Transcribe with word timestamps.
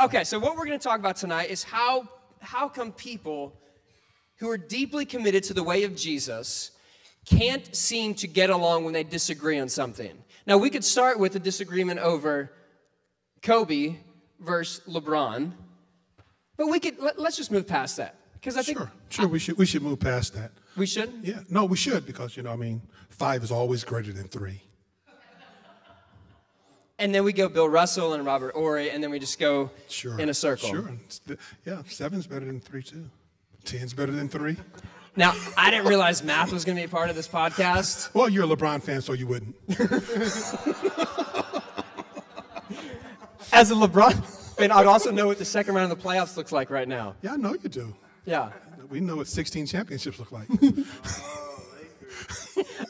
Okay, 0.00 0.22
so 0.22 0.38
what 0.38 0.56
we're 0.56 0.66
going 0.66 0.78
to 0.78 0.82
talk 0.82 1.00
about 1.00 1.16
tonight 1.16 1.50
is 1.50 1.64
how 1.64 2.08
how 2.40 2.68
come 2.68 2.92
people 2.92 3.52
who 4.38 4.48
are 4.48 4.56
deeply 4.58 5.04
committed 5.04 5.42
to 5.42 5.54
the 5.54 5.62
way 5.62 5.82
of 5.82 5.96
Jesus 5.96 6.70
can't 7.26 7.74
seem 7.74 8.14
to 8.14 8.28
get 8.28 8.48
along 8.48 8.84
when 8.84 8.94
they 8.94 9.02
disagree 9.02 9.58
on 9.58 9.68
something. 9.68 10.16
Now, 10.46 10.56
we 10.56 10.70
could 10.70 10.84
start 10.84 11.18
with 11.18 11.34
a 11.34 11.40
disagreement 11.40 11.98
over 11.98 12.52
Kobe 13.42 13.96
versus 14.38 14.80
LeBron, 14.86 15.50
but 16.56 16.68
we 16.68 16.78
could 16.78 16.98
let, 17.00 17.18
us 17.18 17.36
just 17.36 17.50
move 17.50 17.66
past 17.66 17.96
that 17.96 18.14
because 18.34 18.56
I 18.56 18.62
think 18.62 18.78
Sure, 18.78 18.92
sure. 19.10 19.28
we 19.28 19.40
should 19.40 19.58
we 19.58 19.66
should 19.66 19.82
move 19.82 19.98
past 19.98 20.32
that. 20.34 20.52
we 20.76 20.86
should. 20.86 21.12
Yeah, 21.22 21.40
no, 21.50 21.64
we 21.64 21.76
should 21.76 22.06
because 22.06 22.36
you 22.36 22.44
know, 22.44 22.52
I 22.52 22.56
mean, 22.56 22.82
five 23.08 23.42
is 23.42 23.50
always 23.50 23.82
greater 23.82 24.12
than 24.12 24.28
three. 24.28 24.62
And 26.98 27.14
then 27.14 27.22
we 27.24 27.32
go 27.32 27.48
Bill 27.48 27.68
Russell 27.68 28.14
and 28.14 28.26
Robert 28.26 28.54
Horry, 28.54 28.90
and 28.90 29.02
then 29.02 29.10
we 29.10 29.18
just 29.20 29.38
go 29.38 29.70
Sure. 29.88 30.18
in 30.18 30.28
a 30.28 30.34
circle. 30.34 30.68
Sure. 30.68 30.90
Yeah, 31.64 31.82
seven's 31.88 32.26
better 32.26 32.44
than 32.44 32.60
three 32.60 32.82
too. 32.82 33.08
Ten's 33.64 33.94
better 33.94 34.10
than 34.12 34.28
three. 34.28 34.56
Now, 35.14 35.34
I 35.56 35.70
didn't 35.70 35.86
realize 35.86 36.22
math 36.22 36.52
was 36.52 36.64
going 36.64 36.76
to 36.76 36.80
be 36.82 36.86
a 36.86 36.88
part 36.88 37.10
of 37.10 37.16
this 37.16 37.28
podcast. 37.28 38.10
Well, 38.14 38.28
you're 38.28 38.44
a 38.44 38.48
LeBron 38.48 38.82
fan, 38.82 39.00
so 39.02 39.12
you 39.12 39.26
wouldn't. 39.26 39.54
As 43.52 43.70
a 43.70 43.74
LeBron 43.74 44.24
fan, 44.56 44.70
I'd 44.70 44.86
also 44.86 45.10
know 45.10 45.26
what 45.26 45.38
the 45.38 45.44
second 45.44 45.74
round 45.74 45.90
of 45.90 45.98
the 45.98 46.04
playoffs 46.08 46.36
looks 46.36 46.52
like 46.52 46.70
right 46.70 46.86
now. 46.88 47.14
Yeah, 47.22 47.32
I 47.32 47.36
know 47.36 47.52
you 47.54 47.68
do. 47.68 47.94
Yeah. 48.26 48.50
We 48.90 49.00
know 49.00 49.16
what 49.16 49.26
16 49.28 49.66
championships 49.66 50.18
look 50.18 50.32
like. 50.32 50.48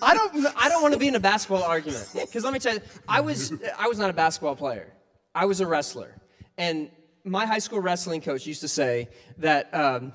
I 0.03 0.15
don't. 0.15 0.47
I 0.57 0.69
don't 0.69 0.83
want 0.83 0.95
to 0.95 1.01
be 1.01 1.09
in 1.09 1.15
a 1.15 1.21
basketball 1.21 1.63
argument 1.63 2.09
because 2.15 2.45
let 2.45 2.53
me 2.53 2.59
tell 2.59 2.75
you, 2.75 2.81
I 3.09 3.21
was. 3.21 3.53
I 3.79 3.89
was 3.89 3.99
not 3.99 4.11
a 4.11 4.13
basketball 4.13 4.57
player. 4.57 4.93
I 5.35 5.45
was 5.47 5.61
a 5.61 5.67
wrestler, 5.67 6.15
and 6.57 6.91
my 7.25 7.47
high 7.47 7.59
school 7.59 7.81
wrestling 7.81 8.21
coach 8.21 8.47
used 8.47 8.61
to 8.63 8.69
say 8.69 9.09
that 9.39 9.73
um, 9.75 10.13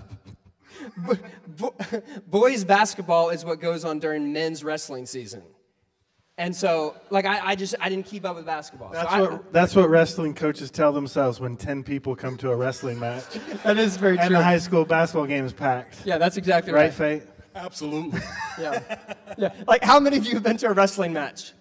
bo- 0.97 1.17
bo- 1.57 1.75
boys 2.27 2.63
basketball 2.63 3.29
is 3.29 3.45
what 3.45 3.59
goes 3.59 3.85
on 3.85 3.99
during 3.99 4.33
men's 4.33 4.63
wrestling 4.63 5.05
season. 5.05 5.43
And 6.35 6.55
so, 6.55 6.95
like, 7.11 7.25
I, 7.25 7.49
I 7.49 7.55
just 7.55 7.75
I 7.79 7.89
didn't 7.89 8.07
keep 8.07 8.25
up 8.25 8.35
with 8.35 8.45
basketball. 8.47 8.91
So 8.91 8.97
That's 8.99 9.11
I- 9.13 9.21
what 9.21 9.53
that's 9.53 9.75
what 9.75 9.89
wrestling 9.89 10.33
coaches 10.33 10.71
tell 10.71 10.91
themselves 10.91 11.39
when 11.39 11.55
ten 11.57 11.83
people 11.83 12.15
come 12.15 12.37
to 12.37 12.49
a 12.49 12.55
wrestling 12.55 12.99
match 12.99 13.23
that 13.63 13.77
is 13.77 13.97
very 13.97 14.17
and 14.17 14.27
true. 14.29 14.37
the 14.37 14.43
high 14.43 14.57
school 14.57 14.83
basketball 14.85 15.27
game 15.27 15.45
is 15.45 15.53
packed. 15.53 15.97
yeah, 16.05 16.17
that's 16.17 16.37
exactly 16.37 16.73
Right, 16.73 16.85
right. 16.85 16.93
Fate? 16.93 17.23
Absolutely. 17.55 18.19
Yeah. 18.59 19.13
yeah. 19.39 19.51
Like, 19.67 19.83
how 19.83 19.99
many 19.99 20.15
of 20.15 20.27
you 20.27 20.35
have 20.35 20.43
been 20.43 20.57
to 20.57 20.67
a 20.67 20.73
wrestling 20.73 21.11
match? 21.11 21.53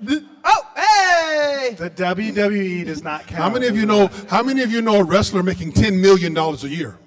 The- 0.00 0.24
oh, 0.42 0.66
hey! 0.74 1.74
The 1.74 1.90
WWE 1.90 2.86
does 2.86 3.02
not 3.02 3.26
count. 3.26 3.42
How 3.42 3.50
many 3.50 3.66
of 3.66 3.76
you 3.76 3.84
know? 3.84 4.06
How 4.30 4.42
many 4.42 4.62
of 4.62 4.72
you 4.72 4.80
know 4.80 5.00
a 5.00 5.04
wrestler 5.04 5.42
making 5.42 5.72
10 5.72 6.00
million 6.00 6.32
dollars 6.32 6.64
a 6.64 6.68
year? 6.68 6.98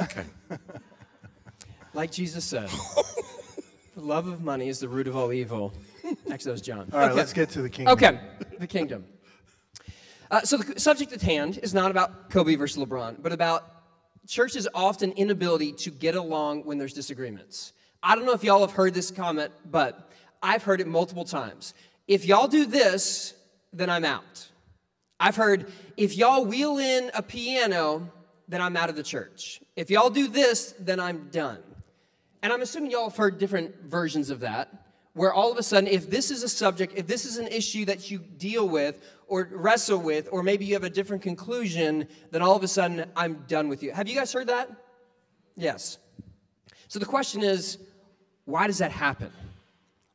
Okay. 0.00 0.24
Like 1.96 2.10
Jesus 2.10 2.44
said, 2.44 2.68
the 3.94 4.02
love 4.02 4.28
of 4.28 4.42
money 4.42 4.68
is 4.68 4.80
the 4.80 4.88
root 4.88 5.08
of 5.08 5.16
all 5.16 5.32
evil. 5.32 5.72
Actually, 6.04 6.36
that 6.44 6.50
was 6.50 6.60
John. 6.60 6.90
All 6.92 6.98
right, 6.98 7.06
okay. 7.06 7.14
let's 7.14 7.32
get 7.32 7.48
to 7.50 7.62
the 7.62 7.70
kingdom. 7.70 7.94
Okay, 7.94 8.20
the 8.58 8.66
kingdom. 8.66 9.06
Uh, 10.30 10.42
so 10.42 10.58
the 10.58 10.78
subject 10.78 11.12
at 11.12 11.22
hand 11.22 11.58
is 11.62 11.72
not 11.72 11.90
about 11.90 12.28
Kobe 12.28 12.54
versus 12.56 12.84
LeBron, 12.84 13.22
but 13.22 13.32
about 13.32 13.75
churches' 14.26 14.68
often 14.74 15.12
inability 15.12 15.72
to 15.72 15.90
get 15.90 16.14
along 16.14 16.64
when 16.64 16.78
there's 16.78 16.92
disagreements. 16.92 17.72
I 18.02 18.14
don't 18.14 18.24
know 18.24 18.32
if 18.32 18.44
y'all 18.44 18.60
have 18.60 18.72
heard 18.72 18.94
this 18.94 19.10
comment, 19.10 19.52
but 19.70 20.10
I've 20.42 20.62
heard 20.62 20.80
it 20.80 20.86
multiple 20.86 21.24
times. 21.24 21.74
If 22.06 22.24
y'all 22.24 22.48
do 22.48 22.66
this, 22.66 23.34
then 23.72 23.90
I'm 23.90 24.04
out. 24.04 24.48
I've 25.18 25.36
heard 25.36 25.72
if 25.96 26.16
y'all 26.16 26.44
wheel 26.44 26.78
in 26.78 27.10
a 27.14 27.22
piano, 27.22 28.10
then 28.48 28.60
I'm 28.60 28.76
out 28.76 28.90
of 28.90 28.96
the 28.96 29.02
church. 29.02 29.60
If 29.74 29.90
y'all 29.90 30.10
do 30.10 30.28
this, 30.28 30.74
then 30.78 31.00
I'm 31.00 31.28
done. 31.30 31.58
And 32.42 32.52
I'm 32.52 32.62
assuming 32.62 32.90
y'all 32.90 33.08
have 33.08 33.16
heard 33.16 33.38
different 33.38 33.74
versions 33.82 34.30
of 34.30 34.40
that, 34.40 34.68
where 35.16 35.32
all 35.32 35.50
of 35.50 35.56
a 35.56 35.62
sudden, 35.62 35.88
if 35.88 36.10
this 36.10 36.30
is 36.30 36.42
a 36.42 36.48
subject, 36.48 36.92
if 36.94 37.06
this 37.06 37.24
is 37.24 37.38
an 37.38 37.46
issue 37.46 37.86
that 37.86 38.10
you 38.10 38.18
deal 38.18 38.68
with 38.68 39.02
or 39.28 39.48
wrestle 39.50 39.98
with, 39.98 40.28
or 40.30 40.42
maybe 40.42 40.66
you 40.66 40.74
have 40.74 40.84
a 40.84 40.90
different 40.90 41.22
conclusion, 41.22 42.06
then 42.32 42.42
all 42.42 42.54
of 42.54 42.62
a 42.62 42.68
sudden, 42.68 43.06
I'm 43.16 43.42
done 43.48 43.68
with 43.68 43.82
you. 43.82 43.92
Have 43.92 44.08
you 44.08 44.14
guys 44.14 44.30
heard 44.30 44.48
that? 44.48 44.70
Yes. 45.56 45.96
So 46.88 46.98
the 46.98 47.06
question 47.06 47.42
is, 47.42 47.78
why 48.44 48.66
does 48.66 48.76
that 48.76 48.92
happen? 48.92 49.32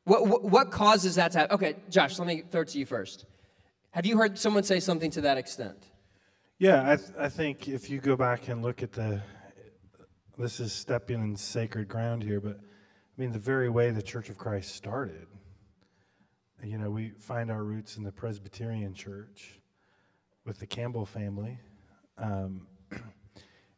What, 0.03 0.27
what, 0.27 0.43
what 0.43 0.69
causes 0.69 1.15
that 1.15 1.31
to 1.31 1.39
happen? 1.39 1.55
Okay, 1.55 1.75
Josh, 1.89 2.19
let 2.19 2.27
me 2.27 2.43
throw 2.51 2.61
it 2.61 2.67
to 2.67 2.77
you 2.77 2.85
first. 2.85 3.25
Have 3.89 4.05
you 4.05 4.17
heard 4.17 4.37
someone 4.37 4.61
say 4.61 4.79
something 4.79 5.09
to 5.11 5.21
that 5.21 5.35
extent? 5.35 5.83
Yeah, 6.59 6.91
I, 6.91 6.95
th- 6.97 7.09
I 7.17 7.27
think 7.27 7.67
if 7.67 7.89
you 7.89 7.99
go 7.99 8.15
back 8.15 8.49
and 8.49 8.61
look 8.61 8.83
at 8.83 8.91
the, 8.91 9.19
this 10.37 10.59
is 10.59 10.71
stepping 10.71 11.23
in 11.23 11.35
sacred 11.35 11.87
ground 11.87 12.21
here, 12.21 12.39
but 12.39 12.59
mean, 13.21 13.31
the 13.31 13.37
very 13.37 13.69
way 13.69 13.91
the 13.91 14.01
Church 14.01 14.31
of 14.31 14.37
Christ 14.39 14.73
started, 14.73 15.27
you 16.63 16.79
know, 16.79 16.89
we 16.89 17.11
find 17.19 17.51
our 17.51 17.63
roots 17.63 17.95
in 17.95 18.03
the 18.03 18.11
Presbyterian 18.11 18.95
Church 18.95 19.61
with 20.43 20.57
the 20.57 20.65
Campbell 20.65 21.05
family. 21.05 21.59
Um, 22.17 22.65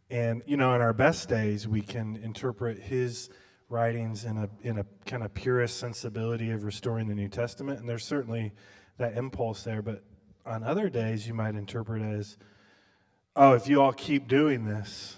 and, 0.09 0.43
you 0.45 0.55
know, 0.55 0.73
in 0.75 0.81
our 0.81 0.93
best 0.93 1.27
days, 1.27 1.67
we 1.67 1.81
can 1.81 2.15
interpret 2.23 2.79
his 2.79 3.29
writings 3.67 4.23
in 4.23 4.37
a, 4.37 4.49
in 4.61 4.77
a 4.77 4.85
kind 5.05 5.23
of 5.23 5.33
purist 5.33 5.77
sensibility 5.77 6.51
of 6.51 6.63
restoring 6.63 7.09
the 7.09 7.15
New 7.15 7.27
Testament. 7.27 7.81
And 7.81 7.89
there's 7.89 8.05
certainly 8.05 8.53
that 8.97 9.17
impulse 9.17 9.63
there. 9.63 9.81
But 9.81 10.05
on 10.45 10.63
other 10.63 10.87
days, 10.87 11.27
you 11.27 11.33
might 11.33 11.55
interpret 11.55 12.01
as, 12.01 12.37
oh, 13.35 13.55
if 13.55 13.67
you 13.67 13.81
all 13.81 13.91
keep 13.91 14.29
doing 14.29 14.63
this, 14.63 15.17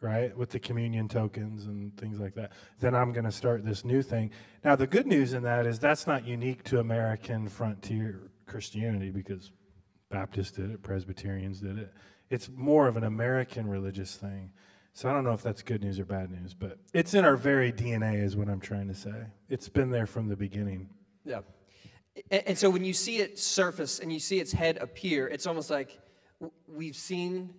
right, 0.00 0.36
with 0.36 0.50
the 0.50 0.58
communion 0.58 1.08
tokens 1.08 1.66
and 1.66 1.96
things 1.96 2.18
like 2.18 2.34
that, 2.34 2.52
then 2.80 2.94
I'm 2.94 3.12
going 3.12 3.24
to 3.24 3.32
start 3.32 3.64
this 3.64 3.84
new 3.84 4.02
thing. 4.02 4.30
Now, 4.64 4.76
the 4.76 4.86
good 4.86 5.06
news 5.06 5.32
in 5.32 5.42
that 5.44 5.66
is 5.66 5.78
that's 5.78 6.06
not 6.06 6.26
unique 6.26 6.62
to 6.64 6.80
American 6.80 7.48
frontier 7.48 8.30
Christianity 8.46 9.10
because 9.10 9.52
Baptists 10.10 10.52
did 10.52 10.70
it, 10.70 10.82
Presbyterians 10.82 11.60
did 11.60 11.78
it. 11.78 11.92
It's 12.30 12.48
more 12.48 12.88
of 12.88 12.96
an 12.96 13.04
American 13.04 13.68
religious 13.68 14.16
thing. 14.16 14.50
So 14.92 15.10
I 15.10 15.12
don't 15.12 15.24
know 15.24 15.32
if 15.32 15.42
that's 15.42 15.62
good 15.62 15.82
news 15.82 15.98
or 15.98 16.04
bad 16.04 16.30
news, 16.30 16.54
but 16.54 16.78
it's 16.94 17.12
in 17.12 17.24
our 17.24 17.36
very 17.36 17.70
DNA, 17.70 18.22
is 18.22 18.36
what 18.36 18.48
I'm 18.48 18.60
trying 18.60 18.88
to 18.88 18.94
say. 18.94 19.26
It's 19.48 19.68
been 19.68 19.90
there 19.90 20.06
from 20.06 20.28
the 20.28 20.36
beginning. 20.36 20.88
Yeah. 21.24 21.40
And, 22.30 22.56
so 22.56 22.70
when 22.70 22.82
you 22.82 22.94
see 22.94 23.18
it 23.18 23.38
surface 23.38 23.98
and 23.98 24.10
you 24.10 24.18
see 24.18 24.40
its 24.40 24.52
head 24.52 24.78
appear, 24.78 25.28
it's 25.28 25.46
almost 25.46 25.68
like 25.68 25.98
we've 26.66 26.96
seen 26.96 27.50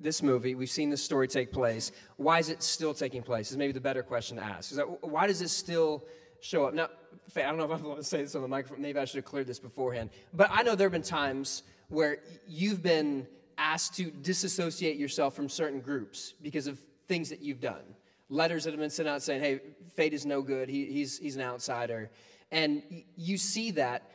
this 0.00 0.22
movie, 0.22 0.54
we've 0.54 0.70
seen 0.70 0.90
this 0.90 1.02
story 1.02 1.26
take 1.26 1.52
place. 1.52 1.90
Why 2.16 2.38
is 2.38 2.48
it 2.48 2.62
still 2.62 2.94
taking 2.94 3.22
place? 3.22 3.50
Is 3.50 3.56
maybe 3.56 3.72
the 3.72 3.80
better 3.80 4.02
question 4.02 4.36
to 4.36 4.44
ask. 4.44 4.70
Is 4.70 4.76
that, 4.76 5.04
why 5.04 5.26
does 5.26 5.40
this 5.40 5.52
still 5.52 6.04
show 6.40 6.66
up? 6.66 6.74
Now, 6.74 6.88
I 7.36 7.42
don't 7.42 7.58
know 7.58 7.64
if 7.64 7.70
I'm 7.70 7.82
going 7.82 7.96
to 7.96 8.04
say 8.04 8.22
this 8.22 8.34
on 8.34 8.42
the 8.42 8.48
microphone. 8.48 8.80
Maybe 8.80 8.98
I 8.98 9.04
should 9.04 9.16
have 9.16 9.24
cleared 9.24 9.46
this 9.46 9.58
beforehand. 9.58 10.10
But 10.32 10.50
I 10.52 10.62
know 10.62 10.74
there 10.74 10.86
have 10.86 10.92
been 10.92 11.02
times 11.02 11.64
where 11.88 12.18
you've 12.46 12.82
been 12.82 13.26
asked 13.56 13.96
to 13.96 14.10
disassociate 14.10 14.96
yourself 14.96 15.34
from 15.34 15.48
certain 15.48 15.80
groups 15.80 16.34
because 16.42 16.66
of 16.66 16.78
things 17.08 17.28
that 17.30 17.40
you've 17.40 17.60
done. 17.60 17.82
Letters 18.28 18.64
that 18.64 18.70
have 18.70 18.80
been 18.80 18.90
sent 18.90 19.08
out 19.08 19.22
saying, 19.22 19.40
hey, 19.40 19.60
Fate 19.94 20.12
is 20.12 20.24
no 20.24 20.42
good, 20.42 20.68
he, 20.68 20.86
he's, 20.86 21.18
he's 21.18 21.34
an 21.34 21.42
outsider. 21.42 22.10
And 22.52 22.82
you 23.16 23.36
see 23.36 23.72
that. 23.72 24.10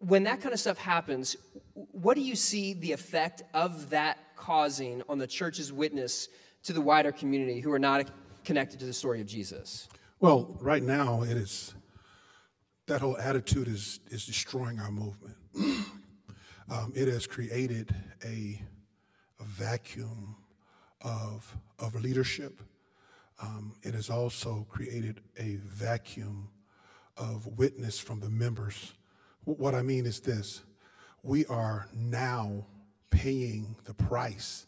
When 0.00 0.22
that 0.24 0.40
kind 0.40 0.54
of 0.54 0.60
stuff 0.60 0.78
happens, 0.78 1.36
what 1.74 2.14
do 2.14 2.20
you 2.20 2.36
see 2.36 2.72
the 2.72 2.92
effect 2.92 3.42
of 3.52 3.90
that 3.90 4.18
causing 4.38 5.02
on 5.08 5.18
the 5.18 5.26
church's 5.26 5.72
witness 5.72 6.28
to 6.62 6.72
the 6.72 6.80
wider 6.80 7.12
community 7.12 7.60
who 7.60 7.72
are 7.72 7.78
not 7.78 8.08
connected 8.44 8.78
to 8.80 8.86
the 8.86 8.92
story 8.92 9.20
of 9.20 9.26
Jesus? 9.26 9.88
Well, 10.20 10.56
right 10.60 10.82
now 10.82 11.22
it 11.22 11.36
is 11.36 11.74
that 12.86 13.00
whole 13.00 13.18
attitude 13.18 13.68
is 13.68 14.00
is 14.08 14.24
destroying 14.26 14.80
our 14.80 14.90
movement. 14.90 15.36
um, 16.70 16.92
it 16.94 17.08
has 17.08 17.26
created 17.26 17.94
a, 18.24 18.60
a 19.40 19.44
vacuum 19.44 20.36
of 21.02 21.56
of 21.78 21.94
leadership. 21.94 22.60
Um, 23.40 23.76
it 23.82 23.94
has 23.94 24.10
also 24.10 24.66
created 24.68 25.20
a 25.38 25.56
vacuum 25.64 26.48
of 27.16 27.46
witness 27.58 28.00
from 28.00 28.20
the 28.20 28.30
members. 28.30 28.94
What 29.44 29.74
I 29.74 29.82
mean 29.82 30.06
is 30.06 30.20
this: 30.20 30.62
we 31.22 31.44
are 31.46 31.88
now 31.94 32.66
paying 33.10 33.76
the 33.84 33.94
price 33.94 34.66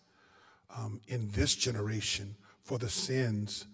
um, 0.76 1.00
in 1.08 1.31
this 1.31 1.54
generation 1.54 2.37
for 2.62 2.78
the 2.78 2.88
sins 2.88 3.66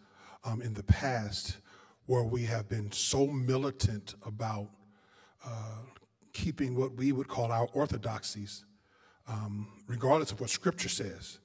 um, 0.45 0.63
in 0.63 0.75
the 0.75 0.83
past 0.85 1.59
where 2.07 2.23
we 2.23 2.45
have 2.45 2.69
been 2.69 2.91
so 2.93 3.27
militant 3.27 4.15
about 4.25 4.69
uh, 5.45 5.79
keeping 6.33 6.77
what 6.77 6.95
we 6.95 7.13
would 7.13 7.29
call 7.29 7.51
our 7.51 7.69
orthodoxies, 7.73 8.65
um, 9.29 9.69
regardless 9.87 10.31
of 10.31 10.41
what 10.41 10.51
Scripture 10.51 10.89
says, 10.89 11.39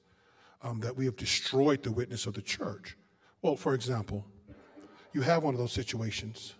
um, 0.62 0.80
that 0.80 0.96
we 0.96 1.04
have 1.04 1.16
destroyed 1.16 1.82
the 1.82 1.90
witness 1.90 2.26
of 2.26 2.34
the 2.34 2.42
church. 2.42 2.96
Well, 3.42 3.56
for 3.56 3.74
example, 3.74 4.24
you 5.12 5.20
have 5.22 5.42
one 5.42 5.54
of 5.54 5.60
those 5.60 5.72
situations. 5.72 6.54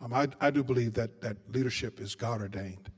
Um, 0.00 0.12
I, 0.12 0.28
I 0.40 0.50
do 0.50 0.62
believe 0.62 0.94
that, 0.94 1.20
that 1.20 1.36
leadership 1.52 2.00
is 2.00 2.14
God 2.14 2.40
ordained. 2.40 2.90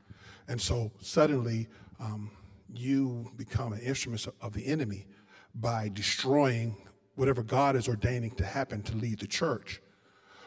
And 0.48 0.60
so 0.60 0.92
suddenly, 1.00 1.68
um, 1.98 2.30
you 2.72 3.30
become 3.36 3.72
an 3.72 3.80
instrument 3.80 4.26
of 4.40 4.52
the 4.52 4.66
enemy 4.66 5.06
by 5.54 5.90
destroying 5.92 6.76
whatever 7.14 7.42
God 7.42 7.76
is 7.76 7.88
ordaining 7.88 8.30
to 8.32 8.44
happen 8.44 8.82
to 8.82 8.96
lead 8.96 9.18
the 9.18 9.26
church. 9.26 9.80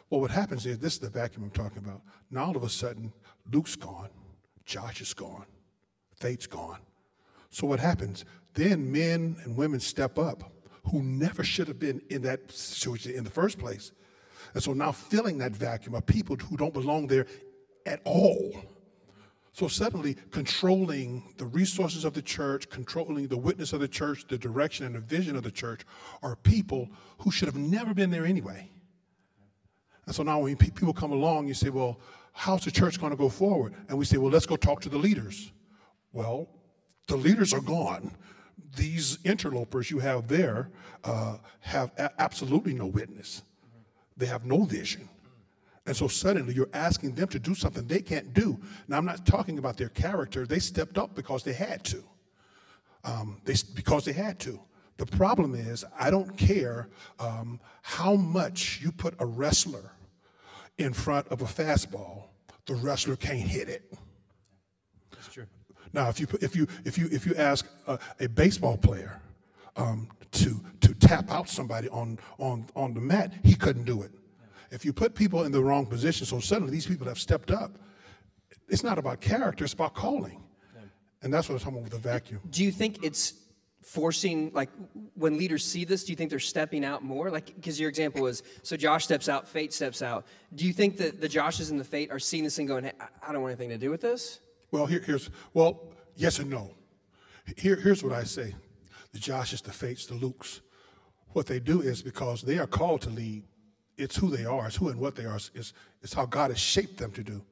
Well, 0.09 0.21
what 0.21 0.31
happens 0.31 0.65
is 0.65 0.79
this 0.79 0.93
is 0.93 0.99
the 0.99 1.09
vacuum 1.09 1.43
I'm 1.43 1.51
talking 1.51 1.79
about. 1.79 2.01
Now 2.31 2.45
all 2.45 2.57
of 2.57 2.63
a 2.63 2.69
sudden, 2.69 3.13
Luke's 3.51 3.75
gone, 3.75 4.09
Josh 4.65 5.01
is 5.01 5.13
gone, 5.13 5.45
Faith's 6.19 6.47
gone. 6.47 6.79
So 7.49 7.67
what 7.67 7.79
happens? 7.79 8.25
Then 8.53 8.91
men 8.91 9.37
and 9.43 9.57
women 9.57 9.79
step 9.79 10.17
up 10.17 10.51
who 10.91 11.01
never 11.01 11.43
should 11.43 11.67
have 11.67 11.79
been 11.79 12.01
in 12.09 12.21
that 12.23 12.51
situation 12.51 13.13
in 13.13 13.23
the 13.23 13.29
first 13.29 13.57
place. 13.57 13.91
And 14.53 14.61
so 14.61 14.73
now 14.73 14.91
filling 14.91 15.37
that 15.39 15.55
vacuum 15.55 15.95
are 15.95 16.01
people 16.01 16.35
who 16.35 16.57
don't 16.57 16.73
belong 16.73 17.07
there 17.07 17.25
at 17.85 18.01
all. 18.03 18.63
So 19.53 19.67
suddenly, 19.67 20.17
controlling 20.31 21.31
the 21.37 21.45
resources 21.45 22.05
of 22.05 22.15
the 22.15 22.23
church, 22.23 22.69
controlling 22.71 23.27
the 23.27 23.37
witness 23.37 23.71
of 23.71 23.81
the 23.81 23.87
church, 23.87 24.25
the 24.27 24.37
direction 24.37 24.83
and 24.87 24.95
the 24.95 24.99
vision 24.99 25.35
of 25.35 25.43
the 25.43 25.51
church 25.51 25.81
are 26.23 26.35
people 26.35 26.89
who 27.19 27.29
should 27.29 27.47
have 27.47 27.55
never 27.55 27.93
been 27.93 28.09
there 28.09 28.25
anyway. 28.25 28.71
And 30.07 30.15
so 30.15 30.23
now 30.23 30.39
when 30.39 30.57
people 30.57 30.91
come 30.91 31.11
along, 31.11 31.47
you 31.47 31.53
say, 31.53 31.69
well, 31.69 31.99
how's 32.33 32.65
the 32.65 32.71
church 32.71 32.99
going 32.99 33.11
to 33.11 33.17
go 33.17 33.29
forward? 33.29 33.75
And 33.87 33.97
we 33.97 34.05
say, 34.05 34.17
well, 34.17 34.31
let's 34.31 34.47
go 34.47 34.55
talk 34.55 34.81
to 34.81 34.89
the 34.89 34.97
leaders. 34.97 35.51
Well, 36.11 36.49
the 37.07 37.15
leaders 37.15 37.53
are 37.53 37.61
gone. 37.61 38.11
These 38.75 39.19
interlopers 39.23 39.91
you 39.91 39.99
have 39.99 40.27
there 40.27 40.71
uh, 41.03 41.37
have 41.59 41.91
a- 41.99 42.09
absolutely 42.19 42.73
no 42.73 42.87
witness. 42.87 43.43
They 44.17 44.25
have 44.25 44.45
no 44.45 44.63
vision. 44.63 45.09
And 45.85 45.95
so 45.95 46.07
suddenly 46.07 46.53
you're 46.53 46.69
asking 46.73 47.15
them 47.15 47.27
to 47.29 47.39
do 47.39 47.53
something 47.53 47.85
they 47.85 48.01
can't 48.01 48.33
do. 48.33 48.59
Now, 48.87 48.97
I'm 48.97 49.05
not 49.05 49.25
talking 49.25 49.57
about 49.59 49.77
their 49.77 49.89
character. 49.89 50.45
They 50.45 50.59
stepped 50.59 50.97
up 50.97 51.13
because 51.13 51.43
they 51.43 51.53
had 51.53 51.83
to. 51.85 52.03
Um, 53.03 53.41
they, 53.43 53.55
because 53.75 54.05
they 54.05 54.13
had 54.13 54.39
to. 54.41 54.59
The 54.97 55.05
problem 55.05 55.55
is, 55.55 55.83
I 55.99 56.09
don't 56.09 56.37
care 56.37 56.87
um, 57.19 57.59
how 57.81 58.15
much 58.15 58.79
you 58.81 58.91
put 58.91 59.15
a 59.19 59.25
wrestler 59.25 59.91
in 60.77 60.93
front 60.93 61.27
of 61.27 61.41
a 61.41 61.45
fastball, 61.45 62.23
the 62.65 62.75
wrestler 62.75 63.15
can't 63.15 63.39
hit 63.39 63.67
it. 63.67 63.93
That's 65.11 65.33
true. 65.33 65.45
Now, 65.91 66.09
if 66.09 66.19
you 66.19 66.27
if 66.41 66.55
you 66.55 66.67
if 66.85 66.97
you 66.97 67.07
if 67.11 67.25
you 67.25 67.35
ask 67.35 67.67
a, 67.87 67.99
a 68.19 68.27
baseball 68.29 68.77
player 68.77 69.21
um, 69.75 70.07
to 70.31 70.63
to 70.81 70.93
tap 70.95 71.29
out 71.29 71.49
somebody 71.49 71.89
on 71.89 72.17
on 72.39 72.65
on 72.75 72.93
the 72.93 73.01
mat, 73.01 73.33
he 73.43 73.55
couldn't 73.55 73.85
do 73.85 74.01
it. 74.01 74.11
If 74.73 74.83
you 74.83 74.91
put 74.91 75.13
people 75.13 75.43
in 75.43 75.51
the 75.51 75.63
wrong 75.63 75.85
position, 75.85 76.25
so 76.25 76.39
suddenly 76.39 76.71
these 76.71 76.87
people 76.87 77.07
have 77.07 77.19
stepped 77.19 77.51
up. 77.51 77.77
It's 78.67 78.83
not 78.83 78.97
about 78.97 79.21
character; 79.21 79.63
it's 79.63 79.73
about 79.73 79.93
calling, 79.93 80.41
and 81.21 81.33
that's 81.33 81.47
what 81.47 81.55
I'm 81.55 81.59
talking 81.59 81.77
about 81.79 81.91
with 81.91 82.01
the 82.01 82.09
vacuum. 82.09 82.41
Do 82.49 82.63
you 82.63 82.71
think 82.71 83.03
it's 83.03 83.33
forcing 83.81 84.51
like 84.53 84.69
when 85.15 85.37
leaders 85.37 85.63
see 85.63 85.83
this 85.83 86.05
do 86.05 86.13
you 86.13 86.15
think 86.15 86.29
they're 86.29 86.39
stepping 86.39 86.85
out 86.85 87.03
more 87.03 87.29
like 87.29 87.47
because 87.47 87.77
your 87.77 87.89
example 87.89 88.21
was 88.21 88.41
so 88.61 88.77
josh 88.77 89.03
steps 89.03 89.27
out 89.27 89.45
fate 89.45 89.73
steps 89.73 90.01
out 90.01 90.25
do 90.55 90.65
you 90.65 90.71
think 90.71 90.95
that 90.95 91.19
the 91.19 91.27
joshes 91.27 91.69
and 91.69 91.77
the 91.77 91.83
fate 91.83 92.09
are 92.09 92.17
seeing 92.17 92.45
this 92.45 92.57
and 92.59 92.67
going 92.69 92.85
hey, 92.85 92.93
i 93.27 93.33
don't 93.33 93.41
want 93.41 93.51
anything 93.51 93.67
to 93.67 93.77
do 93.77 93.89
with 93.89 93.99
this 93.99 94.39
Well, 94.73 94.87
here, 94.87 95.01
here's 95.05 95.29
well, 95.53 95.93
yes 96.15 96.39
and 96.39 96.49
no. 96.49 96.71
Here, 97.57 97.75
here's 97.75 98.03
what 98.03 98.11
I 98.11 98.23
say: 98.23 98.55
the 99.11 99.19
Joshes, 99.19 99.61
the 99.61 99.71
Fates, 99.71 100.07
the 100.07 100.15
Lukes. 100.15 100.61
What 101.33 101.45
they 101.45 101.59
do 101.59 101.81
is 101.81 102.01
because 102.01 102.41
they 102.41 102.57
are 102.57 102.65
called 102.65 103.01
to 103.01 103.11
lead. 103.11 103.43
It's 103.97 104.15
who 104.15 104.29
they 104.35 104.45
are. 104.45 104.67
It's 104.67 104.77
who 104.77 104.89
and 104.89 104.99
what 104.99 105.15
they 105.15 105.25
are. 105.25 105.35
It's, 105.35 105.73
it's 106.01 106.13
how 106.13 106.25
God 106.25 106.51
has 106.51 106.59
shaped 106.59 106.97
them 106.97 107.11
to 107.11 107.23
do. 107.23 107.43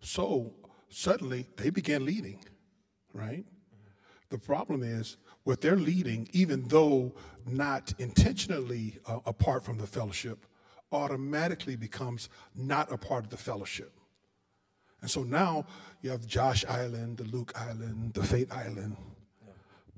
So 0.00 0.52
suddenly 0.88 1.46
they 1.56 1.70
began 1.70 2.04
leading, 2.04 2.44
right? 3.12 3.44
The 4.28 4.38
problem 4.38 4.82
is 4.82 5.16
what 5.44 5.60
they're 5.60 5.76
leading, 5.76 6.28
even 6.32 6.66
though 6.68 7.14
not 7.46 7.94
intentionally 7.98 8.98
uh, 9.06 9.20
apart 9.24 9.64
from 9.64 9.78
the 9.78 9.86
fellowship, 9.86 10.44
automatically 10.92 11.76
becomes 11.76 12.28
not 12.54 12.92
a 12.92 12.96
part 12.96 13.24
of 13.24 13.30
the 13.30 13.36
fellowship. 13.36 13.92
And 15.00 15.10
so 15.10 15.22
now 15.22 15.66
you 16.02 16.10
have 16.10 16.26
Josh 16.26 16.64
Island, 16.66 17.18
the 17.18 17.24
Luke 17.24 17.52
Island, 17.54 18.14
the 18.14 18.24
Fate 18.24 18.50
Island. 18.50 18.96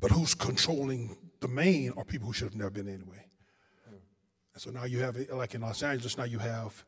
But 0.01 0.11
who's 0.11 0.35
controlling 0.35 1.17
the 1.41 1.49
main 1.49 1.93
are 1.97 2.05
people 2.05 2.27
who 2.29 2.33
should 2.33 2.49
have 2.49 2.57
never 2.57 2.71
been 2.71 2.89
anyway. 2.89 3.28
And 4.59 4.75
so 4.75 4.81
now 4.81 4.87
you 4.87 4.99
have, 4.99 5.17
like 5.31 5.55
in 5.55 5.61
Los 5.61 5.85
Angeles, 5.85 6.19
now 6.19 6.25
you 6.25 6.41
have, 6.41 6.85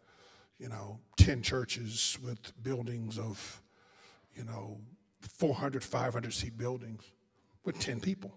you 0.58 0.68
know, 0.68 0.98
10 1.18 1.40
churches 1.40 2.18
with 2.20 2.52
buildings 2.64 3.16
of, 3.16 3.62
you 4.34 4.42
know, 4.42 4.80
400, 5.20 5.84
500 5.84 6.34
seat 6.34 6.58
buildings 6.58 7.04
with 7.64 7.78
10 7.78 8.00
people. 8.00 8.34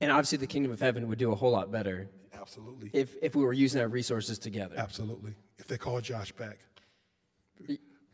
and 0.00 0.10
obviously 0.10 0.38
the 0.38 0.46
kingdom 0.46 0.72
of 0.72 0.80
heaven 0.80 1.08
would 1.08 1.18
do 1.18 1.30
a 1.30 1.34
whole 1.34 1.50
lot 1.50 1.70
better 1.70 2.08
Absolutely. 2.32 2.88
if 2.94 3.16
if 3.20 3.34
we 3.34 3.42
were 3.42 3.52
using 3.52 3.80
our 3.82 3.88
resources 3.88 4.38
together 4.38 4.76
Absolutely. 4.78 5.34
If 5.58 5.66
they 5.66 5.76
call 5.76 6.00
Josh 6.00 6.32
back. 6.32 6.58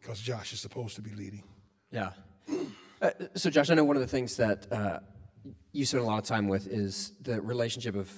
Because 0.01 0.21
Josh 0.21 0.53
is 0.53 0.61
supposed 0.61 0.97
to 0.97 1.03
be 1.03 1.15
leading. 1.15 1.45
Yeah. 1.93 2.11
Uh, 3.01 3.11
so, 3.35 3.51
Josh, 3.51 3.71
I 3.71 3.75
know 3.75 3.85
one 3.85 3.97
of 3.97 4.03
the 4.03 4.09
things 4.09 4.37
that 4.37 4.73
uh, 4.73 5.01
you 5.73 5.85
spend 5.85 6.03
a 6.03 6.07
lot 6.07 6.19
of 6.19 6.25
time 6.25 6.49
with 6.49 6.67
is 6.67 7.13
the 7.21 7.41
relationship 7.41 7.95
of, 7.95 8.11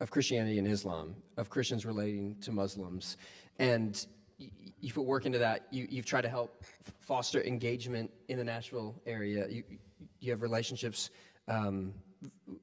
of 0.00 0.10
Christianity 0.10 0.58
and 0.58 0.66
Islam, 0.66 1.14
of 1.36 1.50
Christians 1.50 1.86
relating 1.86 2.36
to 2.40 2.52
Muslims. 2.52 3.16
And 3.58 4.04
you 4.38 4.92
put 4.92 5.04
work 5.04 5.26
into 5.26 5.38
that. 5.38 5.66
You, 5.70 5.86
you've 5.90 6.06
tried 6.06 6.22
to 6.22 6.28
help 6.28 6.64
foster 7.00 7.42
engagement 7.42 8.10
in 8.28 8.38
the 8.38 8.44
Nashville 8.44 9.00
area. 9.06 9.46
You, 9.48 9.62
you 10.20 10.30
have 10.30 10.42
relationships 10.42 11.10
um, 11.48 11.92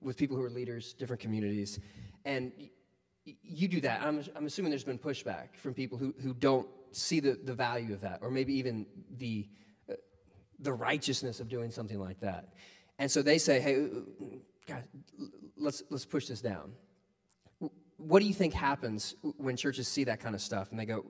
with 0.02 0.18
people 0.18 0.36
who 0.36 0.44
are 0.44 0.50
leaders, 0.50 0.94
different 0.94 1.22
communities. 1.22 1.80
And 2.26 2.52
you 3.44 3.68
do 3.68 3.82
that. 3.82 4.02
I'm, 4.02 4.24
I'm 4.36 4.46
assuming 4.46 4.72
there's 4.72 4.84
been 4.84 4.98
pushback 4.98 5.56
from 5.56 5.74
people 5.74 5.98
who, 5.98 6.16
who 6.22 6.34
don't 6.34 6.68
see 6.92 7.20
the, 7.20 7.38
the 7.44 7.54
value 7.54 7.94
of 7.94 8.02
that, 8.02 8.20
or 8.22 8.32
maybe 8.32 8.54
even 8.58 8.86
the, 9.18 9.48
uh, 9.90 9.94
the 10.60 10.74
righteousness 10.74 11.40
of 11.40 11.50
doing 11.50 11.70
something 11.70 12.00
like 12.00 12.20
that. 12.22 12.54
And 12.98 13.12
so 13.12 13.22
they 13.22 13.38
say, 13.38 13.60
hey, 13.60 13.90
God, 14.68 14.84
let's, 15.56 15.84
let's 15.90 16.06
push 16.06 16.28
this 16.28 16.42
down. 16.42 16.72
What 17.98 18.22
do 18.22 18.28
you 18.28 18.34
think 18.34 18.54
happens 18.54 19.16
when 19.38 19.58
churches 19.58 19.88
see 19.88 20.06
that 20.06 20.20
kind 20.20 20.36
of 20.36 20.42
stuff 20.42 20.70
and 20.72 20.80
they 20.80 20.86
go, 20.86 21.04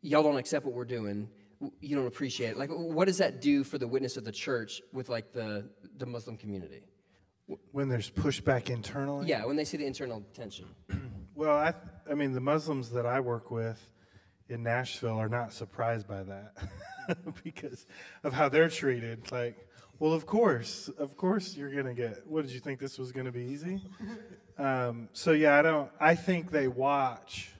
y'all 0.00 0.22
don't 0.22 0.36
accept 0.36 0.64
what 0.64 0.74
we're 0.74 0.84
doing, 0.84 1.28
you 1.80 1.96
don't 1.96 2.06
appreciate 2.06 2.50
it? 2.50 2.58
Like, 2.58 2.70
what 2.70 3.06
does 3.06 3.18
that 3.18 3.40
do 3.40 3.64
for 3.64 3.78
the 3.78 3.88
witness 3.88 4.16
of 4.16 4.24
the 4.24 4.32
church 4.32 4.80
with 4.92 5.08
like 5.08 5.32
the, 5.32 5.68
the 5.96 6.06
Muslim 6.06 6.36
community? 6.36 6.82
When 7.72 7.88
there's 7.88 8.10
pushback 8.10 8.70
internally? 8.70 9.26
Yeah, 9.26 9.44
when 9.44 9.56
they 9.56 9.64
see 9.64 9.76
the 9.76 9.86
internal 9.86 10.22
tension. 10.34 10.66
Well, 11.36 11.56
I, 11.56 11.74
I 12.08 12.14
mean, 12.14 12.32
the 12.32 12.40
Muslims 12.40 12.90
that 12.90 13.06
I 13.06 13.18
work 13.18 13.50
with 13.50 13.80
in 14.48 14.62
Nashville 14.62 15.16
are 15.16 15.28
not 15.28 15.52
surprised 15.52 16.06
by 16.06 16.22
that 16.22 16.52
because 17.42 17.86
of 18.22 18.32
how 18.32 18.48
they're 18.48 18.68
treated. 18.68 19.32
Like, 19.32 19.56
well, 19.98 20.12
of 20.12 20.26
course, 20.26 20.88
of 20.98 21.16
course, 21.16 21.56
you're 21.56 21.74
gonna 21.74 21.94
get. 21.94 22.26
What 22.26 22.42
did 22.42 22.52
you 22.52 22.60
think 22.60 22.80
this 22.80 22.98
was 22.98 23.12
gonna 23.12 23.32
be 23.32 23.42
easy? 23.42 23.82
Um, 24.58 25.08
so 25.12 25.32
yeah, 25.32 25.58
I 25.58 25.62
don't. 25.62 25.90
I 26.00 26.14
think 26.14 26.50
they 26.50 26.68
watch 26.68 27.52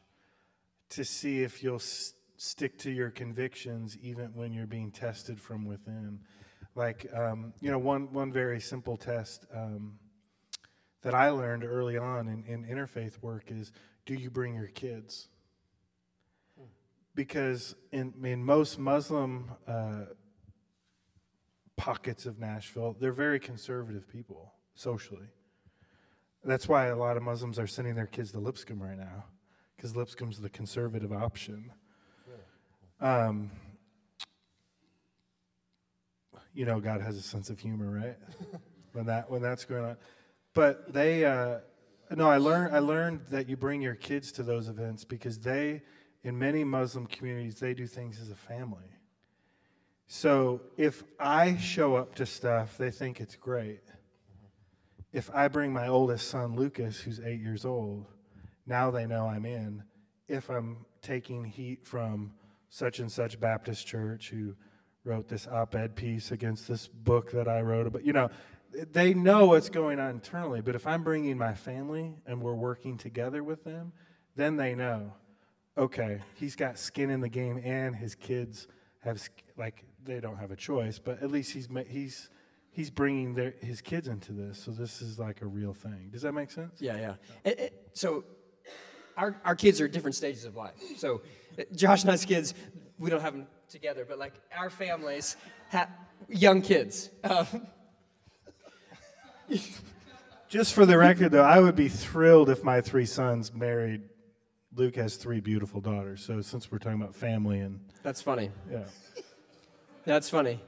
to 0.91 1.05
see 1.05 1.43
if 1.43 1.62
you'll 1.62 1.76
s- 1.76 2.14
stick 2.37 2.79
to 2.79 2.91
your 2.91 3.11
convictions 3.11 3.97
even 4.03 4.35
when 4.35 4.53
you're 4.53 4.67
being 4.67 4.91
tested 4.91 5.41
from 5.41 5.64
within. 5.64 6.21
Like, 6.75 7.07
um, 7.14 7.53
you 7.61 7.71
know, 7.71 7.79
one 7.79 8.12
one 8.12 8.33
very 8.33 8.61
simple 8.61 8.97
test. 8.97 9.47
Um, 9.55 9.99
that 11.05 11.14
I 11.14 11.29
learned 11.29 11.64
early 11.64 11.99
on 11.99 12.29
in, 12.29 12.45
in 12.47 12.64
interfaith 12.64 13.23
work 13.23 13.45
is 13.50 13.71
do 14.07 14.14
you 14.14 14.31
bring 14.31 14.55
your 14.55 14.69
kids? 14.69 15.29
Because 17.14 17.76
in, 17.93 18.12
in 18.25 18.43
most 18.43 18.79
Muslim 18.79 19.53
uh, 19.69 20.07
pockets 21.76 22.26
of 22.26 22.38
Nashville, 22.38 22.97
they're 22.99 23.12
very 23.12 23.38
conservative 23.40 24.09
people 24.09 24.52
socially. 24.75 25.28
That's 26.45 26.69
why 26.69 26.87
a 26.87 26.97
lot 26.97 27.16
of 27.16 27.23
Muslims 27.23 27.59
are 27.59 27.66
sending 27.66 27.95
their 27.95 28.07
kids 28.07 28.33
to 28.33 28.38
Lipscomb 28.38 28.83
right 28.83 28.99
now, 28.99 29.25
because 29.76 29.97
Lipscomb's 29.97 30.40
the 30.40 30.50
conservative 30.50 31.12
option. 31.12 31.73
Um, 33.00 33.50
you 36.52 36.64
know, 36.64 36.81
God 36.81 37.00
has 37.00 37.16
a 37.16 37.23
sense 37.23 37.50
of 37.50 37.59
humor, 37.59 37.90
right? 37.90 38.16
when 38.95 39.07
that 39.07 39.28
when 39.31 39.43
that's 39.43 39.64
going 39.64 39.85
on 39.85 39.97
but 40.54 40.93
they 40.93 41.25
uh, 41.25 41.59
no 42.12 42.31
i 42.31 42.38
learned 42.38 42.75
i 42.75 42.78
learned 42.78 43.21
that 43.31 43.49
you 43.49 43.57
bring 43.57 43.83
your 43.83 43.95
kids 43.95 44.33
to 44.33 44.43
those 44.43 44.69
events 44.69 45.04
because 45.04 45.38
they 45.40 45.83
in 46.23 46.38
many 46.38 46.64
muslim 46.64 47.07
communities 47.07 47.59
they 47.59 47.75
do 47.75 47.87
things 47.87 48.21
as 48.21 48.31
a 48.31 48.37
family 48.37 48.94
so 50.14 50.61
if 50.76 51.02
i 51.18 51.56
show 51.56 51.97
up 51.97 52.14
to 52.14 52.25
stuff 52.25 52.78
they 52.78 52.90
think 52.90 53.21
it's 53.21 53.35
great 53.35 53.83
if 55.12 55.28
i 55.35 55.49
bring 55.49 55.73
my 55.73 55.88
oldest 55.88 56.28
son 56.28 56.54
lucas 56.54 57.00
who's 57.00 57.18
eight 57.21 57.40
years 57.40 57.64
old 57.64 58.06
now 58.64 58.90
they 58.90 59.06
know 59.06 59.26
i'm 59.26 59.44
in 59.44 59.83
if 60.28 60.50
i'm 60.50 60.85
taking 61.02 61.44
heat 61.44 61.85
from 61.85 62.33
such 62.68 63.00
and 63.00 63.11
such 63.11 63.40
baptist 63.40 63.87
church 63.87 64.30
who 64.30 64.54
wrote 65.04 65.28
this 65.28 65.47
op-ed 65.47 65.94
piece 65.94 66.30
against 66.33 66.66
this 66.66 66.88
book 66.88 67.30
that 67.33 67.47
I 67.47 67.61
wrote. 67.61 67.92
But 67.92 68.04
you 68.04 68.12
know, 68.12 68.30
they 68.92 69.14
know 69.14 69.47
what's 69.47 69.68
going 69.68 70.00
on 70.00 70.11
internally. 70.11 70.62
But 70.62 70.75
if 70.75 70.87
I'm 70.87 71.02
bringing 71.02 71.37
my 71.38 71.54
family 71.54 72.14
and 72.26 72.40
we're 72.40 72.54
working 72.54 72.97
together 72.97 73.44
with 73.44 73.64
them, 73.64 73.92
then 74.35 74.56
they 74.56 74.75
know, 74.75 75.12
okay, 75.76 76.21
he's 76.37 76.56
got 76.56 76.78
skin 76.78 77.11
in 77.11 77.21
the 77.21 77.28
game, 77.28 77.61
and 77.62 77.94
his 77.94 78.14
kids 78.14 78.66
have 79.00 79.21
like 79.56 79.85
they 80.05 80.21
don't 80.21 80.37
have 80.37 80.51
a 80.51 80.57
choice, 80.57 80.99
but 80.99 81.23
at 81.23 81.31
least 81.31 81.53
he's 81.53 81.69
he's 81.89 82.31
he's 82.71 82.91
bringing 82.91 83.35
their, 83.35 83.55
his 83.61 83.81
kids 83.81 84.09
into 84.09 84.33
this. 84.33 84.59
So 84.59 84.71
this 84.71 85.01
is 85.01 85.19
like 85.19 85.43
a 85.43 85.47
real 85.47 85.75
thing. 85.75 86.11
Does 86.13 86.23
that 86.23 86.33
make 86.33 86.51
sense? 86.51 86.81
Yeah, 86.81 86.97
yeah. 86.97 87.15
And, 87.45 87.59
and, 87.59 87.71
so 87.93 88.25
our 89.17 89.41
our 89.45 89.55
kids 89.55 89.81
are 89.81 89.87
at 89.87 89.93
different 89.93 90.17
stages 90.17 90.45
of 90.45 90.57
life. 90.57 90.75
So 90.97 91.23
eh, 91.59 91.65
Josh 91.75 92.03
and 92.03 92.11
I's 92.11 92.25
kids, 92.25 92.55
we 92.99 93.11
don't 93.11 93.21
have 93.21 93.33
them 93.33 93.47
together, 93.69 94.05
but 94.09 94.19
like 94.19 94.35
our 94.57 94.71
families 94.71 95.37
have 95.69 95.89
young 96.29 96.63
kids. 96.63 97.11
Um, 97.23 97.47
Just 100.49 100.73
for 100.73 100.87
the 100.87 100.97
record, 100.97 101.33
though, 101.33 101.43
I 101.43 101.59
would 101.59 101.75
be 101.75 101.89
thrilled 101.89 102.49
if 102.49 102.63
my 102.63 102.81
three 102.81 103.07
sons 103.07 103.53
married. 103.53 104.03
Luke 104.77 104.97
has 104.97 105.17
three 105.17 105.41
beautiful 105.41 105.81
daughters. 105.81 106.25
So 106.25 106.41
since 106.41 106.71
we're 106.71 106.79
talking 106.79 107.01
about 107.01 107.15
family 107.15 107.61
and 107.61 107.81
that's 108.03 108.21
funny. 108.23 108.51
Yeah, 108.71 108.85
that's 110.05 110.29
funny. 110.29 110.61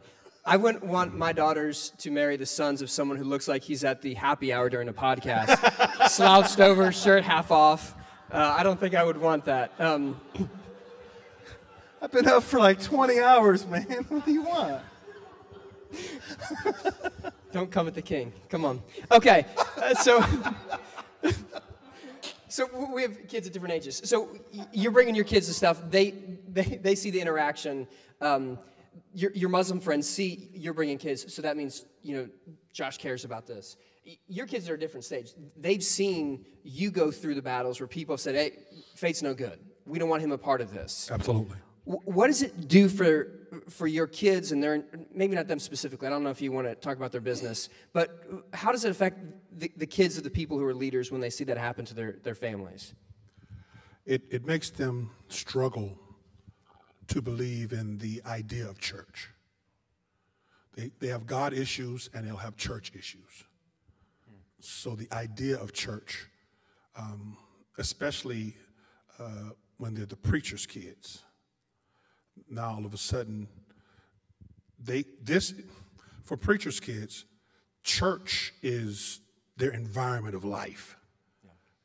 I 0.45 0.57
wouldn't 0.57 0.85
want 0.85 1.17
my 1.17 1.33
daughters 1.33 1.93
to 1.99 2.11
marry 2.11 2.37
the 2.37 2.47
sons 2.47 2.81
of 2.81 2.89
someone 2.89 3.19
who 3.19 3.25
looks 3.25 3.49
like 3.49 3.63
he's 3.63 3.83
at 3.83 4.01
the 4.01 4.15
happy 4.15 4.53
hour 4.53 4.71
during 4.71 4.89
a 4.89 4.93
podcast, 4.93 6.09
slouched 6.09 6.61
over, 6.61 6.93
shirt 6.93 7.25
half 7.25 7.51
off. 7.51 7.95
Uh, 8.31 8.55
I 8.57 8.63
don't 8.63 8.79
think 8.79 8.95
I 8.95 9.03
would 9.03 9.17
want 9.17 9.45
that. 9.47 9.73
Um, 9.81 10.21
I've 12.01 12.13
been 12.13 12.29
up 12.29 12.45
for 12.45 12.61
like 12.61 12.81
20 12.81 13.19
hours, 13.19 13.67
man. 13.67 14.07
What 14.09 14.25
do 14.25 14.33
you 14.33 14.43
want? 14.43 14.83
Don't 17.53 17.71
come 17.71 17.89
at 17.89 17.95
the 17.95 18.03
king. 18.03 18.33
Come 18.49 18.65
on. 18.65 18.83
Okay, 19.11 19.47
uh, 19.83 19.95
so 19.95 20.25
so 22.49 22.69
we 22.93 23.03
have 23.03 23.27
kids 23.29 23.47
at 23.47 23.53
different 23.53 23.75
ages. 23.75 24.03
So 24.05 24.29
you're 24.73 24.93
bringing 24.93 25.15
your 25.15 25.25
kids 25.25 25.47
to 25.47 25.55
stuff. 25.55 25.81
They 25.91 26.11
they 26.53 26.63
they 26.63 26.95
see 26.95 27.11
the 27.11 27.21
interaction. 27.21 27.89
Um, 28.21 28.59
your 29.15 29.33
your 29.33 29.49
Muslim 29.49 29.81
friends 29.81 30.09
see 30.09 30.51
you're 30.53 30.75
bringing 30.75 30.99
kids, 30.99 31.33
so 31.33 31.43
that 31.43 31.57
means 31.57 31.85
you 32.03 32.17
know 32.17 32.29
Josh 32.73 32.99
cares 32.99 33.25
about 33.25 33.47
this. 33.47 33.77
Your 34.29 34.47
kids 34.47 34.69
are 34.71 34.75
a 34.75 34.79
different 34.79 35.05
stage. 35.05 35.33
They've 35.57 35.83
seen 35.83 36.47
you 36.63 36.91
go 36.91 37.11
through 37.11 37.35
the 37.35 37.43
battles 37.43 37.81
where 37.81 37.87
people 37.87 38.13
have 38.15 38.21
said, 38.21 38.35
"Hey, 38.35 38.59
Faith's 38.95 39.23
no 39.23 39.35
good. 39.35 39.59
We 39.85 39.99
don't 39.99 40.09
want 40.09 40.23
him 40.23 40.33
a 40.33 40.39
part 40.39 40.61
of 40.61 40.73
this." 40.73 41.11
Absolutely 41.11 41.57
what 41.87 42.27
does 42.27 42.43
it 42.43 42.69
do 42.69 42.89
for 42.89 43.31
for 43.69 43.87
your 43.87 44.09
kids 44.09 44.51
and 44.51 44.61
their 44.61 44.85
maybe 45.15 45.37
not 45.37 45.47
them 45.47 45.61
specifically 45.61 46.07
i 46.07 46.11
don't 46.11 46.25
know 46.25 46.31
if 46.31 46.43
you 46.43 46.51
want 46.51 46.67
to 46.67 46.75
talk 46.75 46.97
about 46.97 47.13
their 47.13 47.21
business 47.21 47.69
but 47.93 48.25
how 48.53 48.73
does 48.73 48.85
it 48.85 48.91
affect 48.91 49.19
the, 49.59 49.71
the 49.77 49.87
kids 49.87 50.19
of 50.19 50.25
the 50.25 50.31
people 50.31 50.59
who 50.59 50.65
are 50.65 50.75
leaders 50.75 51.13
when 51.13 51.21
they 51.21 51.31
see 51.31 51.45
that 51.45 51.57
happen 51.57 51.85
to 51.85 51.95
their, 51.95 52.17
their 52.25 52.35
families 52.35 52.93
it, 54.05 54.23
it 54.31 54.45
makes 54.45 54.69
them 54.69 55.11
struggle 55.29 55.97
to 57.09 57.23
believe 57.23 57.73
in 57.73 57.99
the 57.99 58.23
idea 58.27 58.69
of 58.69 58.79
church. 58.81 59.31
They, 60.75 60.91
they 61.01 61.09
have 61.09 61.27
god 61.27 61.53
issues 61.53 62.11
and 62.13 62.27
they'll 62.27 62.37
have 62.37 62.57
church 62.57 62.93
issues. 62.95 63.45
So 64.61 64.95
the 64.95 65.09
idea 65.13 65.59
of 65.59 65.73
church 65.73 66.29
um, 66.97 67.37
especially 67.79 68.55
uh, 69.19 69.51
when 69.77 69.95
they're 69.95 70.07
the 70.07 70.17
preacher's 70.17 70.67
kids 70.67 71.23
now 72.51 72.75
all 72.75 72.87
of 72.87 72.95
a 72.95 72.99
sudden 72.99 73.49
they 74.83 75.05
this 75.23 75.55
for 76.25 76.37
preachers 76.37 76.81
kids 76.81 77.25
church 77.83 78.53
is 78.63 79.21
their 79.57 79.71
environment 79.71 80.35
of 80.35 80.45
life. 80.45 80.97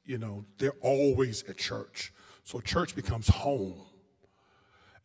You 0.03 0.17
know 0.17 0.45
they're 0.57 0.73
always 0.81 1.43
at 1.47 1.57
church. 1.57 2.11
So 2.43 2.59
church 2.59 2.95
becomes 2.95 3.29
home 3.29 3.75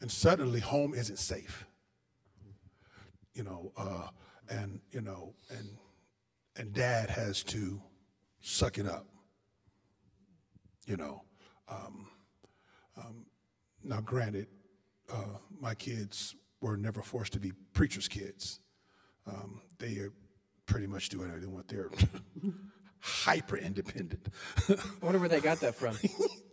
and 0.01 0.11
suddenly 0.11 0.61
home 0.61 0.95
isn't 0.95 1.19
safe 1.19 1.67
you 3.35 3.43
know 3.43 3.73
uh, 3.77 4.09
and 4.49 4.81
you 4.91 5.01
know 5.01 5.35
and 5.51 5.69
and 6.57 6.73
dad 6.73 7.11
has 7.11 7.43
to 7.43 7.81
suck 8.41 8.79
it 8.79 8.87
up 8.87 9.07
you 10.87 10.97
know 10.97 11.23
um, 11.69 12.09
um, 12.97 13.27
now 13.83 14.01
granted 14.01 14.47
uh, 15.13 15.39
my 15.61 15.75
kids 15.75 16.35
were 16.61 16.77
never 16.77 17.03
forced 17.03 17.33
to 17.35 17.41
be 17.41 17.53
preachers' 17.73 18.09
kids. 18.09 18.61
Um, 19.27 19.61
they 19.79 19.99
pretty 20.67 20.87
much 20.87 21.09
do 21.09 21.23
anything 21.23 21.55
what 21.55 21.69
they're 21.69 21.91
hyper 23.01 23.57
independent. 23.57 24.29
I 24.69 24.75
wonder 25.01 25.19
where 25.19 25.29
they 25.29 25.41
got 25.41 25.61
that 25.61 25.75
from. 25.75 25.99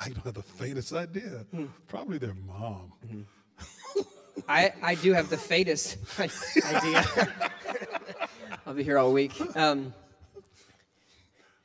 I 0.00 0.08
don't 0.08 0.24
have 0.24 0.34
the 0.34 0.42
faintest 0.42 0.92
idea. 0.92 1.44
Hmm. 1.50 1.66
Probably 1.86 2.18
their 2.18 2.34
mom. 2.34 2.92
Mm-hmm. 3.06 4.00
I, 4.48 4.72
I 4.82 4.94
do 4.94 5.12
have 5.12 5.28
the 5.28 5.36
faintest 5.36 5.98
idea. 6.18 7.04
I'll 8.66 8.74
be 8.74 8.82
here 8.82 8.98
all 8.98 9.12
week. 9.12 9.32
Um, 9.56 9.92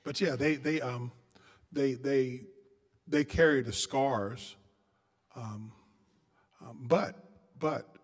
but 0.03 0.19
yeah, 0.19 0.35
they 0.35 0.55
they 0.55 0.81
um, 0.81 1.11
they 1.71 1.93
they 1.93 2.41
they 3.07 3.23
carry 3.23 3.61
the 3.61 3.73
scars 3.73 4.55
um, 5.35 5.71
um, 6.61 6.77
but, 6.87 7.15
but 7.59 7.95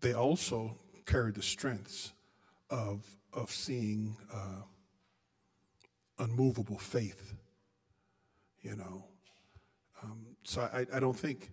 they 0.00 0.12
also 0.12 0.76
carry 1.06 1.32
the 1.32 1.42
strengths 1.42 2.12
of, 2.70 3.04
of 3.32 3.50
seeing 3.50 4.16
uh, 4.32 4.62
unmovable 6.18 6.78
faith, 6.78 7.34
you 8.62 8.76
know. 8.76 9.04
Um, 10.02 10.26
so 10.44 10.68
I, 10.72 10.86
I 10.94 11.00
don't 11.00 11.16
think, 11.16 11.50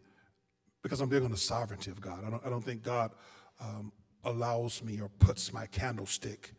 because 0.82 1.02
I'm 1.02 1.10
big 1.10 1.24
on 1.24 1.32
the 1.32 1.38
sovereignty 1.38 1.92
of 1.92 2.02
God, 2.02 2.24
I 2.26 2.30
don't, 2.30 2.46
I 2.46 2.50
don't 2.50 2.64
think 2.64 2.84
God 2.84 3.12
um, 3.60 3.92
allows 4.24 4.84
me 4.84 5.00
or 5.00 5.10
puts 5.20 5.54
my 5.54 5.66
candlestick 5.68 6.54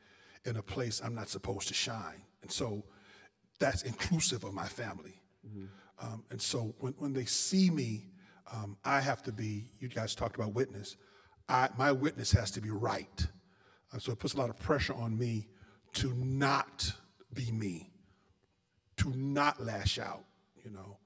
in 0.44 0.56
a 0.56 0.62
place 0.62 1.00
I'm 1.04 1.14
not 1.14 1.28
supposed 1.28 1.68
to 1.68 1.74
shine. 1.74 2.22
And 2.42 2.50
so 2.50 2.84
that's 3.58 3.82
inclusive 3.82 4.44
of 4.44 4.54
my 4.54 4.66
family. 4.66 5.20
Mm-hmm. 5.46 5.66
Um, 6.06 6.24
and 6.30 6.40
so 6.40 6.74
when, 6.78 6.94
when 6.98 7.12
they 7.12 7.26
see 7.26 7.70
me 7.70 8.10
um, 8.52 8.76
I 8.84 9.00
have 9.00 9.22
to 9.24 9.32
be, 9.32 9.66
you 9.78 9.88
guys 9.88 10.14
talked 10.14 10.36
about 10.36 10.54
witness. 10.54 10.96
I, 11.48 11.68
my 11.78 11.92
witness 11.92 12.32
has 12.32 12.50
to 12.52 12.60
be 12.60 12.70
right. 12.70 13.26
Uh, 13.92 13.98
so 13.98 14.12
it 14.12 14.18
puts 14.18 14.34
a 14.34 14.38
lot 14.38 14.50
of 14.50 14.58
pressure 14.58 14.94
on 14.94 15.16
me 15.16 15.48
to 15.94 16.12
not 16.14 16.92
be 17.32 17.50
me, 17.52 17.90
to 18.96 19.10
not 19.16 19.62
lash 19.62 19.98
out, 19.98 20.24
you 20.64 20.70
know. 20.70 20.98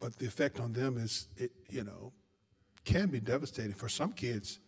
But 0.00 0.18
the 0.18 0.26
effect 0.26 0.60
on 0.60 0.72
them 0.72 0.98
is, 0.98 1.28
it, 1.36 1.52
you 1.70 1.84
know, 1.84 2.12
can 2.84 3.08
be 3.08 3.20
devastating. 3.20 3.72
For 3.72 3.88
some 3.88 4.12
kids, 4.12 4.60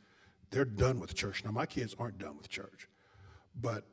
they're 0.50 0.64
done 0.64 1.00
with 1.00 1.14
church. 1.14 1.44
Now, 1.44 1.50
my 1.50 1.66
kids 1.66 1.94
aren't 1.99 2.18
done 2.18 2.37
with 2.37 2.49
church, 2.49 2.88
but 3.61 3.85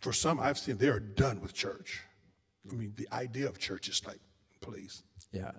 for 0.00 0.12
some 0.12 0.40
I've 0.40 0.58
seen, 0.58 0.78
they 0.78 0.88
are 0.88 1.00
done 1.00 1.40
with 1.40 1.52
church. 1.52 2.02
I 2.70 2.74
mean, 2.74 2.94
the 2.96 3.08
idea 3.12 3.48
of 3.48 3.58
church 3.58 3.88
is 3.88 4.04
like, 4.06 4.20
please. 4.60 5.02
Yeah. 5.32 5.52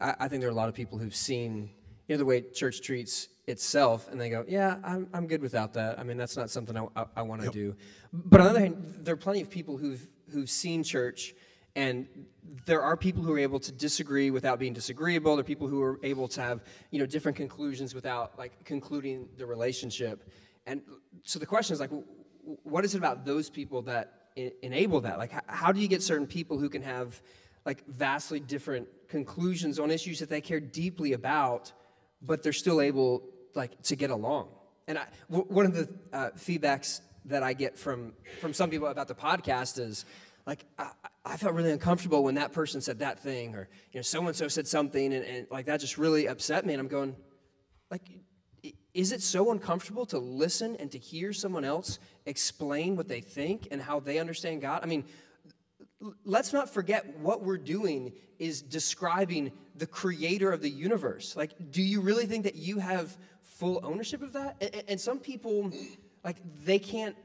I, 0.00 0.14
I 0.20 0.28
think 0.28 0.40
there 0.40 0.48
are 0.48 0.52
a 0.52 0.56
lot 0.56 0.68
of 0.68 0.74
people 0.74 0.98
who've 0.98 1.14
seen 1.14 1.70
you 2.08 2.14
know 2.14 2.18
the 2.18 2.24
way 2.24 2.42
church 2.42 2.82
treats 2.82 3.28
itself 3.46 4.08
and 4.10 4.20
they 4.20 4.30
go 4.30 4.44
yeah 4.46 4.76
i'm, 4.84 5.08
I'm 5.12 5.26
good 5.26 5.40
without 5.40 5.74
that 5.74 5.98
i 5.98 6.02
mean 6.02 6.16
that's 6.16 6.36
not 6.36 6.50
something 6.50 6.76
i, 6.76 6.86
I, 6.96 7.04
I 7.16 7.22
want 7.22 7.40
to 7.42 7.46
yep. 7.46 7.54
do 7.54 7.76
but 8.12 8.40
on 8.40 8.46
the 8.46 8.50
other 8.50 8.60
hand 8.60 8.94
there 9.00 9.14
are 9.14 9.18
plenty 9.18 9.40
of 9.40 9.50
people 9.50 9.76
who've 9.76 10.06
who've 10.32 10.50
seen 10.50 10.82
church 10.82 11.34
and 11.76 12.06
there 12.66 12.82
are 12.82 12.96
people 12.96 13.22
who 13.22 13.32
are 13.32 13.38
able 13.38 13.58
to 13.60 13.72
disagree 13.72 14.30
without 14.30 14.58
being 14.58 14.72
disagreeable. 14.72 15.36
There 15.36 15.40
are 15.40 15.44
people 15.44 15.66
who 15.66 15.82
are 15.82 15.98
able 16.02 16.28
to 16.28 16.40
have 16.40 16.62
you 16.90 16.98
know 16.98 17.06
different 17.06 17.36
conclusions 17.36 17.94
without 17.94 18.38
like 18.38 18.64
concluding 18.64 19.28
the 19.36 19.46
relationship. 19.46 20.30
And 20.66 20.82
so 21.24 21.38
the 21.38 21.46
question 21.46 21.74
is 21.74 21.80
like 21.80 21.90
what 22.62 22.84
is 22.84 22.94
it 22.94 22.98
about 22.98 23.24
those 23.24 23.50
people 23.50 23.82
that 23.82 24.30
enable 24.62 25.00
that? 25.02 25.18
Like 25.18 25.32
how 25.48 25.72
do 25.72 25.80
you 25.80 25.88
get 25.88 26.02
certain 26.02 26.26
people 26.26 26.58
who 26.58 26.68
can 26.68 26.82
have 26.82 27.20
like 27.64 27.86
vastly 27.86 28.40
different 28.40 28.88
conclusions 29.08 29.78
on 29.78 29.90
issues 29.90 30.18
that 30.18 30.28
they 30.28 30.40
care 30.40 30.60
deeply 30.60 31.12
about, 31.12 31.72
but 32.20 32.42
they're 32.42 32.52
still 32.52 32.80
able 32.80 33.22
like 33.54 33.80
to 33.82 33.96
get 33.96 34.10
along. 34.10 34.48
And 34.86 34.98
I, 34.98 35.06
w- 35.30 35.46
one 35.48 35.66
of 35.66 35.74
the 35.74 35.88
uh, 36.12 36.30
feedbacks 36.36 37.00
that 37.26 37.42
I 37.42 37.54
get 37.54 37.78
from 37.78 38.12
from 38.40 38.52
some 38.52 38.70
people 38.70 38.88
about 38.88 39.08
the 39.08 39.14
podcast 39.14 39.78
is 39.78 40.04
like 40.46 40.64
I, 40.78 40.90
I, 41.24 41.36
felt 41.36 41.54
really 41.54 41.72
uncomfortable 41.72 42.22
when 42.22 42.34
that 42.36 42.52
person 42.52 42.80
said 42.80 42.98
that 43.00 43.18
thing, 43.18 43.54
or 43.54 43.68
you 43.92 43.98
know, 43.98 44.02
so 44.02 44.26
and 44.26 44.36
so 44.36 44.48
said 44.48 44.66
something, 44.66 45.12
and, 45.12 45.24
and 45.24 45.46
like 45.50 45.66
that 45.66 45.80
just 45.80 45.98
really 45.98 46.26
upset 46.26 46.66
me. 46.66 46.74
And 46.74 46.80
I'm 46.80 46.88
going, 46.88 47.16
like, 47.90 48.02
is 48.92 49.12
it 49.12 49.22
so 49.22 49.50
uncomfortable 49.50 50.06
to 50.06 50.18
listen 50.18 50.76
and 50.76 50.90
to 50.92 50.98
hear 50.98 51.32
someone 51.32 51.64
else 51.64 51.98
explain 52.26 52.96
what 52.96 53.08
they 53.08 53.20
think 53.20 53.68
and 53.70 53.80
how 53.80 54.00
they 54.00 54.18
understand 54.18 54.60
God? 54.60 54.80
I 54.82 54.86
mean, 54.86 55.04
let's 56.24 56.52
not 56.52 56.72
forget 56.72 57.18
what 57.18 57.42
we're 57.42 57.58
doing 57.58 58.12
is 58.38 58.62
describing 58.62 59.52
the 59.76 59.86
creator 59.86 60.52
of 60.52 60.60
the 60.60 60.70
universe. 60.70 61.36
Like, 61.36 61.52
do 61.70 61.82
you 61.82 62.00
really 62.00 62.26
think 62.26 62.44
that 62.44 62.56
you 62.56 62.78
have 62.78 63.16
full 63.54 63.80
ownership 63.82 64.22
of 64.22 64.32
that. 64.32 64.56
And, 64.60 64.84
and 64.88 65.00
some 65.00 65.18
people, 65.18 65.70
like, 66.22 66.36
they 66.64 66.78
can't 66.78 67.16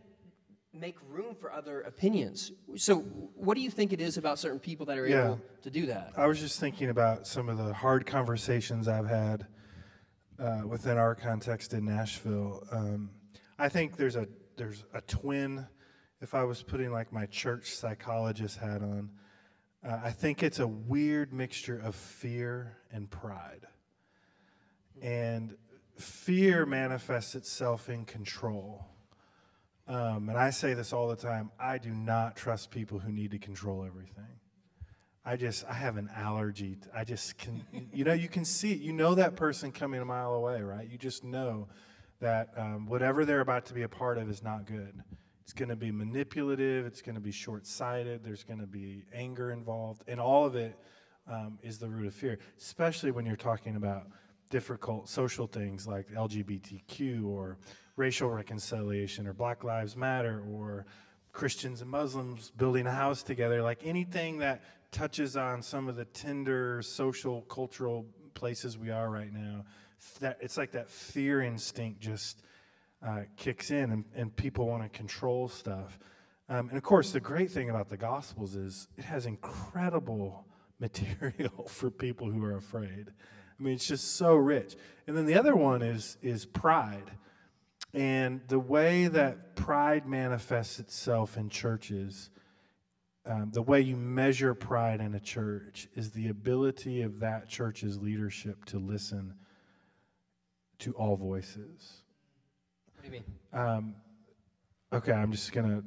make 0.73 0.95
room 1.07 1.35
for 1.35 1.51
other 1.51 1.81
opinions. 1.81 2.51
So, 2.75 2.99
what 2.99 3.55
do 3.55 3.61
you 3.61 3.71
think 3.71 3.91
it 3.91 4.01
is 4.01 4.17
about 4.17 4.37
certain 4.37 4.59
people 4.59 4.85
that 4.87 4.97
are 4.97 5.07
Yeah. 5.07 5.25
able 5.25 5.41
to 5.63 5.69
do 5.69 5.87
that? 5.87 6.13
I 6.15 6.27
was 6.27 6.39
just 6.39 6.59
thinking 6.59 6.89
about 6.89 7.25
some 7.25 7.49
of 7.49 7.57
the 7.57 7.73
hard 7.73 8.05
conversations 8.05 8.87
I've 8.87 9.07
had 9.07 9.47
uh, 10.37 10.61
within 10.65 10.97
our 10.97 11.15
context 11.15 11.73
in 11.73 11.85
Nashville. 11.85 12.63
Um, 12.71 13.09
I 13.57 13.69
think 13.69 13.97
there's 13.97 14.15
a 14.15 14.27
there's 14.57 14.83
a 14.93 15.01
twin. 15.01 15.67
If 16.21 16.35
I 16.35 16.43
was 16.43 16.61
putting 16.63 16.91
like 16.91 17.11
my 17.13 17.25
church 17.25 17.71
psychologist 17.75 18.57
hat 18.57 18.81
on, 18.81 19.09
uh, 19.83 19.99
I 20.03 20.11
think 20.11 20.43
it's 20.43 20.59
a 20.59 20.67
weird 20.67 21.33
mixture 21.33 21.79
of 21.79 21.95
fear 21.95 22.77
and 22.91 23.09
pride. 23.09 23.65
And 25.01 25.55
fear 25.97 26.65
manifests 26.65 27.35
itself 27.35 27.89
in 27.89 28.03
control. 28.05 28.85
Um, 29.89 30.29
and 30.29 30.37
I 30.37 30.51
say 30.51 30.75
this 30.75 30.93
all 30.93 31.07
the 31.07 31.15
time 31.15 31.49
I 31.59 31.79
do 31.79 31.89
not 31.89 32.35
trust 32.35 32.69
people 32.69 32.99
who 32.99 33.11
need 33.11 33.31
to 33.31 33.39
control 33.39 33.83
everything. 33.83 34.23
I 35.25 35.35
just, 35.35 35.65
I 35.65 35.73
have 35.73 35.97
an 35.97 36.09
allergy. 36.15 36.77
I 36.95 37.03
just 37.03 37.37
can, 37.39 37.65
you 37.93 38.03
know, 38.03 38.13
you 38.13 38.29
can 38.29 38.45
see 38.45 38.71
it. 38.71 38.79
You 38.79 38.93
know 38.93 39.15
that 39.15 39.35
person 39.35 39.71
coming 39.71 39.99
a 39.99 40.05
mile 40.05 40.33
away, 40.33 40.61
right? 40.61 40.87
You 40.87 40.97
just 40.97 41.23
know 41.23 41.67
that 42.19 42.49
um, 42.55 42.85
whatever 42.85 43.25
they're 43.25 43.41
about 43.41 43.65
to 43.67 43.73
be 43.73 43.81
a 43.81 43.89
part 43.89 44.19
of 44.19 44.29
is 44.29 44.43
not 44.43 44.65
good. 44.65 44.93
It's 45.43 45.53
going 45.53 45.69
to 45.69 45.75
be 45.75 45.91
manipulative. 45.91 46.85
It's 46.85 47.01
going 47.01 47.15
to 47.15 47.21
be 47.21 47.31
short 47.31 47.65
sighted. 47.65 48.23
There's 48.23 48.43
going 48.43 48.59
to 48.59 48.67
be 48.67 49.05
anger 49.11 49.51
involved. 49.51 50.03
And 50.07 50.19
all 50.19 50.45
of 50.45 50.55
it 50.55 50.77
um, 51.27 51.57
is 51.63 51.79
the 51.79 51.89
root 51.89 52.05
of 52.05 52.13
fear, 52.13 52.37
especially 52.59 53.09
when 53.09 53.25
you're 53.25 53.35
talking 53.35 53.75
about 53.75 54.03
difficult 54.49 55.09
social 55.09 55.47
things 55.47 55.87
like 55.87 56.09
LGBTQ 56.11 57.25
or 57.25 57.57
racial 57.99 58.29
reconciliation 58.29 59.27
or 59.27 59.33
Black 59.33 59.65
Lives 59.65 59.97
Matter 59.97 60.41
or 60.49 60.85
Christians 61.33 61.81
and 61.81 61.91
Muslims 61.91 62.51
building 62.55 62.87
a 62.87 62.91
house 62.91 63.21
together, 63.21 63.61
like 63.61 63.81
anything 63.83 64.39
that 64.39 64.63
touches 64.91 65.35
on 65.35 65.61
some 65.61 65.89
of 65.89 65.97
the 65.97 66.05
tender 66.05 66.81
social, 66.81 67.41
cultural 67.43 68.05
places 68.33 68.77
we 68.77 68.89
are 68.89 69.09
right 69.09 69.33
now. 69.33 69.65
That 70.21 70.37
it's 70.39 70.57
like 70.57 70.71
that 70.71 70.89
fear 70.89 71.41
instinct 71.41 71.99
just 71.99 72.41
uh, 73.05 73.23
kicks 73.35 73.69
in, 73.69 73.91
and, 73.91 74.05
and 74.15 74.33
people 74.33 74.65
want 74.65 74.81
to 74.81 74.89
control 74.89 75.49
stuff. 75.49 75.99
Um, 76.47 76.69
and 76.69 76.77
of 76.77 76.83
course, 76.83 77.11
the 77.11 77.19
great 77.19 77.51
thing 77.51 77.69
about 77.69 77.89
the 77.89 77.97
Gospels 77.97 78.55
is 78.55 78.87
it 78.97 79.03
has 79.03 79.25
incredible 79.25 80.45
material 80.79 81.67
for 81.67 81.91
people 81.91 82.31
who 82.31 82.43
are 82.45 82.55
afraid. 82.55 83.07
I 83.59 83.61
mean, 83.61 83.73
it's 83.73 83.85
just 83.85 84.15
so 84.15 84.35
rich. 84.35 84.77
And 85.05 85.17
then 85.17 85.25
the 85.25 85.35
other 85.35 85.53
one 85.53 85.81
is 85.81 86.17
is 86.21 86.45
pride. 86.45 87.11
And 87.93 88.41
the 88.47 88.59
way 88.59 89.07
that 89.07 89.55
pride 89.55 90.05
manifests 90.05 90.79
itself 90.79 91.37
in 91.37 91.49
churches, 91.49 92.29
um, 93.25 93.49
the 93.51 93.61
way 93.61 93.81
you 93.81 93.95
measure 93.95 94.53
pride 94.53 95.01
in 95.01 95.15
a 95.15 95.19
church 95.19 95.87
is 95.95 96.11
the 96.11 96.27
ability 96.27 97.01
of 97.01 97.19
that 97.19 97.49
church's 97.49 97.99
leadership 97.99 98.65
to 98.65 98.77
listen 98.77 99.33
to 100.79 100.93
all 100.93 101.15
voices. 101.15 102.03
What 102.95 103.01
do 103.01 103.07
you 103.07 103.11
mean? 103.11 103.23
Um, 103.53 103.95
okay, 104.93 105.11
I'm 105.11 105.31
just 105.31 105.51
gonna. 105.51 105.83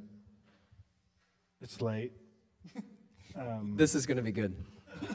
It's 1.60 1.80
late. 1.80 2.12
Um, 3.34 3.76
This 3.76 3.94
is 3.94 4.04
going 4.04 4.18
to 4.18 4.22
be 4.22 4.30
good. 4.30 4.54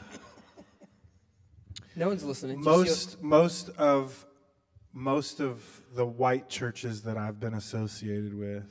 no 1.96 2.08
one's 2.08 2.24
listening. 2.24 2.56
Just 2.64 3.22
most 3.22 3.22
most 3.22 3.68
of 3.78 4.26
most 4.98 5.38
of 5.40 5.62
the 5.94 6.04
white 6.04 6.48
churches 6.48 7.02
that 7.02 7.16
I've 7.16 7.38
been 7.38 7.54
associated 7.54 8.34
with 8.34 8.64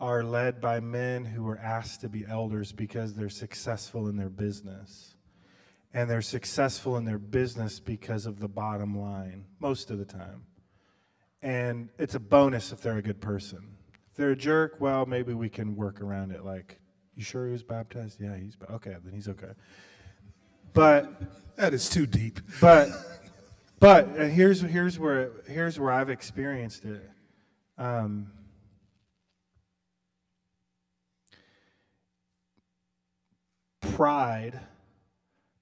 are 0.00 0.24
led 0.24 0.60
by 0.60 0.80
men 0.80 1.24
who 1.24 1.48
are 1.48 1.58
asked 1.58 2.00
to 2.00 2.08
be 2.08 2.24
elders 2.28 2.72
because 2.72 3.14
they're 3.14 3.28
successful 3.28 4.08
in 4.08 4.16
their 4.16 4.28
business. 4.28 5.14
And 5.94 6.10
they're 6.10 6.22
successful 6.22 6.96
in 6.96 7.04
their 7.04 7.18
business 7.20 7.78
because 7.78 8.26
of 8.26 8.40
the 8.40 8.48
bottom 8.48 8.98
line 8.98 9.44
most 9.60 9.90
of 9.90 9.98
the 9.98 10.04
time. 10.04 10.42
And 11.40 11.88
it's 11.98 12.16
a 12.16 12.20
bonus 12.20 12.72
if 12.72 12.80
they're 12.80 12.98
a 12.98 13.02
good 13.02 13.20
person. 13.20 13.76
If 14.10 14.16
they're 14.16 14.30
a 14.30 14.36
jerk, 14.36 14.76
well, 14.80 15.06
maybe 15.06 15.34
we 15.34 15.48
can 15.48 15.76
work 15.76 16.00
around 16.00 16.32
it. 16.32 16.44
Like, 16.44 16.80
you 17.14 17.22
sure 17.22 17.46
he 17.46 17.52
was 17.52 17.62
baptized? 17.62 18.20
Yeah, 18.20 18.36
he's 18.36 18.56
okay. 18.70 18.96
Then 19.04 19.12
he's 19.12 19.28
okay. 19.28 19.52
But 20.72 21.12
That 21.56 21.74
is 21.74 21.88
too 21.88 22.06
deep. 22.06 22.40
but 22.60 22.88
but 23.82 24.16
uh, 24.16 24.26
here's 24.26 24.60
here's 24.60 24.96
where 24.96 25.32
here's 25.48 25.76
where 25.76 25.90
I've 25.90 26.08
experienced 26.08 26.84
it. 26.84 27.02
Um, 27.76 28.30
pride 33.80 34.60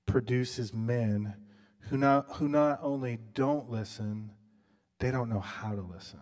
produces 0.04 0.74
men 0.74 1.34
who 1.88 1.96
not 1.96 2.26
who 2.32 2.46
not 2.46 2.80
only 2.82 3.18
don't 3.32 3.70
listen, 3.70 4.32
they 4.98 5.10
don't 5.10 5.30
know 5.30 5.40
how 5.40 5.74
to 5.74 5.80
listen. 5.80 6.20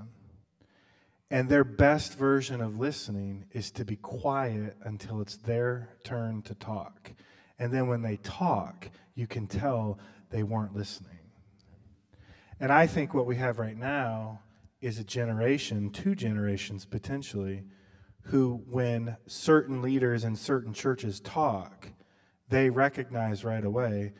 And 1.32 1.48
their 1.48 1.64
best 1.64 2.16
version 2.16 2.60
of 2.60 2.78
listening 2.78 3.46
is 3.50 3.72
to 3.72 3.84
be 3.84 3.96
quiet 3.96 4.76
until 4.84 5.20
it's 5.20 5.36
their 5.36 5.96
turn 6.04 6.42
to 6.42 6.54
talk. 6.54 7.10
And 7.58 7.74
then 7.74 7.88
when 7.88 8.02
they 8.02 8.18
talk, 8.18 8.88
you 9.16 9.26
can 9.26 9.48
tell 9.48 9.98
they 10.30 10.44
weren't 10.44 10.76
listening. 10.76 11.17
And 12.60 12.72
I 12.72 12.86
think 12.86 13.14
what 13.14 13.26
we 13.26 13.36
have 13.36 13.58
right 13.58 13.76
now 13.76 14.40
is 14.80 14.98
a 14.98 15.04
generation, 15.04 15.90
two 15.90 16.14
generations 16.14 16.84
potentially, 16.84 17.64
who, 18.22 18.62
when 18.68 19.16
certain 19.26 19.80
leaders 19.80 20.24
in 20.24 20.36
certain 20.36 20.72
churches 20.72 21.20
talk, 21.20 21.88
they 22.48 22.70
recognize 22.70 23.44
right 23.44 23.64
away 23.64 24.12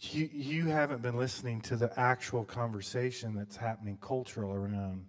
you, 0.00 0.28
you 0.32 0.66
haven't 0.66 1.02
been 1.02 1.16
listening 1.16 1.60
to 1.62 1.76
the 1.76 1.98
actual 1.98 2.44
conversation 2.44 3.34
that's 3.34 3.56
happening 3.56 3.98
cultural 4.00 4.52
around 4.52 5.04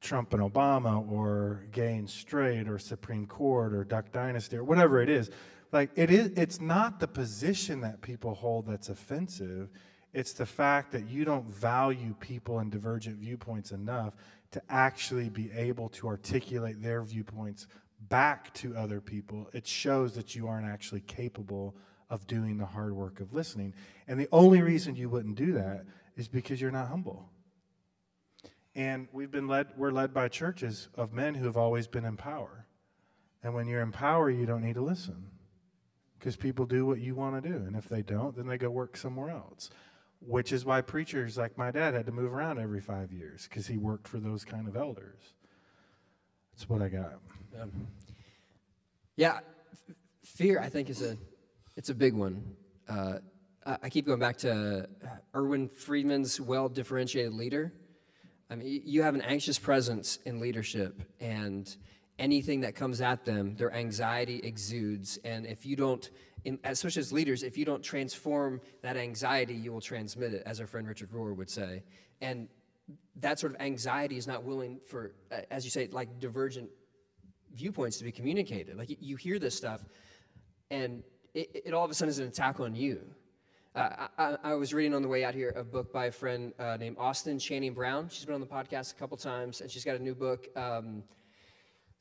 Trump 0.00 0.32
and 0.34 0.42
Obama 0.42 1.10
or 1.10 1.64
gay 1.72 1.96
and 1.96 2.08
straight 2.08 2.68
or 2.68 2.78
Supreme 2.78 3.26
Court 3.26 3.72
or 3.72 3.84
Duck 3.84 4.12
Dynasty 4.12 4.56
or 4.56 4.64
whatever 4.64 5.00
it 5.00 5.08
is. 5.08 5.30
Like 5.72 5.90
it 5.96 6.10
is 6.10 6.32
it's 6.36 6.60
not 6.60 7.00
the 7.00 7.08
position 7.08 7.80
that 7.80 8.00
people 8.00 8.34
hold 8.34 8.66
that's 8.66 8.88
offensive. 8.90 9.70
It's 10.12 10.32
the 10.32 10.46
fact 10.46 10.92
that 10.92 11.08
you 11.08 11.24
don't 11.24 11.46
value 11.46 12.14
people 12.18 12.58
and 12.58 12.70
divergent 12.70 13.18
viewpoints 13.18 13.72
enough 13.72 14.14
to 14.52 14.62
actually 14.68 15.28
be 15.28 15.50
able 15.52 15.90
to 15.90 16.08
articulate 16.08 16.82
their 16.82 17.02
viewpoints 17.02 17.66
back 18.08 18.52
to 18.54 18.76
other 18.76 19.00
people. 19.00 19.48
It 19.52 19.66
shows 19.66 20.14
that 20.14 20.34
you 20.34 20.48
aren't 20.48 20.66
actually 20.66 21.02
capable 21.02 21.76
of 22.10 22.26
doing 22.26 22.56
the 22.56 22.64
hard 22.64 22.94
work 22.94 23.20
of 23.20 23.34
listening. 23.34 23.74
And 24.06 24.18
the 24.18 24.28
only 24.32 24.62
reason 24.62 24.96
you 24.96 25.10
wouldn't 25.10 25.36
do 25.36 25.52
that 25.52 25.84
is 26.16 26.28
because 26.28 26.60
you're 26.60 26.70
not 26.70 26.88
humble. 26.88 27.28
And 28.74 29.08
we've 29.12 29.30
been 29.30 29.48
led, 29.48 29.68
we're 29.76 29.90
led 29.90 30.14
by 30.14 30.28
churches 30.28 30.88
of 30.94 31.12
men 31.12 31.34
who 31.34 31.44
have 31.44 31.56
always 31.56 31.86
been 31.86 32.04
in 32.04 32.16
power. 32.16 32.66
And 33.42 33.54
when 33.54 33.66
you're 33.66 33.82
in 33.82 33.92
power, 33.92 34.30
you 34.30 34.46
don't 34.46 34.62
need 34.62 34.74
to 34.74 34.80
listen 34.80 35.30
because 36.18 36.36
people 36.36 36.64
do 36.64 36.86
what 36.86 36.98
you 36.98 37.14
want 37.14 37.42
to 37.42 37.48
do. 37.48 37.56
And 37.56 37.76
if 37.76 37.88
they 37.88 38.02
don't, 38.02 38.36
then 38.36 38.46
they 38.46 38.58
go 38.58 38.70
work 38.70 38.96
somewhere 38.96 39.30
else. 39.30 39.70
Which 40.20 40.52
is 40.52 40.64
why 40.64 40.80
preachers 40.80 41.38
like 41.38 41.56
my 41.56 41.70
dad 41.70 41.94
had 41.94 42.06
to 42.06 42.12
move 42.12 42.32
around 42.32 42.58
every 42.58 42.80
five 42.80 43.12
years 43.12 43.46
because 43.48 43.66
he 43.66 43.78
worked 43.78 44.08
for 44.08 44.18
those 44.18 44.44
kind 44.44 44.66
of 44.66 44.76
elders. 44.76 45.34
That's 46.52 46.68
what 46.68 46.82
I 46.82 46.88
got. 46.88 47.20
Um, 47.60 47.86
yeah, 49.16 49.40
fear 50.24 50.60
I 50.60 50.68
think 50.68 50.90
is 50.90 51.02
a 51.02 51.16
it's 51.76 51.88
a 51.88 51.94
big 51.94 52.14
one. 52.14 52.56
Uh, 52.88 53.18
I 53.82 53.90
keep 53.90 54.06
going 54.06 54.18
back 54.18 54.38
to 54.38 54.88
Edwin 55.34 55.68
Friedman's 55.68 56.40
well 56.40 56.68
differentiated 56.68 57.34
leader. 57.34 57.72
I 58.50 58.56
mean, 58.56 58.82
you 58.84 59.02
have 59.02 59.14
an 59.14 59.20
anxious 59.22 59.58
presence 59.58 60.18
in 60.24 60.40
leadership, 60.40 61.02
and 61.20 61.68
anything 62.18 62.60
that 62.60 62.74
comes 62.74 63.00
at 63.00 63.24
them, 63.24 63.54
their 63.56 63.72
anxiety 63.72 64.40
exudes. 64.42 65.18
And 65.24 65.46
if 65.46 65.64
you 65.64 65.76
don't, 65.76 66.08
in, 66.44 66.58
especially 66.64 67.00
as 67.00 67.12
leaders, 67.12 67.42
if 67.42 67.56
you 67.56 67.64
don't 67.64 67.82
transform 67.82 68.60
that 68.82 68.96
anxiety, 68.96 69.54
you 69.54 69.72
will 69.72 69.80
transmit 69.80 70.34
it, 70.34 70.42
as 70.46 70.60
our 70.60 70.66
friend 70.66 70.86
Richard 70.86 71.10
Rohr 71.12 71.34
would 71.36 71.50
say. 71.50 71.82
And 72.20 72.48
that 73.16 73.38
sort 73.38 73.54
of 73.54 73.60
anxiety 73.60 74.16
is 74.16 74.26
not 74.26 74.44
willing 74.44 74.80
for, 74.86 75.12
as 75.50 75.64
you 75.64 75.70
say, 75.70 75.88
like 75.92 76.18
divergent 76.18 76.70
viewpoints 77.54 77.98
to 77.98 78.04
be 78.04 78.12
communicated. 78.12 78.76
Like 78.76 78.96
you, 79.00 79.16
hear 79.16 79.38
this 79.38 79.54
stuff, 79.54 79.84
and 80.70 81.02
it, 81.34 81.62
it 81.66 81.74
all 81.74 81.84
of 81.84 81.90
a 81.90 81.94
sudden 81.94 82.10
is 82.10 82.18
an 82.18 82.28
attack 82.28 82.60
on 82.60 82.74
you. 82.74 83.00
Uh, 83.74 84.06
I, 84.18 84.24
I- 84.24 84.38
I 84.44 84.54
was 84.54 84.72
reading 84.74 84.94
on 84.94 85.02
the 85.02 85.08
way 85.08 85.24
out 85.24 85.34
here 85.34 85.52
a 85.56 85.62
book 85.64 85.92
by 85.92 86.06
a 86.06 86.12
friend 86.12 86.52
uh, 86.58 86.76
named 86.78 86.96
Austin 86.98 87.38
Channing 87.38 87.74
Brown. 87.74 88.08
She's 88.08 88.24
been 88.24 88.34
on 88.34 88.40
the 88.40 88.46
podcast 88.46 88.92
a 88.92 88.96
couple 88.96 89.16
times, 89.16 89.60
and 89.60 89.70
she's 89.70 89.84
got 89.84 89.96
a 89.96 90.02
new 90.02 90.14
book. 90.14 90.48
Um, 90.56 91.02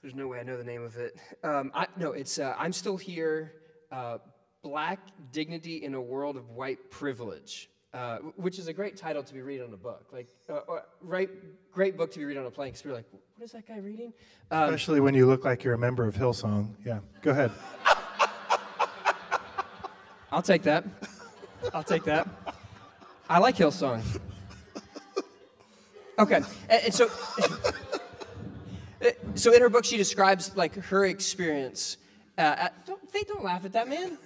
there's 0.07 0.15
no 0.15 0.29
way 0.29 0.39
I 0.39 0.43
know 0.43 0.55
the 0.55 0.63
name 0.63 0.83
of 0.83 0.95
it. 0.95 1.17
Um, 1.43 1.69
I, 1.75 1.85
no, 1.97 2.13
it's 2.13 2.39
uh, 2.39 2.55
I'm 2.57 2.71
Still 2.71 2.95
Here 2.95 3.51
uh, 3.91 4.19
Black 4.61 4.99
Dignity 5.33 5.83
in 5.83 5.95
a 5.95 6.01
World 6.01 6.37
of 6.37 6.51
White 6.51 6.89
Privilege. 6.89 7.69
uh, 7.93 8.19
which 8.37 8.57
is 8.57 8.69
a 8.69 8.73
great 8.73 8.95
title 8.95 9.21
to 9.21 9.33
be 9.33 9.41
read 9.41 9.61
on 9.61 9.73
a 9.73 9.77
book. 9.77 10.05
Like, 10.13 10.27
uh, 10.49 10.61
right, 11.01 11.29
great 11.73 11.97
book 11.97 12.09
to 12.13 12.19
be 12.19 12.25
read 12.25 12.37
on 12.37 12.45
a 12.45 12.51
plane 12.51 12.69
because 12.69 12.85
we're 12.85 12.93
like, 12.93 13.03
what 13.11 13.43
is 13.43 13.51
that 13.51 13.67
guy 13.67 13.79
reading? 13.79 14.13
Um, 14.49 14.63
Especially 14.63 15.01
when 15.01 15.13
you 15.13 15.25
look 15.25 15.43
like 15.43 15.65
you're 15.65 15.73
a 15.73 15.77
member 15.77 16.07
of 16.07 16.15
Hillsong. 16.15 16.69
Yeah, 16.85 16.99
go 17.21 17.31
ahead. 17.31 17.51
I'll 20.31 20.41
take 20.41 20.63
that. 20.63 20.85
I'll 21.73 21.83
take 21.83 22.05
that. 22.05 22.29
I 23.29 23.39
like 23.39 23.57
Hillsong. 23.57 24.01
Okay, 26.19 26.41
and, 26.69 26.83
and 26.85 26.93
so, 26.93 27.07
so 29.37 29.53
in 29.53 29.61
her 29.61 29.69
book, 29.69 29.85
she 29.85 29.97
describes 29.97 30.55
like 30.55 30.75
her 30.75 31.05
experience. 31.05 31.97
Uh, 32.37 32.41
at, 32.41 32.85
don't, 32.85 33.11
Faith, 33.11 33.27
don't 33.27 33.43
laugh 33.43 33.65
at 33.65 33.73
that, 33.73 33.87
man. 33.87 34.17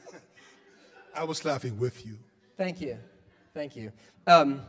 I 1.16 1.24
was 1.24 1.44
laughing 1.46 1.78
with 1.78 2.06
you. 2.06 2.18
Thank 2.58 2.82
you, 2.82 2.98
thank 3.54 3.76
you. 3.76 3.92
Um, 4.28 4.62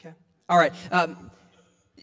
okay, 0.00 0.14
all 0.48 0.58
right. 0.58 0.72
Um, 0.90 1.30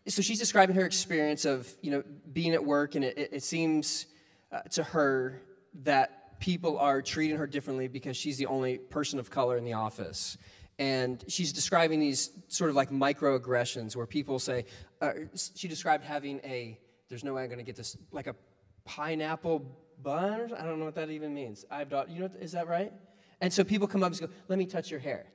so 0.07 0.21
she's 0.21 0.39
describing 0.39 0.75
her 0.75 0.85
experience 0.85 1.45
of 1.45 1.71
you 1.81 1.91
know 1.91 2.03
being 2.31 2.53
at 2.53 2.63
work, 2.63 2.95
and 2.95 3.03
it, 3.03 3.17
it 3.17 3.43
seems 3.43 4.05
uh, 4.51 4.61
to 4.71 4.83
her 4.83 5.41
that 5.83 6.39
people 6.39 6.77
are 6.77 7.01
treating 7.01 7.37
her 7.37 7.47
differently 7.47 7.87
because 7.87 8.15
she's 8.15 8.37
the 8.37 8.45
only 8.45 8.77
person 8.77 9.19
of 9.19 9.29
color 9.29 9.57
in 9.57 9.63
the 9.63 9.73
office. 9.73 10.37
And 10.77 11.23
she's 11.27 11.53
describing 11.53 11.99
these 11.99 12.31
sort 12.47 12.69
of 12.69 12.75
like 12.75 12.89
microaggressions 12.89 13.95
where 13.95 14.05
people 14.05 14.39
say, 14.39 14.65
uh, 15.01 15.11
she 15.55 15.67
described 15.67 16.03
having 16.03 16.39
a, 16.43 16.77
there's 17.09 17.23
no 17.23 17.33
way 17.33 17.43
I'm 17.43 17.47
going 17.47 17.59
to 17.59 17.63
get 17.63 17.75
this, 17.75 17.95
like 18.11 18.27
a 18.27 18.35
pineapple 18.83 19.65
bun. 20.01 20.51
I 20.57 20.65
don't 20.65 20.79
know 20.79 20.85
what 20.85 20.95
that 20.95 21.09
even 21.09 21.33
means. 21.33 21.65
I've, 21.71 21.89
done 21.89 22.07
you 22.09 22.21
know, 22.21 22.29
is 22.39 22.51
that 22.51 22.67
right? 22.67 22.91
And 23.39 23.53
so 23.53 23.63
people 23.63 23.87
come 23.87 24.03
up 24.03 24.11
and 24.11 24.19
go, 24.19 24.27
let 24.47 24.59
me 24.59 24.65
touch 24.65 24.91
your 24.91 24.99
hair. 24.99 25.27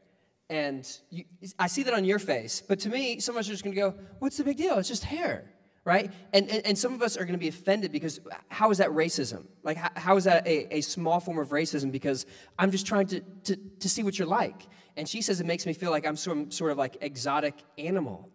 And 0.51 0.87
you, 1.11 1.25
I 1.59 1.69
see 1.69 1.85
that 1.85 1.95
on 1.95 2.05
your 2.05 2.19
face. 2.19 2.63
But 2.67 2.81
to 2.81 2.89
me, 2.89 3.21
some 3.21 3.37
of 3.37 3.41
us 3.41 3.49
are 3.49 3.53
just 3.53 3.65
going 3.65 3.75
to 3.75 3.81
go, 3.81 3.95
what's 4.19 4.37
the 4.37 4.45
big 4.45 4.57
deal? 4.57 4.79
It's 4.79 4.89
just 4.89 5.05
hair 5.05 5.45
right? 5.91 6.13
And, 6.33 6.49
and, 6.49 6.65
and, 6.65 6.79
some 6.79 6.95
of 6.95 7.03
us 7.03 7.17
are 7.17 7.25
going 7.25 7.33
to 7.33 7.39
be 7.39 7.49
offended 7.49 7.91
because 7.91 8.21
how 8.47 8.71
is 8.71 8.79
that 8.79 8.91
racism? 8.91 9.47
Like, 9.65 9.77
how, 9.77 9.91
how 9.97 10.17
is 10.17 10.23
that 10.23 10.47
a, 10.47 10.77
a 10.77 10.81
small 10.83 11.19
form 11.19 11.41
of 11.41 11.49
racism? 11.49 11.91
Because 11.91 12.27
I'm 12.57 12.71
just 12.71 12.87
trying 12.87 13.09
to, 13.09 13.21
to, 13.47 13.57
to 13.57 13.89
see 13.89 14.05
what 14.05 14.17
you're 14.17 14.29
like. 14.29 14.69
And 14.97 15.09
she 15.09 15.21
says 15.21 15.41
it 15.41 15.47
makes 15.47 15.67
me 15.67 15.73
feel 15.73 15.91
like 15.91 16.07
I'm 16.07 16.15
some 16.15 16.53
sort 16.53 16.71
of 16.71 16.79
like 16.79 16.99
exotic 17.01 17.55
animal. 17.77 18.29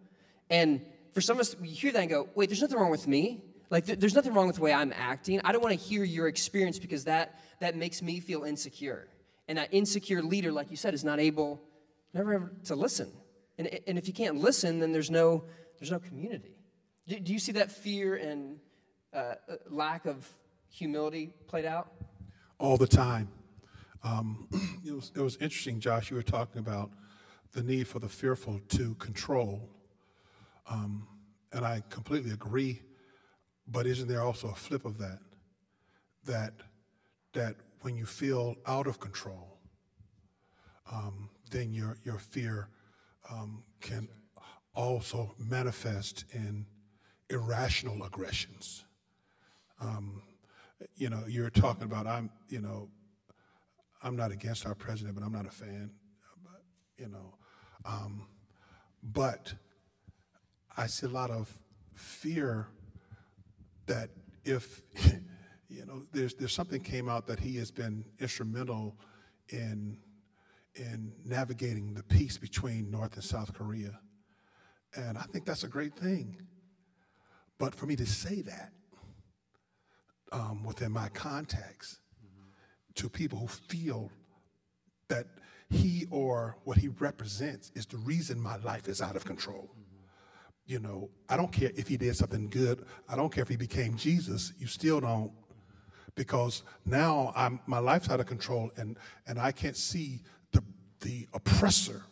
And 0.50 0.82
for 1.14 1.22
some 1.22 1.38
of 1.38 1.40
us, 1.40 1.58
we 1.58 1.68
hear 1.68 1.92
that 1.92 2.00
and 2.00 2.10
go, 2.10 2.28
wait, 2.34 2.50
there's 2.50 2.60
nothing 2.60 2.78
wrong 2.78 2.90
with 2.90 3.08
me. 3.08 3.42
Like, 3.70 3.86
th- 3.86 3.98
there's 3.98 4.14
nothing 4.14 4.34
wrong 4.34 4.48
with 4.48 4.56
the 4.56 4.62
way 4.62 4.74
I'm 4.74 4.92
acting. 4.94 5.40
I 5.42 5.52
don't 5.52 5.62
want 5.62 5.80
to 5.80 5.82
hear 5.82 6.04
your 6.04 6.28
experience 6.28 6.78
because 6.78 7.04
that, 7.04 7.40
that 7.60 7.74
makes 7.74 8.02
me 8.02 8.20
feel 8.20 8.44
insecure. 8.44 9.08
And 9.48 9.56
that 9.56 9.70
insecure 9.72 10.22
leader, 10.22 10.52
like 10.52 10.70
you 10.70 10.76
said, 10.76 10.92
is 10.92 11.04
not 11.04 11.20
able, 11.20 11.62
never 12.12 12.34
ever 12.34 12.52
to 12.64 12.76
listen. 12.76 13.10
And, 13.56 13.80
and 13.86 13.96
if 13.96 14.08
you 14.08 14.12
can't 14.12 14.36
listen, 14.36 14.78
then 14.78 14.92
there's 14.92 15.10
no, 15.10 15.44
there's 15.78 15.90
no 15.90 16.00
community. 16.00 16.55
Do, 17.08 17.20
do 17.20 17.32
you 17.32 17.38
see 17.38 17.52
that 17.52 17.70
fear 17.70 18.16
and 18.16 18.58
uh, 19.14 19.16
uh, 19.48 19.56
lack 19.70 20.06
of 20.06 20.28
humility 20.68 21.32
played 21.46 21.64
out? 21.64 21.92
All 22.58 22.76
the 22.76 22.86
time. 22.86 23.28
Um, 24.02 24.48
it, 24.84 24.92
was, 24.92 25.12
it 25.14 25.20
was 25.20 25.36
interesting, 25.36 25.78
Josh, 25.78 26.10
you 26.10 26.16
were 26.16 26.22
talking 26.22 26.58
about 26.58 26.90
the 27.52 27.62
need 27.62 27.86
for 27.86 28.00
the 28.00 28.08
fearful 28.08 28.60
to 28.70 28.94
control. 28.96 29.68
Um, 30.68 31.06
and 31.52 31.64
I 31.64 31.82
completely 31.90 32.32
agree. 32.32 32.82
But 33.68 33.86
isn't 33.86 34.08
there 34.08 34.22
also 34.22 34.48
a 34.48 34.54
flip 34.54 34.84
of 34.84 34.98
that? 34.98 35.18
That, 36.24 36.54
that 37.34 37.56
when 37.82 37.96
you 37.96 38.04
feel 38.04 38.56
out 38.66 38.88
of 38.88 38.98
control, 38.98 39.58
um, 40.90 41.30
then 41.50 41.72
your, 41.72 41.98
your 42.04 42.18
fear 42.18 42.68
um, 43.30 43.62
can 43.80 44.08
also 44.74 45.34
manifest 45.38 46.24
in 46.32 46.66
irrational 47.30 48.02
aggressions. 48.04 48.84
Um, 49.80 50.22
you 50.96 51.10
know, 51.10 51.24
you're 51.28 51.50
talking 51.50 51.84
about 51.84 52.06
I'm, 52.06 52.30
you 52.48 52.60
know, 52.60 52.88
I'm 54.02 54.16
not 54.16 54.30
against 54.30 54.66
our 54.66 54.74
president, 54.74 55.14
but 55.14 55.24
I'm 55.24 55.32
not 55.32 55.46
a 55.46 55.50
fan. 55.50 55.90
But, 56.44 56.62
you 56.98 57.08
know, 57.08 57.34
um, 57.84 58.26
but 59.02 59.54
I 60.76 60.86
see 60.86 61.06
a 61.06 61.10
lot 61.10 61.30
of 61.30 61.52
fear 61.94 62.68
that 63.86 64.10
if 64.44 64.82
you 65.68 65.84
know, 65.86 66.02
there's 66.12 66.34
there's 66.34 66.52
something 66.52 66.80
came 66.80 67.08
out 67.08 67.26
that 67.26 67.40
he 67.40 67.56
has 67.56 67.70
been 67.70 68.04
instrumental 68.20 68.96
in 69.48 69.98
in 70.74 71.12
navigating 71.24 71.94
the 71.94 72.02
peace 72.02 72.36
between 72.36 72.90
North 72.90 73.14
and 73.14 73.24
South 73.24 73.52
Korea, 73.54 73.98
and 74.94 75.16
I 75.18 75.22
think 75.22 75.44
that's 75.44 75.64
a 75.64 75.68
great 75.68 75.96
thing. 75.96 76.36
But 77.58 77.74
for 77.74 77.86
me 77.86 77.96
to 77.96 78.06
say 78.06 78.42
that 78.42 78.72
um, 80.32 80.64
within 80.64 80.92
my 80.92 81.08
context 81.10 82.00
mm-hmm. 82.24 82.50
to 82.94 83.08
people 83.08 83.38
who 83.38 83.46
feel 83.46 84.10
that 85.08 85.26
he 85.70 86.06
or 86.10 86.56
what 86.64 86.76
he 86.76 86.88
represents 86.88 87.72
is 87.74 87.86
the 87.86 87.96
reason 87.98 88.40
my 88.40 88.56
life 88.58 88.88
is 88.88 89.00
out 89.00 89.16
of 89.16 89.24
control. 89.24 89.70
Mm-hmm. 89.72 90.02
You 90.66 90.80
know, 90.80 91.10
I 91.28 91.36
don't 91.36 91.52
care 91.52 91.70
if 91.74 91.88
he 91.88 91.96
did 91.96 92.16
something 92.16 92.48
good. 92.48 92.84
I 93.08 93.16
don't 93.16 93.32
care 93.32 93.42
if 93.42 93.48
he 93.48 93.56
became 93.56 93.96
Jesus. 93.96 94.52
You 94.58 94.66
still 94.66 95.00
don't, 95.00 95.32
because 96.14 96.62
now 96.84 97.32
I'm 97.36 97.60
my 97.66 97.78
life's 97.78 98.10
out 98.10 98.20
of 98.20 98.26
control, 98.26 98.70
and 98.76 98.98
and 99.26 99.38
I 99.38 99.52
can't 99.52 99.76
see 99.76 100.22
the 100.52 100.62
the 101.00 101.28
oppressor 101.32 102.02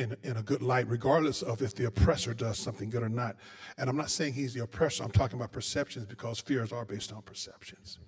in, 0.00 0.16
in 0.22 0.38
a 0.38 0.42
good 0.42 0.62
light, 0.62 0.88
regardless 0.88 1.42
of 1.42 1.60
if 1.60 1.74
the 1.74 1.84
oppressor 1.84 2.32
does 2.32 2.58
something 2.58 2.88
good 2.88 3.02
or 3.02 3.08
not. 3.10 3.36
And 3.76 3.90
I'm 3.90 3.96
not 3.96 4.10
saying 4.10 4.32
he's 4.32 4.54
the 4.54 4.62
oppressor, 4.62 5.04
I'm 5.04 5.10
talking 5.10 5.38
about 5.38 5.52
perceptions 5.52 6.06
because 6.06 6.40
fears 6.40 6.72
are 6.72 6.86
based 6.86 7.12
on 7.12 7.20
perceptions. 7.22 7.98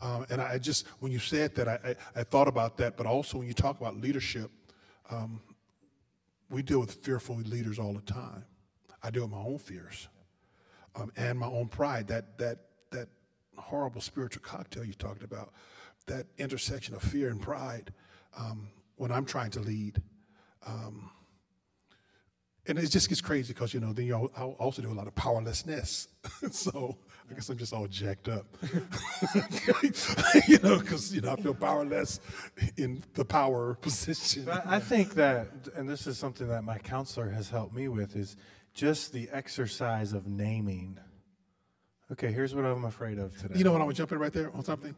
Um, 0.00 0.26
and 0.30 0.40
I 0.40 0.58
just, 0.58 0.86
when 0.98 1.12
you 1.12 1.18
said 1.18 1.54
that, 1.56 1.68
I, 1.68 1.78
I, 1.84 2.20
I, 2.20 2.24
thought 2.24 2.48
about 2.48 2.76
that, 2.78 2.96
but 2.96 3.06
also 3.06 3.38
when 3.38 3.46
you 3.46 3.54
talk 3.54 3.80
about 3.80 4.00
leadership, 4.00 4.50
um, 5.10 5.40
we 6.50 6.60
deal 6.60 6.80
with 6.80 6.94
fearful 7.04 7.36
leaders 7.36 7.78
all 7.78 7.92
the 7.92 8.00
time. 8.00 8.44
I 9.00 9.10
deal 9.10 9.22
with 9.22 9.30
my 9.30 9.38
own 9.38 9.58
fears 9.58 10.08
um, 10.96 11.12
and 11.16 11.38
my 11.38 11.46
own 11.46 11.68
pride, 11.68 12.08
that, 12.08 12.36
that, 12.38 12.58
that 12.90 13.08
horrible 13.56 14.00
spiritual 14.00 14.42
cocktail 14.42 14.84
you 14.84 14.94
talked 14.94 15.22
about, 15.22 15.52
that 16.06 16.26
intersection 16.38 16.94
of 16.96 17.02
fear 17.02 17.28
and 17.28 17.40
pride 17.40 17.92
um, 18.36 18.68
when 18.96 19.12
I'm 19.12 19.24
trying 19.24 19.50
to 19.52 19.60
lead. 19.60 20.02
Um, 20.66 21.10
and 22.66 22.78
it 22.78 22.86
just 22.88 23.08
gets 23.08 23.20
crazy 23.20 23.52
because, 23.52 23.74
you 23.74 23.80
know, 23.80 23.92
then 23.92 24.06
you 24.06 24.14
also 24.14 24.82
do 24.82 24.92
a 24.92 24.94
lot 24.94 25.08
of 25.08 25.14
powerlessness. 25.16 26.06
so 26.52 26.96
I 27.28 27.34
guess 27.34 27.48
I'm 27.48 27.56
just 27.56 27.72
all 27.72 27.88
jacked 27.88 28.28
up. 28.28 28.46
you 30.46 30.58
know, 30.60 30.78
because, 30.78 31.12
you 31.12 31.22
know, 31.22 31.32
I 31.32 31.36
feel 31.36 31.54
powerless 31.54 32.20
in 32.76 33.02
the 33.14 33.24
power 33.24 33.74
position. 33.80 34.44
But 34.44 34.64
I 34.64 34.78
think 34.78 35.14
that, 35.14 35.48
and 35.74 35.88
this 35.88 36.06
is 36.06 36.18
something 36.18 36.46
that 36.48 36.62
my 36.62 36.78
counselor 36.78 37.30
has 37.30 37.50
helped 37.50 37.74
me 37.74 37.88
with, 37.88 38.14
is 38.14 38.36
just 38.74 39.12
the 39.12 39.28
exercise 39.32 40.12
of 40.12 40.28
naming. 40.28 40.98
Okay, 42.12 42.30
here's 42.30 42.54
what 42.54 42.64
I'm 42.64 42.84
afraid 42.84 43.18
of 43.18 43.36
today. 43.38 43.58
You 43.58 43.64
know 43.64 43.72
what? 43.72 43.80
I'm 43.80 43.88
to 43.88 43.94
jump 43.94 44.12
in 44.12 44.18
right 44.18 44.32
there 44.32 44.54
on 44.54 44.62
something. 44.64 44.94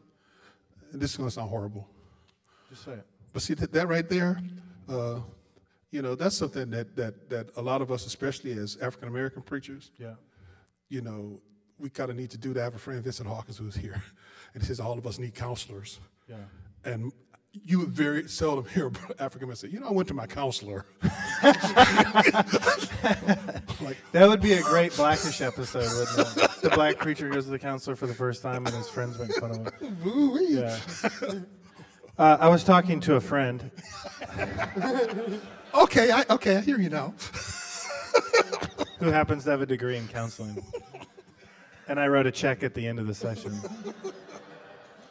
This 0.93 1.13
is 1.13 1.17
going 1.17 1.29
to 1.29 1.35
sound 1.35 1.49
horrible. 1.49 1.89
Just 2.69 2.85
say 2.85 2.93
it. 2.93 3.07
But 3.33 3.41
see, 3.43 3.55
that, 3.55 3.73
that 3.73 3.89
right 3.89 4.09
there, 4.09 4.41
uh, 4.89 5.21
you 5.95 6.03
know, 6.03 6.17
that's 6.17 6.37
something 6.37 6.71
that, 6.71 6.97
that, 6.97 7.31
that 7.31 7.51
a 7.57 7.63
lot 7.63 7.81
of 7.81 7.93
us, 7.93 8.05
especially 8.05 8.51
as 8.51 8.77
African 8.83 9.07
American 9.07 9.43
preachers, 9.43 9.93
yeah. 9.97 10.15
you 10.89 11.01
know, 11.01 11.41
we 11.79 11.89
kind 11.89 12.11
of 12.11 12.17
need 12.17 12.31
to 12.31 12.39
do 12.39 12.53
that. 12.53 12.61
I 12.61 12.65
have 12.65 12.75
a 12.75 12.79
friend, 12.79 13.01
Vincent 13.01 13.29
Hawkins, 13.29 13.59
who's 13.59 13.77
here, 13.77 14.03
and 14.55 14.63
he 14.63 14.67
says 14.67 14.81
all 14.81 14.99
of 14.99 15.07
us 15.07 15.21
need 15.21 15.37
counselors. 15.37 16.01
Yeah. 16.29 16.35
And 16.85 17.13
you 17.53 17.79
would 17.79 17.91
very 17.91 18.29
seldom 18.29 18.65
hear 18.65 18.91
African 19.21 19.45
American 19.45 19.55
say, 19.55 19.69
you 19.69 19.79
know, 19.79 19.87
I 19.87 19.93
went 19.93 20.09
to 20.09 20.15
my 20.15 20.27
counselor. 20.27 20.85
like, 23.85 23.97
that 24.11 24.27
would 24.27 24.41
be 24.41 24.55
a 24.55 24.63
great 24.63 24.97
Blackish 24.97 25.41
episode, 25.41 25.87
wouldn't 25.97 26.37
it? 26.37 26.51
The 26.61 26.71
black 26.71 26.99
preacher 26.99 27.29
goes 27.29 27.45
to 27.45 27.53
the 27.53 27.59
counselor 27.61 27.95
for 27.95 28.09
the 28.09 28.15
first 28.15 28.43
time 28.43 28.67
and 28.67 28.75
his 28.75 28.89
friends 28.89 29.17
make 29.21 29.33
fun 29.37 29.53
of 29.53 29.59
him. 29.59 30.39
Yeah. 30.49 30.77
Uh, 32.19 32.37
I 32.41 32.49
was 32.49 32.65
talking 32.65 32.99
to 33.01 33.15
a 33.15 33.21
friend. 33.21 33.71
Okay, 35.75 36.11
I, 36.13 36.25
okay, 36.31 36.57
I 36.57 36.61
hear 36.61 36.79
you 36.79 36.89
now. 36.89 37.15
who 39.01 39.11
happens 39.11 39.45
to 39.45 39.51
have 39.51 39.61
a 39.61 39.67
degree 39.67 39.97
in 39.97 40.07
counseling. 40.09 40.65
And 41.89 42.01
I 42.01 42.09
wrote 42.09 42.27
a 42.27 42.31
check 42.31 42.63
at 42.63 42.75
the 42.75 42.87
end 42.87 42.99
of 42.99 43.07
the 43.07 43.15
session. 43.15 43.61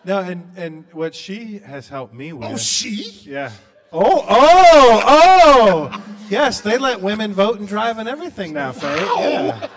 No, 0.05 0.19
and, 0.19 0.51
and 0.55 0.85
what 0.91 1.13
she 1.13 1.59
has 1.59 1.87
helped 1.89 2.13
me 2.13 2.33
oh, 2.33 2.37
with. 2.37 2.51
Oh, 2.51 2.57
she? 2.57 3.29
Yeah. 3.29 3.51
Oh, 3.91 4.25
oh, 4.27 5.03
oh! 5.05 6.03
Yes, 6.29 6.61
they 6.61 6.77
let 6.79 7.01
women 7.01 7.33
vote 7.33 7.59
and 7.59 7.67
drive 7.67 7.99
and 7.99 8.09
everything 8.09 8.53
now, 8.53 8.71
Faye. 8.71 8.95
Yeah. 8.97 9.67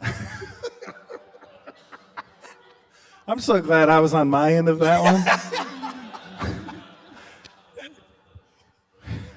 I'm 3.28 3.38
so 3.38 3.60
glad 3.60 3.88
I 3.88 4.00
was 4.00 4.14
on 4.14 4.28
my 4.28 4.54
end 4.54 4.68
of 4.68 4.80
that 4.80 5.02
one. 5.02 5.22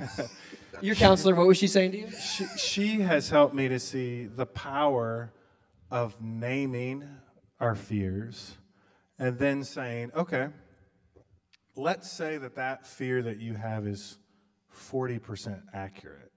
Your 0.81 0.95
counselor, 0.95 1.35
what 1.35 1.47
was 1.47 1.57
she 1.57 1.67
saying 1.67 1.91
to 1.91 1.97
you? 1.99 2.11
she, 2.11 2.45
she 2.57 3.01
has 3.01 3.29
helped 3.29 3.53
me 3.53 3.67
to 3.67 3.79
see 3.79 4.25
the 4.25 4.45
power 4.45 5.31
of 5.91 6.19
naming 6.19 7.07
our 7.59 7.75
fears 7.75 8.57
and 9.19 9.37
then 9.37 9.63
saying, 9.63 10.11
okay, 10.15 10.47
let's 11.75 12.09
say 12.11 12.37
that 12.37 12.55
that 12.55 12.87
fear 12.87 13.21
that 13.21 13.39
you 13.39 13.53
have 13.53 13.85
is 13.85 14.17
40% 14.75 15.61
accurate. 15.73 16.31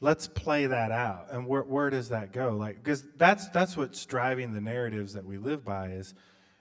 Let's 0.00 0.28
play 0.28 0.66
that 0.66 0.90
out. 0.90 1.28
And 1.30 1.46
where, 1.46 1.62
where 1.62 1.90
does 1.90 2.10
that 2.10 2.32
go? 2.32 2.50
Like, 2.50 2.76
because 2.76 3.04
that's, 3.16 3.48
that's 3.48 3.76
what's 3.76 4.04
driving 4.06 4.52
the 4.52 4.60
narratives 4.60 5.14
that 5.14 5.24
we 5.24 5.38
live 5.38 5.64
by 5.64 5.88
is 5.88 6.14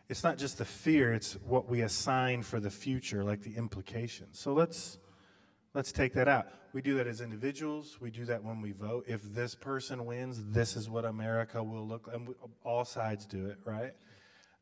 it's 0.10 0.24
not 0.24 0.38
just 0.38 0.60
the 0.60 0.66
fear, 0.66 1.14
it's 1.14 1.34
what 1.46 1.70
we 1.70 1.82
assign 1.82 2.44
for 2.44 2.60
the 2.60 2.70
future, 2.70 3.24
like 3.24 3.42
the 3.42 3.56
implications. 3.56 4.40
So 4.40 4.54
let's, 4.54 4.98
Let's 5.74 5.92
take 5.92 6.14
that 6.14 6.28
out. 6.28 6.48
We 6.74 6.82
do 6.82 6.96
that 6.96 7.08
as 7.08 7.22
individuals. 7.22 7.98
We 8.00 8.12
do 8.12 8.26
that 8.26 8.44
when 8.44 8.62
we 8.62 8.72
vote. 8.72 9.06
If 9.08 9.22
this 9.24 9.56
person 9.56 10.06
wins, 10.06 10.44
this 10.50 10.76
is 10.76 10.90
what 10.90 11.06
America 11.06 11.64
will 11.64 11.88
look 11.88 12.08
like. 12.08 12.16
And 12.16 12.28
we, 12.28 12.36
all 12.64 12.86
sides 12.86 13.26
do 13.26 13.48
it, 13.48 13.58
right? 13.66 13.94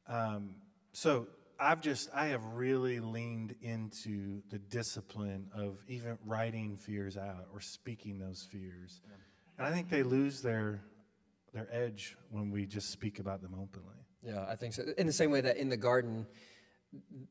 Um, 0.07 0.55
so 0.93 1.27
I've 1.59 1.81
just, 1.81 2.09
I 2.13 2.27
have 2.27 2.43
really 2.53 2.99
leaned 2.99 3.55
into 3.61 4.41
the 4.49 4.57
discipline 4.57 5.47
of 5.53 5.77
even 5.87 6.17
writing 6.25 6.77
fears 6.77 7.17
out 7.17 7.47
or 7.53 7.61
speaking 7.61 8.17
those 8.17 8.47
fears. 8.51 9.01
And 9.57 9.67
I 9.67 9.71
think 9.71 9.89
they 9.89 10.03
lose 10.03 10.41
their, 10.41 10.81
their 11.53 11.67
edge 11.71 12.17
when 12.29 12.51
we 12.51 12.65
just 12.65 12.89
speak 12.89 13.19
about 13.19 13.41
them 13.41 13.53
openly. 13.53 13.95
Yeah, 14.23 14.45
I 14.49 14.55
think 14.55 14.73
so. 14.73 14.83
In 14.97 15.07
the 15.07 15.13
same 15.13 15.31
way 15.31 15.41
that 15.41 15.57
in 15.57 15.69
the 15.69 15.77
garden, 15.77 16.25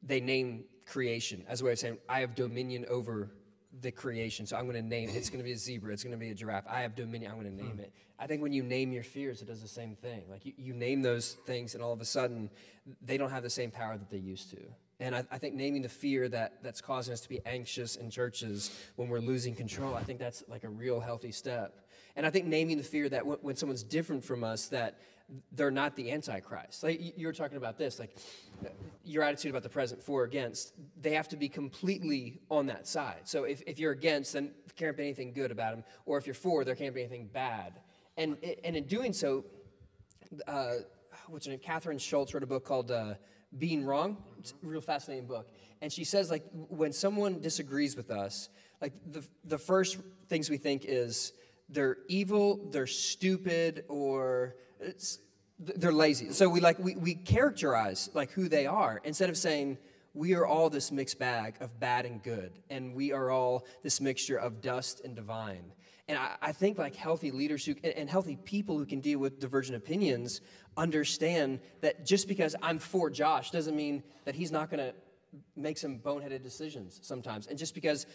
they 0.03 0.21
name 0.21 0.65
creation 0.87 1.45
as 1.49 1.61
a 1.61 1.65
way 1.65 1.73
of 1.73 1.79
saying, 1.79 1.99
I 2.09 2.21
have 2.21 2.35
dominion 2.35 2.87
over 2.89 3.31
the 3.81 3.91
creation. 3.91 4.47
So 4.47 4.57
I'm 4.57 4.65
going 4.65 4.77
to 4.77 4.83
name 4.83 5.09
it. 5.09 5.17
It's 5.17 5.31
going 5.31 5.39
to 5.39 5.45
be 5.45 5.53
a 5.53 5.57
zebra. 5.57 5.93
It's 5.93 6.03
going 6.03 6.13
to 6.13 6.19
be 6.19 6.31
a 6.31 6.35
giraffe. 6.35 6.65
I 6.69 6.83
have 6.83 6.97
dominion. 6.97 7.31
I'm 7.31 7.41
going 7.41 7.57
to 7.57 7.63
name 7.63 7.77
hmm. 7.77 7.81
it. 7.81 7.93
I 8.19 8.27
think 8.27 8.43
when 8.43 8.53
you 8.53 8.63
name 8.63 8.93
your 8.93 9.03
fears, 9.03 9.41
it 9.41 9.47
does 9.47 9.63
the 9.63 9.69
same 9.69 9.97
thing. 9.97 10.23
Like 10.29 10.45
you, 10.45 10.53
you 10.59 10.75
name 10.75 11.01
those 11.01 11.35
things, 11.47 11.75
and 11.75 11.83
all 11.83 11.93
of 11.93 12.01
a 12.01 12.05
sudden, 12.05 12.51
they 13.01 13.17
don't 13.17 13.31
have 13.31 13.43
the 13.43 13.51
same 13.51 13.71
power 13.71 13.97
that 13.97 14.11
they 14.11 14.19
used 14.19 14.51
to. 14.51 14.59
And 15.01 15.17
I, 15.17 15.25
I 15.31 15.39
think 15.39 15.55
naming 15.55 15.81
the 15.81 15.89
fear 15.89 16.29
that, 16.29 16.63
that's 16.63 16.83
causing 16.83 17.15
us 17.15 17.23
to 17.23 17.29
be 17.29 17.41
anxious 17.47 17.97
in 17.97 18.11
churches 18.11 18.71
when 18.97 19.09
we're 19.09 19.21
losing 19.21 19.55
control, 19.55 19.95
I 19.95 20.03
think 20.03 20.19
that's 20.19 20.45
like 20.49 20.65
a 20.65 20.69
real 20.69 21.01
healthy 21.01 21.33
step. 21.33 21.89
And 22.17 22.27
I 22.27 22.31
think 22.31 22.47
naming 22.47 22.77
the 22.77 22.85
fear 22.85 23.09
that 23.09 23.25
when, 23.25 23.39
when 23.41 23.57
someone's 23.57 23.83
different 23.83 24.23
from 24.23 24.45
us, 24.45 24.67
that 24.69 24.99
they're 25.53 25.71
not 25.71 25.97
the 25.97 26.11
antichrist. 26.11 26.83
Like 26.83 27.01
you 27.17 27.27
were 27.27 27.33
talking 27.33 27.57
about 27.57 27.79
this, 27.79 27.99
like 27.99 28.17
your 29.05 29.23
attitude 29.23 29.51
about 29.51 29.63
the 29.63 29.69
present 29.69 30.03
for 30.03 30.23
or 30.23 30.25
against, 30.25 30.73
they 31.01 31.15
have 31.15 31.29
to 31.29 31.37
be 31.37 31.49
completely 31.49 32.41
on 32.51 32.67
that 32.67 32.87
side. 32.87 33.21
So 33.25 33.45
if, 33.45 33.63
if 33.67 33.79
you're 33.79 33.93
against, 33.93 34.33
then 34.33 34.47
there 34.67 34.75
can't 34.77 34.97
be 34.97 35.05
anything 35.05 35.33
good 35.33 35.51
about 35.51 35.75
them. 35.75 35.85
Or 36.07 36.19
if 36.19 36.27
you're 36.27 36.35
for, 36.35 36.65
there 36.65 36.75
can't 36.75 36.95
be 36.95 37.01
anything 37.01 37.29
bad. 37.33 37.81
And, 38.17 38.37
and 38.65 38.77
in 38.77 38.85
doing 38.87 39.13
so, 39.13 39.45
uh, 40.47 40.75
what's 41.29 41.47
her 41.47 41.53
name? 41.53 41.61
Kathryn 41.61 42.01
Schulz 42.01 42.35
wrote 42.35 42.43
a 42.43 42.47
book 42.47 42.65
called 42.65 42.91
uh, 42.91 43.15
Being 43.57 43.85
Wrong. 43.85 44.17
It's 44.39 44.53
a 44.53 44.67
real 44.67 44.81
fascinating 44.81 45.27
book. 45.27 45.49
And 45.81 45.93
she 45.93 46.05
says, 46.05 46.31
like, 46.31 46.45
when 46.53 46.93
someone 46.93 47.41
disagrees 47.41 47.97
with 47.97 48.11
us, 48.11 48.49
like, 48.83 48.93
the, 49.11 49.25
the 49.45 49.59
first 49.59 49.99
things 50.29 50.51
we 50.51 50.59
think 50.59 50.85
is 50.87 51.33
they're 51.69 51.99
evil, 52.09 52.69
they're 52.71 52.87
stupid, 52.87 53.85
or 53.89 54.57
they're 55.59 55.93
lazy. 55.93 56.33
So 56.33 56.49
we 56.49 56.61
like 56.61 56.79
we, 56.79 56.97
we 56.97 57.15
characterize 57.15 58.11
like 58.15 58.31
who 58.33 58.49
they 58.49 58.67
are 58.67 59.01
instead 59.05 59.29
of 59.29 59.37
saying 59.37 59.79
we 60.15 60.35
are 60.35 60.47
all 60.47 60.71
this 60.71 60.91
mixed 60.91 61.19
bag 61.19 61.55
of 61.61 61.79
bad 61.79 62.07
and 62.07 62.23
good, 62.23 62.53
and 62.69 62.95
we 62.95 63.13
are 63.13 63.31
all 63.31 63.65
this 63.83 64.01
mixture 64.01 64.37
of 64.37 64.61
dust 64.61 65.03
and 65.05 65.15
divine. 65.15 65.73
And 66.09 66.19
I, 66.19 66.37
I 66.43 66.53
think 66.53 66.79
like 66.79 66.97
healthy 66.97 67.31
leaders 67.31 67.65
who, 67.65 67.77
and 67.85 68.11
healthy 68.11 68.35
people 68.35 68.77
who 68.77 68.85
can 68.85 68.99
deal 69.01 69.21
with 69.21 69.39
divergent 69.39 69.77
opinions 69.77 70.41
understand 70.77 71.61
that 71.83 72.05
just 72.05 72.27
because 72.27 72.57
I'm 72.61 72.81
for 72.81 73.11
Josh 73.11 73.53
doesn't 73.53 73.77
mean 73.77 74.03
that 74.25 74.35
he's 74.35 74.51
not 74.51 74.71
going 74.71 74.81
to 74.81 74.95
make 75.55 75.79
some 75.79 76.01
boneheaded 76.01 76.43
decisions 76.43 76.99
sometimes. 77.03 77.47
And 77.47 77.57
just 77.57 77.77
because 77.77 78.07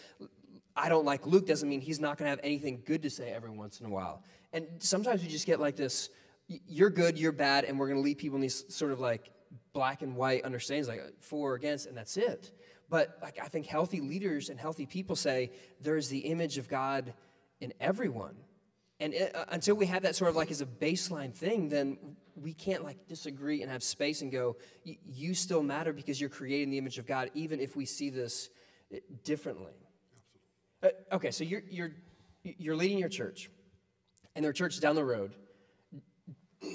I 0.76 0.90
don't 0.90 1.06
like 1.06 1.26
Luke 1.26 1.46
doesn't 1.46 1.68
mean 1.68 1.80
he's 1.80 2.00
not 2.00 2.18
going 2.18 2.26
to 2.26 2.30
have 2.30 2.40
anything 2.42 2.82
good 2.84 3.02
to 3.02 3.08
say 3.08 3.30
every 3.30 3.50
once 3.50 3.80
in 3.80 3.86
a 3.86 3.90
while. 3.90 4.22
And 4.52 4.66
sometimes 4.78 5.22
we 5.22 5.28
just 5.28 5.46
get 5.46 5.58
like 5.58 5.76
this 5.76 6.10
you're 6.48 6.90
good, 6.90 7.18
you're 7.18 7.32
bad, 7.32 7.64
and 7.64 7.78
we're 7.78 7.88
going 7.88 7.98
to 7.98 8.04
leave 8.04 8.18
people 8.18 8.36
in 8.36 8.42
these 8.42 8.64
sort 8.74 8.92
of 8.92 9.00
like 9.00 9.30
black 9.72 10.02
and 10.02 10.16
white 10.16 10.44
understandings, 10.44 10.88
like 10.88 11.02
for 11.20 11.52
or 11.52 11.54
against, 11.54 11.86
and 11.86 11.96
that's 11.96 12.16
it. 12.16 12.52
But 12.88 13.18
like 13.20 13.38
I 13.42 13.48
think 13.48 13.66
healthy 13.66 14.00
leaders 14.00 14.48
and 14.48 14.58
healthy 14.58 14.86
people 14.86 15.16
say 15.16 15.50
there's 15.80 16.08
the 16.08 16.18
image 16.18 16.58
of 16.58 16.68
God 16.68 17.14
in 17.60 17.72
everyone. 17.80 18.36
And 19.00 19.12
it, 19.12 19.34
uh, 19.34 19.44
until 19.48 19.74
we 19.74 19.86
have 19.86 20.04
that 20.04 20.16
sort 20.16 20.30
of 20.30 20.36
like 20.36 20.50
as 20.50 20.60
a 20.60 20.66
baseline 20.66 21.34
thing, 21.34 21.68
then 21.68 21.98
we 22.34 22.54
can't 22.54 22.84
like 22.84 23.08
disagree 23.08 23.62
and 23.62 23.70
have 23.70 23.82
space 23.82 24.22
and 24.22 24.30
go, 24.30 24.56
you 24.84 25.34
still 25.34 25.62
matter 25.62 25.92
because 25.92 26.20
you're 26.20 26.30
creating 26.30 26.70
the 26.70 26.78
image 26.78 26.98
of 26.98 27.06
God, 27.06 27.30
even 27.34 27.60
if 27.60 27.76
we 27.76 27.86
see 27.86 28.08
this 28.08 28.48
uh, 28.94 28.98
differently. 29.24 29.72
Uh, 30.82 30.88
okay, 31.12 31.30
so 31.30 31.44
you're, 31.44 31.62
you're, 31.68 31.92
you're 32.42 32.76
leading 32.76 32.98
your 32.98 33.08
church, 33.08 33.50
and 34.34 34.44
there 34.44 34.50
are 34.50 34.54
churches 34.54 34.80
down 34.80 34.94
the 34.94 35.04
road 35.04 35.32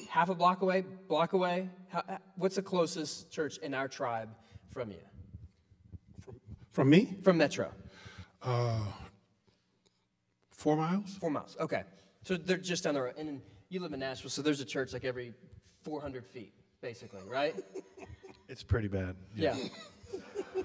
half 0.09 0.29
a 0.29 0.35
block 0.35 0.61
away, 0.61 0.85
block 1.07 1.33
away? 1.33 1.69
How, 1.89 2.03
what's 2.35 2.55
the 2.55 2.61
closest 2.61 3.31
church 3.31 3.57
in 3.57 3.73
our 3.73 3.87
tribe 3.87 4.29
from 4.73 4.91
you? 4.91 4.97
From, 6.21 6.35
from 6.71 6.89
me? 6.89 7.15
From 7.23 7.37
Metro. 7.37 7.71
Uh, 8.41 8.79
four 10.51 10.75
miles? 10.75 11.15
Four 11.15 11.31
miles. 11.31 11.57
Okay. 11.59 11.83
So 12.23 12.37
they're 12.37 12.57
just 12.57 12.83
down 12.83 12.93
the 12.93 13.01
road. 13.01 13.15
And 13.17 13.41
you 13.69 13.79
live 13.79 13.93
in 13.93 13.99
Nashville, 13.99 14.29
so 14.29 14.41
there's 14.41 14.61
a 14.61 14.65
church 14.65 14.93
like 14.93 15.05
every 15.05 15.33
400 15.83 16.25
feet, 16.25 16.53
basically, 16.81 17.21
right? 17.27 17.55
It's 18.47 18.63
pretty 18.63 18.89
bad. 18.89 19.15
yeah. 19.35 19.55
yeah. 19.55 20.63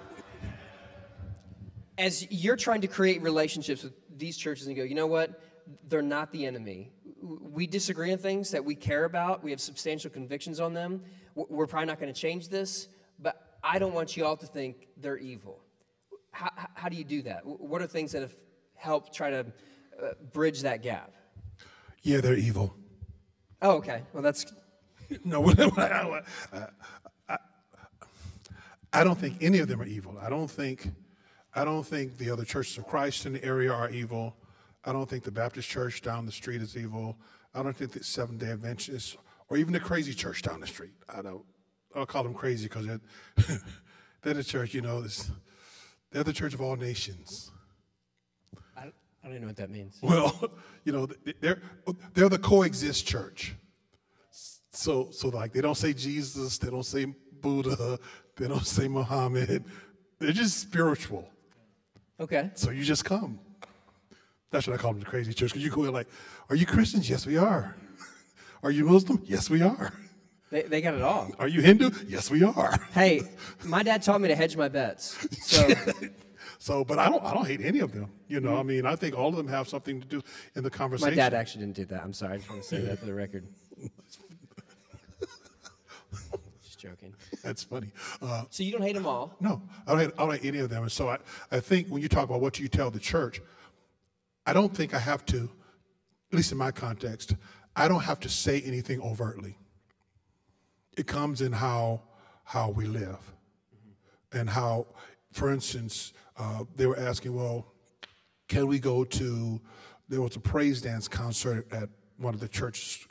As 1.99 2.31
you're 2.31 2.57
trying 2.57 2.83
to 2.83 2.89
create 2.89 3.23
relationships 3.23 3.83
with 3.83 3.95
these 4.19 4.37
churches 4.37 4.67
and 4.67 4.77
go, 4.77 4.83
you 4.83 4.95
know 4.95 5.07
what? 5.07 5.41
They're 5.89 6.03
not 6.03 6.31
the 6.31 6.45
enemy 6.45 6.91
we 7.23 7.67
disagree 7.67 8.13
on 8.13 8.19
things 8.19 8.51
that 8.51 8.65
we 8.65 8.75
care 8.75 9.05
about. 9.05 9.43
We 9.43 9.51
have 9.51 9.61
substantial 9.61 10.11
convictions 10.11 10.61
on 10.61 10.75
them. 10.75 11.03
We're 11.35 11.67
probably 11.67 11.87
not 11.87 12.01
going 12.01 12.13
to 12.13 12.19
change 12.19 12.49
this, 12.49 12.89
but 13.19 13.59
I 13.63 13.79
don't 13.79 13.95
want 13.95 14.17
you 14.17 14.25
all 14.25 14.37
to 14.37 14.47
think 14.47 14.89
they're 14.97 15.19
evil. 15.19 15.61
How, 16.31 16.51
how 16.75 16.89
do 16.89 16.97
you 16.97 17.05
do 17.05 17.23
that? 17.23 17.45
What 17.45 17.83
are 17.83 17.87
things 17.87 18.13
that 18.13 18.23
have 18.23 18.35
helped 18.75 19.15
try 19.15 19.31
to 19.31 19.41
uh, 19.41 20.09
bridge 20.33 20.63
that 20.63 20.83
gap? 20.83 21.13
Yeah, 22.03 22.21
they're 22.21 22.35
evil. 22.35 22.75
Oh, 23.63 23.73
okay. 23.77 24.03
Well, 24.13 24.23
that's. 24.23 24.47
no, 25.25 25.49
I, 25.77 26.21
I, 27.29 27.39
I 28.93 29.05
don't 29.05 29.19
think 29.19 29.43
any 29.43 29.59
of 29.59 29.69
them 29.69 29.81
are 29.81 29.87
evil. 29.87 30.17
I 30.21 30.31
don't 30.31 30.51
think, 30.51 30.91
I 31.55 31.65
don't 31.65 31.85
think 31.85 32.19
the 32.19 32.31
other 32.31 32.45
churches 32.45 32.79
of 32.79 32.87
Christ 32.87 33.27
in 33.27 33.33
the 33.33 33.45
area 33.45 33.73
are 33.73 33.91
evil. 33.91 34.37
I 34.87 34.93
don't 34.93 35.11
think 35.11 35.25
the 35.25 35.33
Baptist 35.33 35.69
church 35.69 36.01
down 36.01 36.25
the 36.25 36.33
street 36.33 36.63
is 36.63 36.77
evil. 36.77 37.19
I 37.53 37.63
don't 37.63 37.77
think 37.77 37.93
the 37.93 38.05
Seventh 38.05 38.39
day 38.39 38.51
Adventists 38.53 39.17
or 39.49 39.57
even 39.57 39.73
the 39.73 39.81
crazy 39.81 40.15
church 40.15 40.43
down 40.43 40.61
the 40.61 40.67
street. 40.67 40.93
I 41.13 41.23
don't, 41.23 41.45
I'll 41.95 42.07
call 42.07 42.23
them 42.23 42.35
crazy 42.35 42.69
because 42.69 42.87
they're, 42.87 43.01
they're 44.23 44.35
the 44.35 44.45
church, 44.45 44.75
you 44.75 44.83
know, 44.83 45.05
they're 46.13 46.25
the 46.25 46.33
church 46.33 46.55
of 46.55 46.61
all 46.61 46.77
nations. 46.77 47.51
I, 48.77 48.83
I 48.83 48.93
don't 49.25 49.33
even 49.33 49.43
know 49.43 49.49
what 49.49 49.57
that 49.57 49.71
means. 49.71 49.99
Well, 50.01 50.53
you 50.85 50.93
know, 50.93 51.09
they're, 51.41 51.61
they're 52.15 52.29
the 52.29 52.39
coexist 52.39 53.07
church. 53.07 53.55
So, 54.71 55.09
so 55.11 55.29
like 55.29 55.53
they 55.53 55.63
don't 55.63 55.77
say 55.77 55.95
Jesus, 55.95 56.59
they 56.59 56.71
don't 56.71 56.85
say 56.85 57.07
Buddha, 57.41 57.99
they 58.37 58.47
don't 58.47 58.67
say 58.67 58.87
Muhammad. 58.87 59.65
They're 60.21 60.33
just 60.33 60.61
spiritual. 60.61 61.29
Okay. 62.21 62.51
So 62.55 62.71
you 62.71 62.85
just 62.85 63.05
come. 63.05 63.41
That's 64.51 64.67
what 64.67 64.75
I 64.75 64.77
call 64.77 64.93
them 64.93 65.01
the 65.01 65.07
crazy 65.07 65.33
church 65.33 65.51
because 65.51 65.65
you 65.65 65.71
go 65.71 65.85
in 65.85 65.93
like, 65.93 66.09
Are 66.49 66.57
you 66.57 66.67
Christians? 66.67 67.11
Yes, 67.11 67.27
we 67.27 67.37
are. 67.37 67.77
Are 68.63 68.71
you 68.71 68.85
Muslim? 68.85 69.23
Yes, 69.25 69.51
we 69.51 69.63
are. 69.63 69.93
They, 70.51 70.63
they 70.63 70.81
got 70.81 70.95
it 70.95 71.03
all. 71.03 71.31
Are 71.39 71.49
you 71.49 71.61
Hindu? 71.61 71.91
Yes, 72.07 72.31
we 72.31 72.43
are. 72.45 72.79
Hey, 72.93 73.23
my 73.65 73.83
dad 73.83 74.03
taught 74.03 74.21
me 74.21 74.29
to 74.29 74.35
hedge 74.35 74.57
my 74.57 74.69
bets. 74.69 75.17
So, 75.43 75.69
so 76.59 76.85
but 76.85 76.99
I 76.99 77.09
don't 77.09 77.23
I 77.23 77.35
don't 77.35 77.47
hate 77.47 77.61
any 77.61 77.81
of 77.81 77.93
them. 77.93 78.11
You 78.29 78.41
know, 78.41 78.57
I 78.57 78.63
mean, 78.63 78.87
I 78.87 78.97
think 78.97 79.17
all 79.17 79.29
of 79.29 79.37
them 79.37 79.49
have 79.49 79.69
something 79.69 80.01
to 80.01 80.07
do 80.07 80.23
in 80.55 80.63
the 80.63 80.71
conversation. 80.71 81.11
My 81.11 81.17
dad 81.17 81.35
actually 81.35 81.67
didn't 81.67 81.77
do 81.77 81.85
that. 81.87 82.03
I'm 82.03 82.13
sorry. 82.13 82.35
I 82.35 82.37
just 82.39 82.49
want 82.49 82.63
to 82.63 82.69
say 82.69 82.81
that 82.81 82.99
for 82.99 83.07
the 83.07 83.15
record. 83.15 83.47
just 86.63 86.79
joking. 86.79 87.15
That's 87.43 87.63
funny. 87.63 87.91
Uh, 88.23 88.45
so 88.51 88.63
you 88.63 88.73
don't 88.73 88.83
hate 88.83 88.95
them 88.95 89.07
all? 89.07 89.37
No, 89.41 89.61
I 89.87 89.93
don't 89.93 90.01
hate, 90.01 90.11
I 90.17 90.25
don't 90.25 90.33
hate 90.41 90.49
any 90.49 90.59
of 90.59 90.71
them. 90.71 90.83
And 90.85 90.93
so 90.93 91.09
I, 91.09 91.19
I 91.51 91.61
think 91.61 91.89
when 91.89 92.03
you 92.03 92.09
talk 92.09 92.25
about 92.25 92.41
what 92.41 92.59
you 92.59 92.69
tell 92.69 92.91
the 92.91 92.99
church, 92.99 93.41
I 94.47 94.53
don't 94.53 94.75
think 94.75 94.95
I 94.95 94.99
have 94.99 95.27
to, 95.27 95.51
at 96.33 96.37
least 96.37 96.53
in 96.53 96.59
my 96.59 96.71
context, 96.71 97.35
I 97.75 97.89
don't 97.89 98.05
have 98.05 98.21
to 98.21 98.29
say 98.29 98.63
anything 98.63 99.01
overtly. 99.03 99.59
It 100.97 101.07
comes 101.07 101.41
in 101.41 101.53
how 101.53 102.03
how 102.45 102.71
we 102.71 102.87
live, 102.87 103.33
and 104.33 104.49
how, 104.49 104.87
for 105.33 105.51
instance, 105.51 106.13
uh, 106.39 106.63
they 106.77 106.87
were 106.87 106.99
asking, 106.99 107.35
well, 107.35 107.73
Can 108.47 108.69
we 108.69 108.79
go 108.79 109.03
to, 109.03 109.61
there 110.09 110.23
was 110.23 110.37
a 110.37 110.41
praise 110.41 110.81
dance 110.81 111.09
concert 111.09 111.67
at 111.73 111.89
one 112.19 112.35
of 112.35 112.41
the 112.41 112.49
churches. 112.49 113.07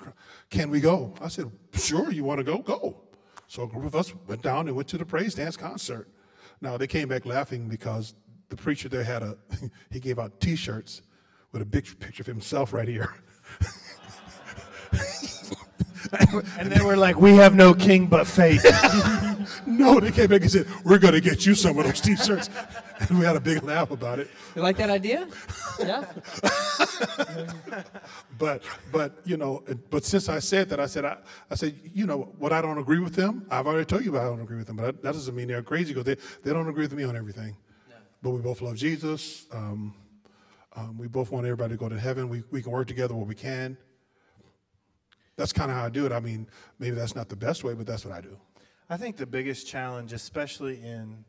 Can 0.49 0.69
we 0.69 0.79
go? 0.79 1.13
I 1.21 1.27
said, 1.27 1.51
sure, 1.73 2.11
you 2.11 2.23
want 2.23 2.39
to 2.39 2.43
go? 2.43 2.59
Go. 2.59 3.01
So 3.47 3.63
a 3.63 3.67
group 3.67 3.85
of 3.85 3.95
us 3.95 4.13
went 4.27 4.41
down 4.41 4.67
and 4.67 4.75
went 4.75 4.87
to 4.89 4.97
the 4.97 5.05
praise 5.05 5.35
dance 5.35 5.57
concert. 5.57 6.09
Now 6.61 6.77
they 6.77 6.87
came 6.87 7.07
back 7.07 7.25
laughing 7.25 7.67
because 7.67 8.15
the 8.49 8.55
preacher 8.55 8.89
there 8.89 9.03
had 9.03 9.21
a, 9.21 9.37
he 9.91 9.99
gave 9.99 10.17
out 10.17 10.39
t 10.39 10.55
shirts 11.55 11.59
with 11.59 11.61
a 11.61 11.65
big 11.65 11.99
picture 11.99 12.23
of 12.23 12.27
himself 12.27 12.73
right 12.73 12.87
here. 12.87 13.13
and 16.59 16.71
they 16.71 16.83
were 16.83 16.95
like, 16.97 17.19
"We 17.19 17.35
have 17.35 17.55
no 17.55 17.73
king 17.73 18.07
but 18.07 18.27
faith." 18.27 18.63
no, 19.65 19.99
they 19.99 20.11
came 20.11 20.27
back 20.27 20.41
and 20.41 20.51
said, 20.51 20.67
"We're 20.83 20.99
going 20.99 21.13
to 21.13 21.21
get 21.21 21.45
you 21.45 21.55
some 21.55 21.77
of 21.77 21.85
those 21.85 21.99
T-shirts," 22.01 22.49
and 22.99 23.19
we 23.19 23.25
had 23.25 23.35
a 23.35 23.39
big 23.39 23.63
laugh 23.63 23.91
about 23.91 24.19
it. 24.19 24.29
You 24.55 24.61
like 24.61 24.77
that 24.77 24.89
idea? 24.89 25.27
Yeah. 25.79 26.05
but 28.37 28.61
but 28.91 29.19
you 29.25 29.37
know, 29.37 29.63
but 29.89 30.05
since 30.05 30.29
I 30.29 30.39
said 30.39 30.69
that, 30.69 30.79
I 30.79 30.85
said 30.87 31.05
I, 31.05 31.17
I 31.49 31.55
said 31.55 31.73
you 31.93 32.05
know 32.05 32.33
what 32.37 32.53
I 32.53 32.61
don't 32.61 32.77
agree 32.77 32.99
with 32.99 33.15
them. 33.15 33.45
I've 33.49 33.67
already 33.67 33.85
told 33.85 34.05
you 34.05 34.11
about 34.11 34.25
I 34.25 34.29
don't 34.29 34.41
agree 34.41 34.57
with 34.57 34.67
them, 34.67 34.77
but 34.77 35.01
that 35.01 35.13
doesn't 35.13 35.35
mean 35.35 35.47
they're 35.47 35.63
crazy 35.63 35.93
because 35.93 36.05
they 36.05 36.17
they 36.43 36.53
don't 36.53 36.69
agree 36.69 36.83
with 36.83 36.93
me 36.93 37.03
on 37.03 37.15
everything. 37.15 37.57
No. 37.89 37.95
But 38.21 38.29
we 38.31 38.41
both 38.41 38.61
love 38.61 38.75
Jesus. 38.75 39.47
Um, 39.51 39.95
um, 40.75 40.97
we 40.97 41.07
both 41.07 41.31
want 41.31 41.45
everybody 41.45 41.73
to 41.73 41.77
go 41.77 41.89
to 41.89 41.99
heaven. 41.99 42.29
We 42.29 42.43
we 42.51 42.61
can 42.61 42.71
work 42.71 42.87
together 42.87 43.15
where 43.15 43.25
we 43.25 43.35
can 43.35 43.77
that's 45.35 45.51
kind 45.51 45.69
of 45.69 45.77
how 45.77 45.85
I 45.85 45.89
do 45.89 46.05
it. 46.05 46.11
I 46.11 46.19
mean, 46.19 46.47
maybe 46.79 46.95
that's 46.95 47.15
not 47.15 47.29
the 47.29 47.35
best 47.35 47.63
way, 47.63 47.73
but 47.73 47.85
that's 47.85 48.05
what 48.05 48.13
I 48.13 48.21
do. 48.21 48.37
I 48.89 48.97
think 48.97 49.17
the 49.17 49.25
biggest 49.25 49.67
challenge, 49.67 50.13
especially 50.13 50.81
in 50.81 51.25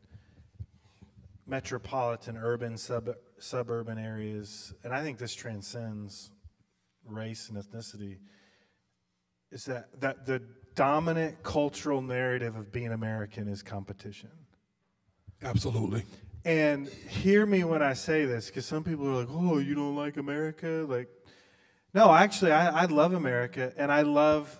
metropolitan, 1.45 2.37
urban, 2.37 2.77
sub, 2.77 3.09
suburban 3.39 3.97
areas, 3.97 4.73
and 4.83 4.93
I 4.93 5.01
think 5.01 5.17
this 5.17 5.33
transcends 5.33 6.31
race 7.05 7.49
and 7.49 7.57
ethnicity, 7.57 8.17
is 9.51 9.65
that, 9.65 9.99
that 10.01 10.25
the 10.25 10.41
dominant 10.75 11.41
cultural 11.43 12.01
narrative 12.01 12.55
of 12.55 12.71
being 12.71 12.91
American 12.91 13.47
is 13.47 13.63
competition. 13.63 14.29
Absolutely. 15.41 16.03
And 16.47 16.87
hear 16.87 17.45
me 17.45 17.65
when 17.65 17.81
I 17.81 17.91
say 17.91 18.23
this, 18.23 18.45
because 18.47 18.65
some 18.65 18.81
people 18.81 19.05
are 19.05 19.15
like, 19.15 19.27
oh, 19.29 19.57
you 19.57 19.75
don't 19.75 19.97
like 19.97 20.15
America? 20.15 20.85
Like, 20.87 21.09
no, 21.93 22.09
actually, 22.09 22.53
I, 22.53 22.83
I 22.83 22.85
love 22.85 23.13
America, 23.13 23.73
and 23.75 23.91
I 23.91 24.03
love 24.03 24.57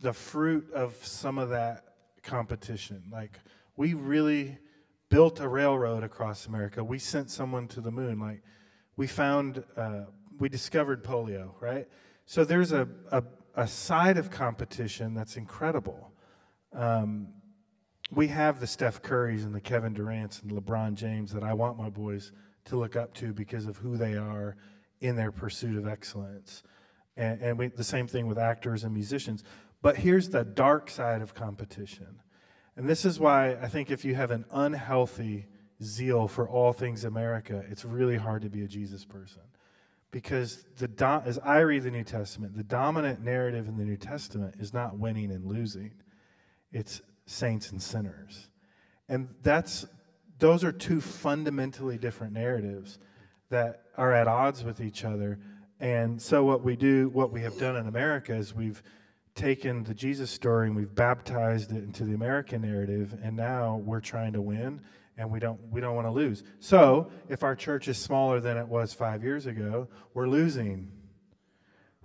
the 0.00 0.12
fruit 0.12 0.72
of 0.72 0.92
some 1.06 1.38
of 1.38 1.50
that 1.50 1.84
competition. 2.24 3.04
Like, 3.12 3.38
we 3.76 3.94
really 3.94 4.58
built 5.08 5.38
a 5.38 5.46
railroad 5.46 6.02
across 6.02 6.48
America. 6.48 6.82
We 6.82 6.98
sent 6.98 7.30
someone 7.30 7.68
to 7.68 7.80
the 7.80 7.92
moon. 7.92 8.18
Like, 8.18 8.42
we 8.96 9.06
found, 9.06 9.62
uh, 9.76 10.06
we 10.40 10.48
discovered 10.48 11.04
polio, 11.04 11.52
right? 11.60 11.86
So 12.26 12.44
there's 12.44 12.72
a, 12.72 12.88
a, 13.12 13.22
a 13.54 13.68
side 13.68 14.18
of 14.18 14.32
competition 14.32 15.14
that's 15.14 15.36
incredible. 15.36 16.12
Um, 16.72 17.28
we 18.10 18.28
have 18.28 18.60
the 18.60 18.66
Steph 18.66 19.02
Currys 19.02 19.44
and 19.44 19.54
the 19.54 19.60
Kevin 19.60 19.92
Durant's 19.92 20.42
and 20.42 20.50
LeBron 20.50 20.94
James 20.94 21.32
that 21.32 21.44
I 21.44 21.52
want 21.54 21.78
my 21.78 21.88
boys 21.88 22.32
to 22.66 22.76
look 22.76 22.96
up 22.96 23.14
to 23.14 23.32
because 23.32 23.66
of 23.66 23.76
who 23.76 23.96
they 23.96 24.14
are 24.14 24.56
in 25.00 25.16
their 25.16 25.32
pursuit 25.32 25.78
of 25.78 25.86
excellence. 25.86 26.62
And, 27.16 27.40
and 27.40 27.58
we, 27.58 27.68
the 27.68 27.84
same 27.84 28.06
thing 28.06 28.26
with 28.26 28.38
actors 28.38 28.84
and 28.84 28.92
musicians. 28.92 29.44
But 29.82 29.96
here's 29.96 30.28
the 30.28 30.44
dark 30.44 30.90
side 30.90 31.22
of 31.22 31.34
competition. 31.34 32.20
And 32.76 32.88
this 32.88 33.04
is 33.04 33.18
why 33.18 33.52
I 33.54 33.68
think 33.68 33.90
if 33.90 34.04
you 34.04 34.14
have 34.14 34.30
an 34.30 34.44
unhealthy 34.50 35.46
zeal 35.82 36.28
for 36.28 36.48
all 36.48 36.72
things 36.72 37.04
America, 37.04 37.64
it's 37.68 37.84
really 37.84 38.16
hard 38.16 38.42
to 38.42 38.50
be 38.50 38.62
a 38.62 38.68
Jesus 38.68 39.04
person. 39.04 39.42
Because 40.10 40.64
the 40.76 40.88
do- 40.88 41.22
as 41.24 41.38
I 41.38 41.60
read 41.60 41.84
the 41.84 41.90
New 41.90 42.04
Testament, 42.04 42.56
the 42.56 42.64
dominant 42.64 43.22
narrative 43.22 43.68
in 43.68 43.76
the 43.76 43.84
New 43.84 43.96
Testament 43.96 44.56
is 44.58 44.74
not 44.74 44.98
winning 44.98 45.30
and 45.30 45.44
losing. 45.46 45.92
It's 46.72 47.00
saints 47.30 47.70
and 47.70 47.80
sinners. 47.80 48.48
And 49.08 49.28
that's 49.42 49.86
those 50.38 50.64
are 50.64 50.72
two 50.72 51.00
fundamentally 51.00 51.98
different 51.98 52.32
narratives 52.32 52.98
that 53.50 53.82
are 53.96 54.12
at 54.12 54.26
odds 54.26 54.64
with 54.64 54.80
each 54.80 55.04
other. 55.04 55.38
And 55.78 56.20
so, 56.20 56.44
what 56.44 56.62
we 56.62 56.76
do, 56.76 57.08
what 57.10 57.32
we 57.32 57.42
have 57.42 57.58
done 57.58 57.76
in 57.76 57.86
America 57.86 58.34
is 58.34 58.54
we've 58.54 58.82
taken 59.34 59.84
the 59.84 59.94
Jesus 59.94 60.30
story 60.30 60.66
and 60.66 60.76
we've 60.76 60.94
baptized 60.94 61.72
it 61.72 61.82
into 61.82 62.04
the 62.04 62.14
American 62.14 62.62
narrative, 62.62 63.16
and 63.22 63.36
now 63.36 63.80
we're 63.84 64.00
trying 64.00 64.32
to 64.34 64.42
win, 64.42 64.80
and 65.16 65.30
we 65.30 65.38
don't 65.40 65.60
we 65.70 65.80
don't 65.80 65.94
want 65.94 66.06
to 66.06 66.12
lose. 66.12 66.42
So, 66.58 67.10
if 67.28 67.42
our 67.42 67.56
church 67.56 67.88
is 67.88 67.98
smaller 67.98 68.40
than 68.40 68.56
it 68.56 68.68
was 68.68 68.92
five 68.92 69.22
years 69.22 69.46
ago, 69.46 69.88
we're 70.14 70.28
losing. 70.28 70.92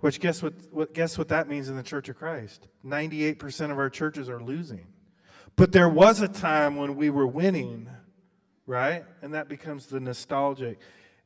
Which 0.00 0.20
guess 0.20 0.42
what, 0.42 0.52
what 0.70 0.92
guess 0.94 1.16
what 1.16 1.28
that 1.28 1.48
means 1.48 1.68
in 1.68 1.76
the 1.76 1.82
Church 1.82 2.08
of 2.08 2.16
Christ? 2.16 2.68
Ninety-eight 2.82 3.38
percent 3.38 3.72
of 3.72 3.78
our 3.78 3.90
churches 3.90 4.28
are 4.28 4.42
losing. 4.42 4.86
But 5.56 5.72
there 5.72 5.88
was 5.88 6.20
a 6.20 6.28
time 6.28 6.76
when 6.76 6.96
we 6.96 7.08
were 7.08 7.26
winning, 7.26 7.88
right? 8.66 9.04
And 9.22 9.32
that 9.32 9.48
becomes 9.48 9.86
the 9.86 9.98
nostalgic. 10.00 10.78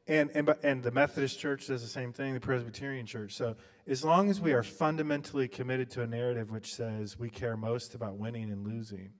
And, 0.06 0.30
and, 0.34 0.54
and 0.62 0.82
the 0.82 0.92
Methodist 0.92 1.38
Church 1.40 1.66
does 1.66 1.82
the 1.82 1.88
same 1.88 2.12
thing, 2.12 2.34
the 2.34 2.40
Presbyterian 2.40 3.06
Church. 3.06 3.34
So, 3.34 3.56
as 3.88 4.04
long 4.04 4.30
as 4.30 4.40
we 4.40 4.52
are 4.52 4.62
fundamentally 4.62 5.48
committed 5.48 5.90
to 5.90 6.02
a 6.02 6.06
narrative 6.06 6.50
which 6.50 6.74
says 6.74 7.18
we 7.18 7.28
care 7.28 7.56
most 7.56 7.94
about 7.94 8.18
winning 8.18 8.50
and 8.50 8.64
losing, 8.64 9.10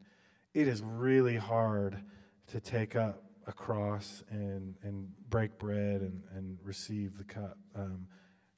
it 0.55 0.69
is 0.69 0.81
really 0.81 1.37
hard 1.37 2.01
to 2.49 2.61
take 2.61 2.95
up 2.95 3.25
a 3.47 3.53
cross 3.53 4.23
and, 4.31 4.77
and 4.83 5.09
break 5.29 5.59
bread 5.59 6.03
and, 6.03 6.23
and 6.37 6.59
receive 6.63 7.19
the 7.19 7.25
cup. 7.25 7.59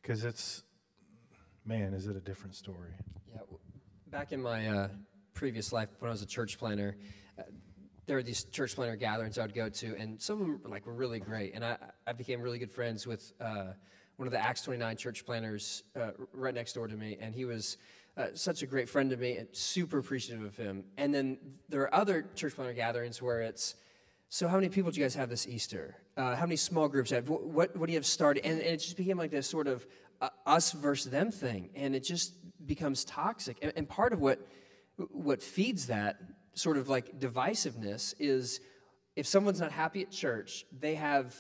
Because 0.03 0.23
um, 0.23 0.29
it's, 0.29 0.65
man, 1.65 1.95
is 1.95 2.07
it 2.07 2.17
a 2.17 2.21
different 2.21 2.55
story. 2.55 2.93
Yeah. 3.33 3.41
Back 4.11 4.33
in 4.33 4.43
my 4.43 4.69
uh, 4.69 4.89
previous 5.35 5.73
life, 5.73 5.89
when 5.99 6.09
I 6.09 6.13
was 6.13 6.23
a 6.23 6.27
church 6.27 6.59
planter, 6.59 6.97
uh, 7.39 7.43
there 8.07 8.17
were 8.17 8.23
these 8.23 8.45
church 8.45 8.75
planter 8.75 8.97
gatherings 8.97 9.39
I 9.39 9.43
would 9.43 9.55
go 9.55 9.69
to, 9.69 9.97
and 9.97 10.21
some 10.21 10.41
of 10.41 10.47
them 10.47 10.61
like 10.71 10.87
were 10.87 10.93
really 10.93 11.21
great. 11.21 11.55
And 11.55 11.65
I, 11.65 11.77
I 12.07 12.13
became 12.13 12.41
really 12.41 12.59
good 12.59 12.71
friends 12.71 13.07
with 13.07 13.33
uh, 13.41 13.73
one 14.17 14.27
of 14.27 14.33
the 14.33 14.43
Acts 14.43 14.63
29 14.63 14.97
church 14.97 15.25
planters 15.25 15.85
uh, 15.97 16.11
right 16.33 16.55
next 16.55 16.75
door 16.75 16.89
to 16.89 16.97
me, 16.97 17.17
and 17.21 17.35
he 17.35 17.45
was 17.45 17.77
uh, 18.17 18.27
such 18.35 18.63
a 18.63 18.67
great 18.67 18.89
friend 18.89 19.11
to 19.11 19.17
me 19.17 19.37
and 19.39 19.49
super 19.53 19.99
appreciative 19.99 20.45
of 20.45 20.57
him. 20.57 20.85
And 20.97 21.15
then 21.15 21.39
there 21.69 21.83
are 21.83 21.95
other 21.95 22.27
church 22.35 22.55
planter 22.55 22.75
gatherings 22.75 23.23
where 23.23 23.41
it's, 23.41 23.77
so 24.29 24.49
how 24.49 24.57
many 24.57 24.69
people 24.69 24.91
do 24.91 25.01
you 25.01 25.05
guys 25.05 25.15
have 25.15 25.29
this 25.29 25.47
Easter? 25.47 25.97
Uh, 26.17 26.37
how 26.37 26.45
many 26.45 26.57
small 26.57 26.89
groups 26.89 27.11
have? 27.11 27.29
What, 27.29 27.77
what 27.77 27.87
do 27.87 27.93
you 27.93 27.99
have 27.99 28.07
started? 28.07 28.45
And, 28.45 28.61
and 28.61 28.71
it 28.71 28.79
just 28.79 28.97
became 28.97 29.17
like 29.17 29.31
this 29.31 29.47
sort 29.47 29.67
of 29.67 29.87
uh, 30.21 30.29
us 30.47 30.73
versus 30.73 31.11
them 31.11 31.31
thing, 31.31 31.71
and 31.75 31.95
it 31.95 32.01
just 32.01 32.35
becomes 32.67 33.05
toxic. 33.05 33.59
And, 33.61 33.73
and 33.77 33.89
part 33.89 34.13
of 34.13 34.21
what 34.21 34.47
what 34.97 35.43
feeds 35.43 35.87
that 35.87 36.19
sort 36.55 36.77
of 36.77 36.89
like 36.89 37.19
divisiveness 37.19 38.15
is 38.19 38.61
if 39.17 39.27
someone's 39.27 39.61
not 39.61 39.73
happy 39.73 40.03
at 40.03 40.11
church, 40.11 40.65
they 40.81 40.95
have 40.95 41.35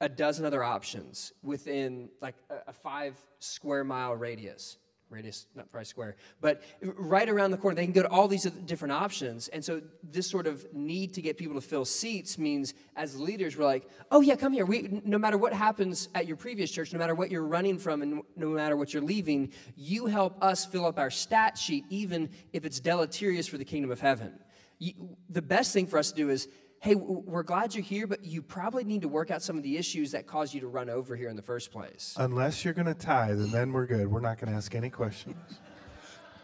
a 0.00 0.08
dozen 0.08 0.44
other 0.44 0.62
options 0.62 1.32
within 1.42 2.08
like 2.20 2.34
a, 2.66 2.72
five 2.72 3.18
square 3.38 3.84
mile 3.84 4.14
radius 4.14 4.78
radius, 5.10 5.46
not 5.54 5.70
probably 5.70 5.84
square, 5.84 6.16
but 6.40 6.62
right 6.82 7.28
around 7.28 7.50
the 7.50 7.56
corner. 7.56 7.74
They 7.74 7.84
can 7.84 7.92
go 7.92 8.02
to 8.02 8.08
all 8.08 8.28
these 8.28 8.44
different 8.44 8.92
options. 8.92 9.48
And 9.48 9.64
so, 9.64 9.82
this 10.02 10.30
sort 10.30 10.46
of 10.46 10.72
need 10.72 11.14
to 11.14 11.22
get 11.22 11.36
people 11.36 11.56
to 11.56 11.60
fill 11.60 11.84
seats 11.84 12.38
means 12.38 12.74
as 12.96 13.18
leaders, 13.18 13.56
we're 13.56 13.64
like, 13.64 13.88
oh, 14.10 14.20
yeah, 14.20 14.36
come 14.36 14.52
here. 14.52 14.64
We, 14.64 15.00
no 15.04 15.18
matter 15.18 15.36
what 15.36 15.52
happens 15.52 16.08
at 16.14 16.26
your 16.26 16.36
previous 16.36 16.70
church, 16.70 16.92
no 16.92 16.98
matter 16.98 17.14
what 17.14 17.30
you're 17.30 17.42
running 17.42 17.78
from, 17.78 18.02
and 18.02 18.22
no 18.36 18.48
matter 18.48 18.76
what 18.76 18.94
you're 18.94 19.02
leaving, 19.02 19.52
you 19.76 20.06
help 20.06 20.42
us 20.42 20.64
fill 20.64 20.86
up 20.86 20.98
our 20.98 21.10
stat 21.10 21.58
sheet, 21.58 21.84
even 21.90 22.30
if 22.52 22.64
it's 22.64 22.80
deleterious 22.80 23.46
for 23.46 23.58
the 23.58 23.64
kingdom 23.64 23.90
of 23.90 24.00
heaven. 24.00 24.38
You, 24.78 24.94
the 25.28 25.42
best 25.42 25.72
thing 25.72 25.86
for 25.86 25.98
us 25.98 26.10
to 26.10 26.16
do 26.16 26.30
is 26.30 26.48
hey, 26.80 26.94
we're 26.94 27.42
glad 27.42 27.74
you're 27.74 27.84
here, 27.84 28.06
but 28.06 28.24
you 28.24 28.40
probably 28.40 28.84
need 28.84 29.02
to 29.02 29.08
work 29.08 29.30
out 29.30 29.42
some 29.42 29.58
of 29.58 29.62
the 29.62 29.76
issues 29.76 30.12
that 30.12 30.26
caused 30.26 30.54
you 30.54 30.60
to 30.60 30.66
run 30.66 30.88
over 30.88 31.14
here 31.14 31.28
in 31.28 31.36
the 31.36 31.42
first 31.42 31.70
place. 31.70 32.14
Unless 32.16 32.64
you're 32.64 32.72
going 32.72 32.86
to 32.86 32.94
tithe, 32.94 33.38
and 33.38 33.52
then 33.52 33.70
we're 33.72 33.84
good. 33.86 34.10
We're 34.10 34.20
not 34.20 34.38
going 34.38 34.50
to 34.50 34.56
ask 34.56 34.74
any 34.74 34.88
questions. 34.88 35.36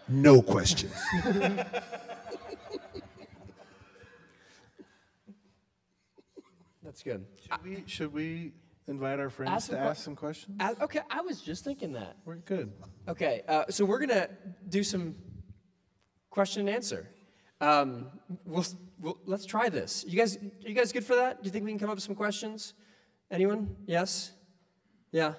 No 0.09 0.43
questions. 0.43 0.93
That's 6.85 7.03
good. 7.03 7.27
Should 7.41 7.65
we, 7.65 7.83
should 7.87 8.13
we 8.13 8.53
invite 8.87 9.19
our 9.19 9.31
friends 9.31 9.53
ask 9.53 9.71
to 9.71 9.79
ask 9.79 10.05
some 10.05 10.15
questions? 10.15 10.61
okay, 10.81 11.01
I 11.11 11.23
was 11.23 11.41
just 11.41 11.65
thinking 11.65 11.93
that. 11.95 12.19
We're 12.27 12.37
good. 12.37 12.73
Okay, 13.09 13.43
uh, 13.49 13.65
so 13.71 13.87
we're 13.87 13.99
going 13.99 14.11
to 14.11 14.29
do 14.69 14.85
some 14.85 15.17
question 16.31 16.69
and 16.69 16.77
answer. 16.77 17.09
Um, 17.61 18.07
we'll, 18.45 18.65
we'll, 19.01 19.19
let's 19.25 19.47
try 19.47 19.69
this. 19.69 20.05
You 20.07 20.19
guys, 20.19 20.37
are 20.37 20.69
you 20.69 20.75
guys 20.75 20.93
good 20.93 21.05
for 21.05 21.17
that? 21.17 21.43
Do 21.43 21.47
you 21.47 21.51
think 21.51 21.65
we 21.65 21.71
can 21.71 21.79
come 21.79 21.91
up 21.91 21.97
with 21.97 22.05
some 22.05 22.15
questions? 22.15 22.75
Anyone? 23.31 23.77
Yes? 23.87 24.33
Yeah? 25.11 25.35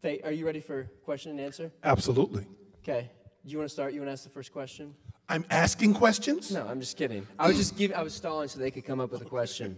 Faye, 0.00 0.20
are 0.24 0.32
you 0.32 0.46
ready 0.46 0.60
for 0.60 0.84
question 1.04 1.32
and 1.32 1.40
answer? 1.40 1.72
Absolutely. 1.82 2.46
Okay. 2.78 3.10
Do 3.44 3.52
you 3.52 3.58
want 3.58 3.68
to 3.68 3.72
start? 3.72 3.92
You 3.92 4.00
want 4.00 4.08
to 4.08 4.12
ask 4.12 4.24
the 4.24 4.30
first 4.30 4.52
question? 4.52 4.94
I'm 5.28 5.44
asking 5.50 5.94
questions? 5.94 6.50
No, 6.50 6.66
I'm 6.66 6.80
just 6.80 6.96
kidding. 6.96 7.26
I 7.38 7.48
was 7.48 7.56
just 7.56 7.76
giving, 7.76 7.96
I 7.96 8.02
was 8.02 8.14
stalling 8.14 8.48
so 8.48 8.58
they 8.58 8.70
could 8.70 8.84
come 8.84 9.00
up 9.00 9.10
with 9.10 9.22
a 9.22 9.26
question. 9.26 9.76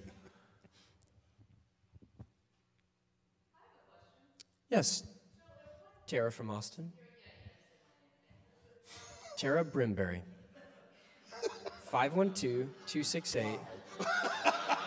Yes. 4.71 5.03
Tara 6.07 6.31
from 6.31 6.51
Austin. 6.51 6.93
Tara 9.37 9.65
Brimberry. 9.65 10.21
512 11.91 12.69
268 12.87 13.59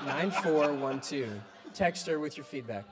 9412. 0.06 1.42
Text 1.74 2.08
her 2.08 2.20
with 2.20 2.38
your 2.38 2.46
feedback. 2.46 2.86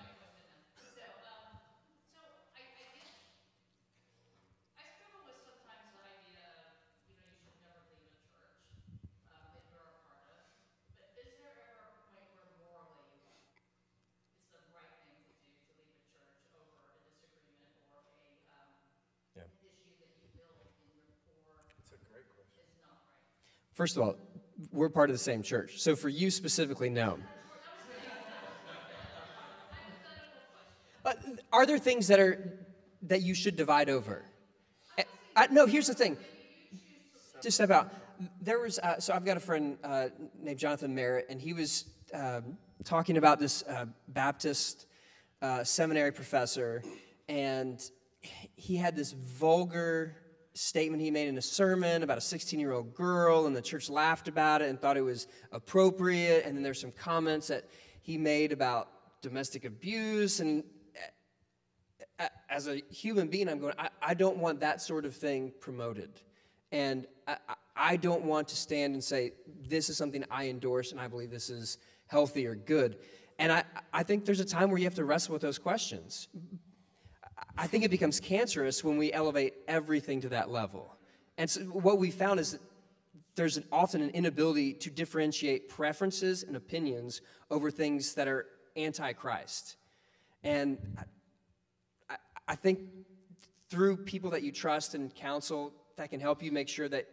First 23.82 23.98
of 23.98 24.04
all, 24.04 24.16
we're 24.72 24.90
part 24.90 25.10
of 25.10 25.16
the 25.16 25.24
same 25.24 25.42
church. 25.42 25.80
So 25.82 25.96
for 25.96 26.08
you 26.08 26.30
specifically, 26.30 26.88
no. 26.88 27.18
Uh, 31.04 31.14
are 31.52 31.66
there 31.66 31.80
things 31.80 32.08
that 32.10 32.20
are 32.20 32.60
that 33.02 33.24
you 33.24 33.34
should 33.34 33.56
divide 33.56 33.90
over? 33.90 34.24
I, 35.00 35.06
I, 35.36 35.48
no, 35.48 35.66
here's 35.66 35.88
the 35.88 35.96
thing. 35.96 36.16
Just 37.42 37.58
step 37.58 37.72
out. 37.72 37.92
There 38.40 38.60
was 38.60 38.78
uh, 38.78 39.00
so 39.00 39.16
I've 39.16 39.26
got 39.26 39.38
a 39.38 39.40
friend 39.40 39.80
uh, 39.84 40.10
named 40.40 40.60
Jonathan 40.60 40.94
Merritt, 40.94 41.26
and 41.28 41.42
he 41.42 41.54
was 41.54 41.86
um, 42.14 42.60
talking 42.84 43.18
about 43.18 43.40
this 43.40 43.64
uh, 43.64 43.86
Baptist 44.10 44.86
uh, 45.42 45.64
seminary 45.64 46.12
professor, 46.12 46.84
and 47.28 47.82
he 48.56 48.76
had 48.76 48.96
this 48.96 49.12
vulgar 49.12 50.21
statement 50.54 51.02
he 51.02 51.12
made 51.12 51.28
in 51.28 51.38
a 51.38 51.42
sermon 51.42 52.04
about 52.04 52.18
a 52.18 52.22
16 52.22 52.60
year 52.60 52.74
old 52.74 52.94
girl, 52.94 53.46
and 53.46 53.56
the 53.56 53.62
church 53.62 53.90
laughed 53.90 54.28
about 54.28 54.62
it 54.62 54.70
and 54.70 54.80
thought 54.80 54.98
it 54.98 55.02
was 55.02 55.28
appropriate. 55.52 56.46
And 56.46 56.56
then 56.56 56.64
there's 56.64 56.82
some 56.82 56.92
comments 56.92 57.48
that 57.48 57.66
he 58.02 58.18
made 58.18 58.52
about 58.52 58.90
domestic 59.22 59.66
abuse. 59.66 60.40
And 60.40 60.64
uh, 62.20 62.24
uh, 62.24 62.28
as 62.50 62.68
a 62.68 62.82
human 62.90 63.28
being, 63.28 63.48
I'm 63.48 63.60
going, 63.60 63.74
I, 63.78 63.90
I 64.02 64.14
don't 64.14 64.38
want 64.38 64.60
that 64.62 64.82
sort 64.82 65.06
of 65.06 65.16
thing 65.16 65.52
promoted. 65.60 66.10
And 66.72 67.08
I, 67.28 67.38
I 67.76 67.96
don't 67.96 68.24
want 68.24 68.48
to 68.50 68.56
stand 68.56 68.94
and 68.94 69.04
say, 69.04 69.34
this 69.68 69.90
is 69.90 69.98
something 69.98 70.24
I 70.30 70.48
endorse 70.48 70.92
and 70.92 71.00
I 71.00 71.08
believe 71.08 71.32
this 71.32 71.50
is 71.50 71.78
healthy 72.08 72.46
or 72.46 72.56
good. 72.56 72.98
And 73.40 73.52
I, 73.52 73.64
I 73.94 74.04
think 74.04 74.26
there's 74.26 74.40
a 74.40 74.46
time 74.46 74.70
where 74.70 74.78
you 74.78 74.84
have 74.84 74.96
to 74.96 75.06
wrestle 75.06 75.34
with 75.34 75.42
those 75.42 75.58
questions. 75.58 76.28
I 77.58 77.68
think 77.68 77.84
it 77.84 77.92
becomes 77.92 78.20
cancerous 78.20 78.84
when 78.84 78.98
we 78.98 79.12
elevate 79.12 79.54
everything 79.68 80.22
to 80.22 80.30
that 80.30 80.50
level. 80.50 80.96
And 81.38 81.50
so 81.50 81.62
what 81.62 81.98
we 81.98 82.12
found 82.12 82.40
is 82.40 82.54
that 82.54 82.62
there's 83.36 83.58
an, 83.58 83.64
often 83.72 84.02
an 84.02 84.10
inability 84.12 84.74
to 84.74 84.90
differentiate 84.90 85.70
preferences 85.70 86.44
and 86.44 86.56
opinions 86.56 87.22
over 87.50 87.72
things 87.72 88.14
that 88.16 88.28
are 88.28 88.46
anti-Christ. 88.76 89.78
And 90.44 90.78
I, 92.10 92.16
I 92.48 92.56
think 92.56 92.80
through 93.70 93.98
people 93.98 94.32
that 94.32 94.44
you 94.44 94.52
trust 94.52 94.96
and 94.96 95.14
counsel 95.16 95.74
that 95.96 96.10
can 96.10 96.20
help 96.20 96.44
you 96.44 96.52
make 96.52 96.68
sure 96.68 96.90
that 96.90 97.08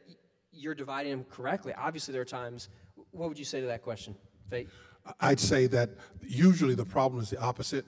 you're 0.52 0.74
dividing 0.74 1.12
them 1.12 1.24
correctly. 1.30 1.72
Obviously, 1.76 2.12
there 2.12 2.22
are 2.22 2.26
times. 2.26 2.68
What 3.12 3.28
would 3.28 3.38
you 3.38 3.44
say 3.44 3.60
to 3.60 3.66
that 3.66 3.82
question, 3.82 4.16
Fate? 4.50 4.68
I'd 5.20 5.40
say 5.40 5.66
that 5.68 5.90
usually 6.26 6.74
the 6.74 6.84
problem 6.84 7.22
is 7.22 7.30
the 7.30 7.40
opposite 7.40 7.86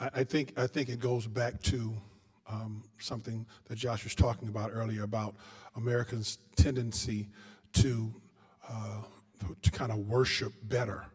I, 0.00 0.10
I 0.14 0.24
think 0.24 0.52
I 0.56 0.66
think 0.66 0.88
it 0.88 1.00
goes 1.00 1.26
back 1.26 1.60
to 1.62 1.94
um, 2.48 2.82
something 2.98 3.46
that 3.66 3.76
Josh 3.76 4.04
was 4.04 4.14
talking 4.14 4.48
about 4.48 4.70
earlier 4.72 5.02
about 5.04 5.34
Americans' 5.76 6.38
tendency 6.56 7.28
to 7.74 8.12
uh, 8.68 9.02
to 9.62 9.70
kind 9.70 9.92
of 9.92 9.98
worship 9.98 10.52
better. 10.64 11.06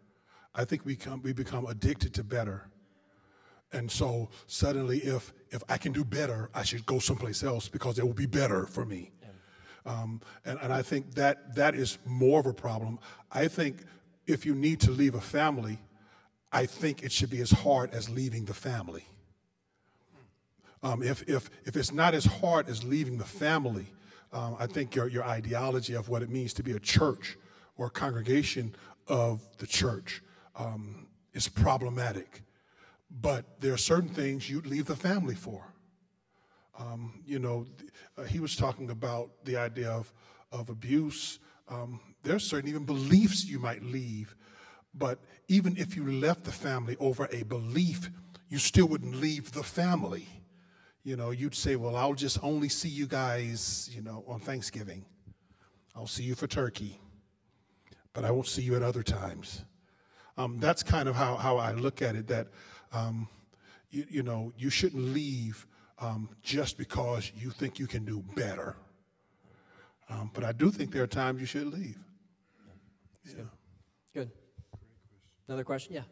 I 0.55 0.65
think 0.65 0.85
we 0.85 0.95
come 0.95 1.21
we 1.23 1.33
become 1.33 1.65
addicted 1.65 2.13
to 2.15 2.23
better. 2.23 2.67
And 3.71 3.89
so 3.89 4.29
suddenly, 4.45 4.99
if 4.99 5.33
if 5.49 5.63
I 5.67 5.77
can 5.77 5.91
do 5.91 6.03
better, 6.03 6.49
I 6.53 6.63
should 6.63 6.85
go 6.85 6.99
someplace 6.99 7.43
else 7.43 7.67
because 7.67 7.97
it 7.97 8.05
will 8.05 8.13
be 8.13 8.27
better 8.27 8.65
for 8.67 8.85
me. 8.85 9.11
Um, 9.85 10.21
and, 10.45 10.57
and 10.61 10.71
I 10.71 10.81
think 10.81 11.15
that 11.15 11.55
that 11.55 11.75
is 11.75 11.97
more 12.05 12.39
of 12.39 12.45
a 12.45 12.53
problem. 12.53 12.99
I 13.31 13.47
think 13.47 13.83
if 14.25 14.45
you 14.45 14.55
need 14.55 14.79
to 14.81 14.91
leave 14.91 15.15
a 15.15 15.21
family, 15.21 15.79
I 16.53 16.67
think 16.67 17.01
it 17.01 17.11
should 17.11 17.31
be 17.31 17.41
as 17.41 17.49
hard 17.49 17.91
as 17.91 18.09
leaving 18.09 18.45
the 18.45 18.53
family. 18.53 19.05
Um, 20.83 21.01
if, 21.01 21.27
if, 21.27 21.49
if 21.65 21.75
it's 21.75 21.91
not 21.91 22.13
as 22.13 22.25
hard 22.25 22.69
as 22.69 22.83
leaving 22.83 23.17
the 23.17 23.25
family, 23.25 23.87
um, 24.31 24.55
I 24.59 24.67
think 24.67 24.93
your, 24.95 25.07
your 25.07 25.23
ideology 25.23 25.95
of 25.95 26.09
what 26.09 26.21
it 26.21 26.29
means 26.29 26.53
to 26.53 26.63
be 26.63 26.73
a 26.73 26.79
church 26.79 27.37
or 27.75 27.87
a 27.87 27.89
congregation 27.89 28.75
of 29.07 29.41
the 29.57 29.65
church 29.65 30.21
um, 30.55 31.07
is 31.33 31.47
problematic. 31.47 32.43
But 33.09 33.59
there 33.59 33.73
are 33.73 33.77
certain 33.77 34.09
things 34.09 34.49
you'd 34.49 34.67
leave 34.67 34.85
the 34.85 34.95
family 34.95 35.35
for. 35.35 35.73
Um, 36.77 37.23
you 37.25 37.39
know, 37.39 37.65
uh, 38.17 38.23
he 38.23 38.39
was 38.39 38.55
talking 38.55 38.91
about 38.91 39.31
the 39.43 39.57
idea 39.57 39.89
of, 39.89 40.13
of 40.51 40.69
abuse. 40.69 41.39
Um, 41.67 41.99
there 42.23 42.35
are 42.35 42.39
certain 42.39 42.69
even 42.69 42.85
beliefs 42.85 43.45
you 43.45 43.59
might 43.59 43.81
leave 43.83 44.35
but 44.93 45.19
even 45.47 45.75
if 45.77 45.95
you 45.95 46.09
left 46.11 46.43
the 46.43 46.51
family 46.51 46.95
over 46.99 47.27
a 47.31 47.43
belief, 47.43 48.09
you 48.49 48.57
still 48.59 48.87
wouldn't 48.87 49.15
leave 49.15 49.51
the 49.51 49.63
family. 49.63 50.27
You 51.03 51.15
know, 51.15 51.31
you'd 51.31 51.55
say, 51.55 51.75
well, 51.75 51.95
I'll 51.95 52.13
just 52.13 52.39
only 52.43 52.69
see 52.69 52.89
you 52.89 53.07
guys, 53.07 53.89
you 53.93 54.01
know, 54.01 54.23
on 54.27 54.39
Thanksgiving. 54.39 55.05
I'll 55.95 56.07
see 56.07 56.23
you 56.23 56.35
for 56.35 56.47
turkey, 56.47 56.99
but 58.13 58.23
I 58.23 58.31
won't 58.31 58.47
see 58.47 58.61
you 58.61 58.75
at 58.75 58.83
other 58.83 59.03
times. 59.03 59.65
Um, 60.37 60.59
that's 60.59 60.81
kind 60.81 61.09
of 61.09 61.15
how, 61.15 61.35
how 61.35 61.57
I 61.57 61.73
look 61.73 62.01
at 62.01 62.15
it 62.15 62.27
that, 62.27 62.47
um, 62.91 63.27
you, 63.89 64.05
you, 64.09 64.23
know, 64.23 64.53
you 64.57 64.69
shouldn't 64.69 65.03
leave 65.13 65.67
um, 65.99 66.29
just 66.41 66.77
because 66.77 67.31
you 67.35 67.51
think 67.51 67.79
you 67.79 67.85
can 67.85 68.05
do 68.05 68.23
better. 68.35 68.75
Um, 70.09 70.31
but 70.33 70.43
I 70.43 70.51
do 70.51 70.71
think 70.71 70.91
there 70.91 71.03
are 71.03 71.07
times 71.07 71.39
you 71.39 71.45
should 71.45 71.67
leave. 71.67 71.97
Yeah. 73.25 73.43
Another 75.47 75.63
question? 75.63 75.93
Yeah. 75.93 76.03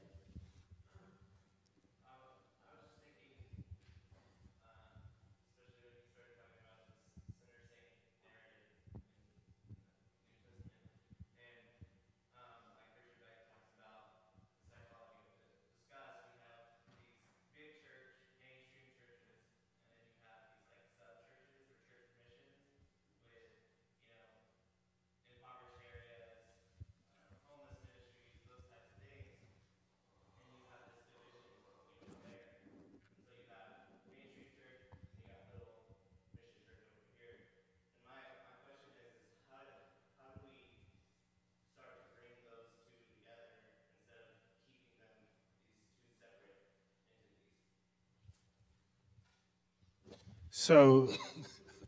So 50.54 51.08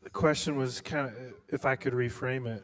the 0.04 0.10
question 0.10 0.56
was 0.56 0.80
kind 0.80 1.08
of 1.08 1.14
if 1.50 1.66
I 1.66 1.76
could 1.76 1.92
reframe 1.92 2.48
it. 2.48 2.64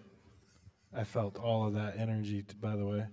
I 0.96 1.04
felt 1.04 1.38
all 1.38 1.68
of 1.68 1.74
that 1.74 1.98
energy, 1.98 2.46
by 2.62 2.78
the 2.78 2.86
way. 2.86 3.06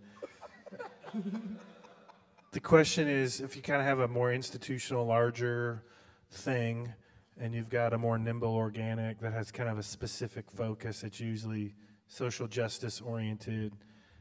the 2.53 2.61
question 2.61 3.09
is 3.09 3.41
if 3.41 3.57
you 3.57 3.63
kind 3.63 3.81
of 3.81 3.87
have 3.89 3.99
a 3.99 4.09
more 4.09 4.33
institutional, 4.33 5.05
larger 5.05 5.83
thing, 6.31 6.95
and 7.39 7.53
you've 7.53 7.69
got 7.69 7.93
a 7.93 7.99
more 7.99 8.19
nimble 8.19 8.55
organic 8.55 9.19
that 9.19 9.33
has 9.33 9.51
kind 9.51 9.69
of 9.69 9.79
a 9.79 9.83
specific 9.83 10.49
focus, 10.49 11.03
it's 11.03 11.19
usually 11.19 11.75
social 12.07 12.47
justice 12.47 13.01
oriented. 13.01 13.73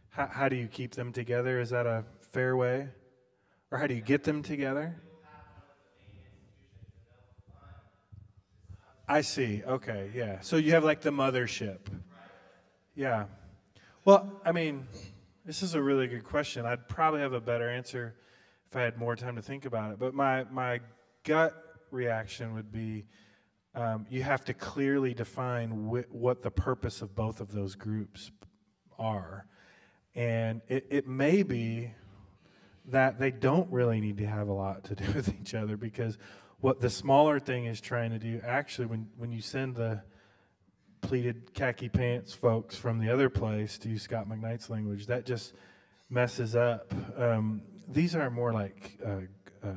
How, 0.10 0.26
how 0.26 0.50
do 0.50 0.56
you 0.56 0.68
keep 0.68 0.96
them 0.96 1.14
together? 1.14 1.60
Is 1.60 1.70
that 1.70 1.86
a 1.86 2.04
fair 2.20 2.58
way? 2.58 2.90
Or 3.70 3.78
how 3.78 3.86
do 3.86 3.94
you 3.94 4.02
get 4.02 4.24
them 4.24 4.42
together? 4.42 5.00
I 9.08 9.22
see. 9.22 9.62
Okay, 9.66 10.12
yeah. 10.16 10.40
So 10.42 10.58
you 10.58 10.72
have 10.72 10.84
like 10.84 11.02
the 11.02 11.12
mothership. 11.12 11.80
Yeah. 12.96 13.26
Well, 14.04 14.42
I 14.44 14.52
mean, 14.52 14.88
this 15.46 15.62
is 15.62 15.76
a 15.76 15.82
really 15.82 16.08
good 16.08 16.24
question. 16.24 16.66
I'd 16.66 16.88
probably 16.88 17.22
have 17.22 17.34
a 17.34 17.42
better 17.42 17.70
answer 17.70 18.16
if 18.70 18.76
I 18.76 18.82
had 18.82 18.98
more 18.98 19.16
time 19.16 19.36
to 19.36 19.42
think 19.42 19.66
about 19.66 19.92
it. 19.92 20.00
But 20.00 20.14
my 20.14 20.46
my 20.46 20.80
gut 21.24 21.56
reaction 21.92 22.54
would 22.56 22.72
be 22.72 23.06
um, 23.76 24.06
you 24.10 24.24
have 24.24 24.44
to 24.46 24.54
clearly 24.54 25.14
define 25.14 25.70
wh- 25.70 26.14
what 26.14 26.42
the 26.42 26.52
purpose 26.52 27.02
of 27.02 27.14
both 27.14 27.42
of 27.42 27.52
those 27.52 27.76
groups 27.76 28.32
are. 28.98 29.46
And 30.16 30.62
it, 30.70 30.88
it 30.90 31.08
may 31.08 31.44
be 31.44 31.92
that 32.86 33.20
they 33.20 33.32
don't 33.32 33.70
really 33.72 34.00
need 34.00 34.18
to 34.20 34.26
have 34.26 34.48
a 34.48 34.54
lot 34.54 34.86
to 34.86 34.96
do 34.96 35.06
with 35.16 35.34
each 35.40 35.54
other 35.54 35.78
because 35.78 36.18
what 36.66 36.82
the 36.82 36.90
smaller 36.90 37.40
thing 37.40 37.66
is 37.66 37.80
trying 37.80 38.10
to 38.10 38.18
do, 38.18 38.42
actually, 38.44 38.88
when, 38.88 39.08
when 39.18 39.32
you 39.32 39.40
send 39.40 39.76
the 39.76 40.02
pleated 41.02 41.54
khaki 41.54 41.90
pants 41.90 42.34
folks 42.34 42.76
from 42.76 42.98
the 42.98 43.08
other 43.08 43.30
place 43.30 43.78
to 43.78 43.88
use 43.88 44.02
Scot 44.02 44.28
McKnight's 44.28 44.68
language, 44.68 45.06
that 45.06 45.28
just 45.28 45.54
messes 46.10 46.56
up. 46.56 46.92
Um, 47.16 47.62
these 47.88 48.16
are 48.16 48.32
more 48.32 48.52
like. 48.52 48.98
Uh, 49.06 49.10
uh, 49.64 49.74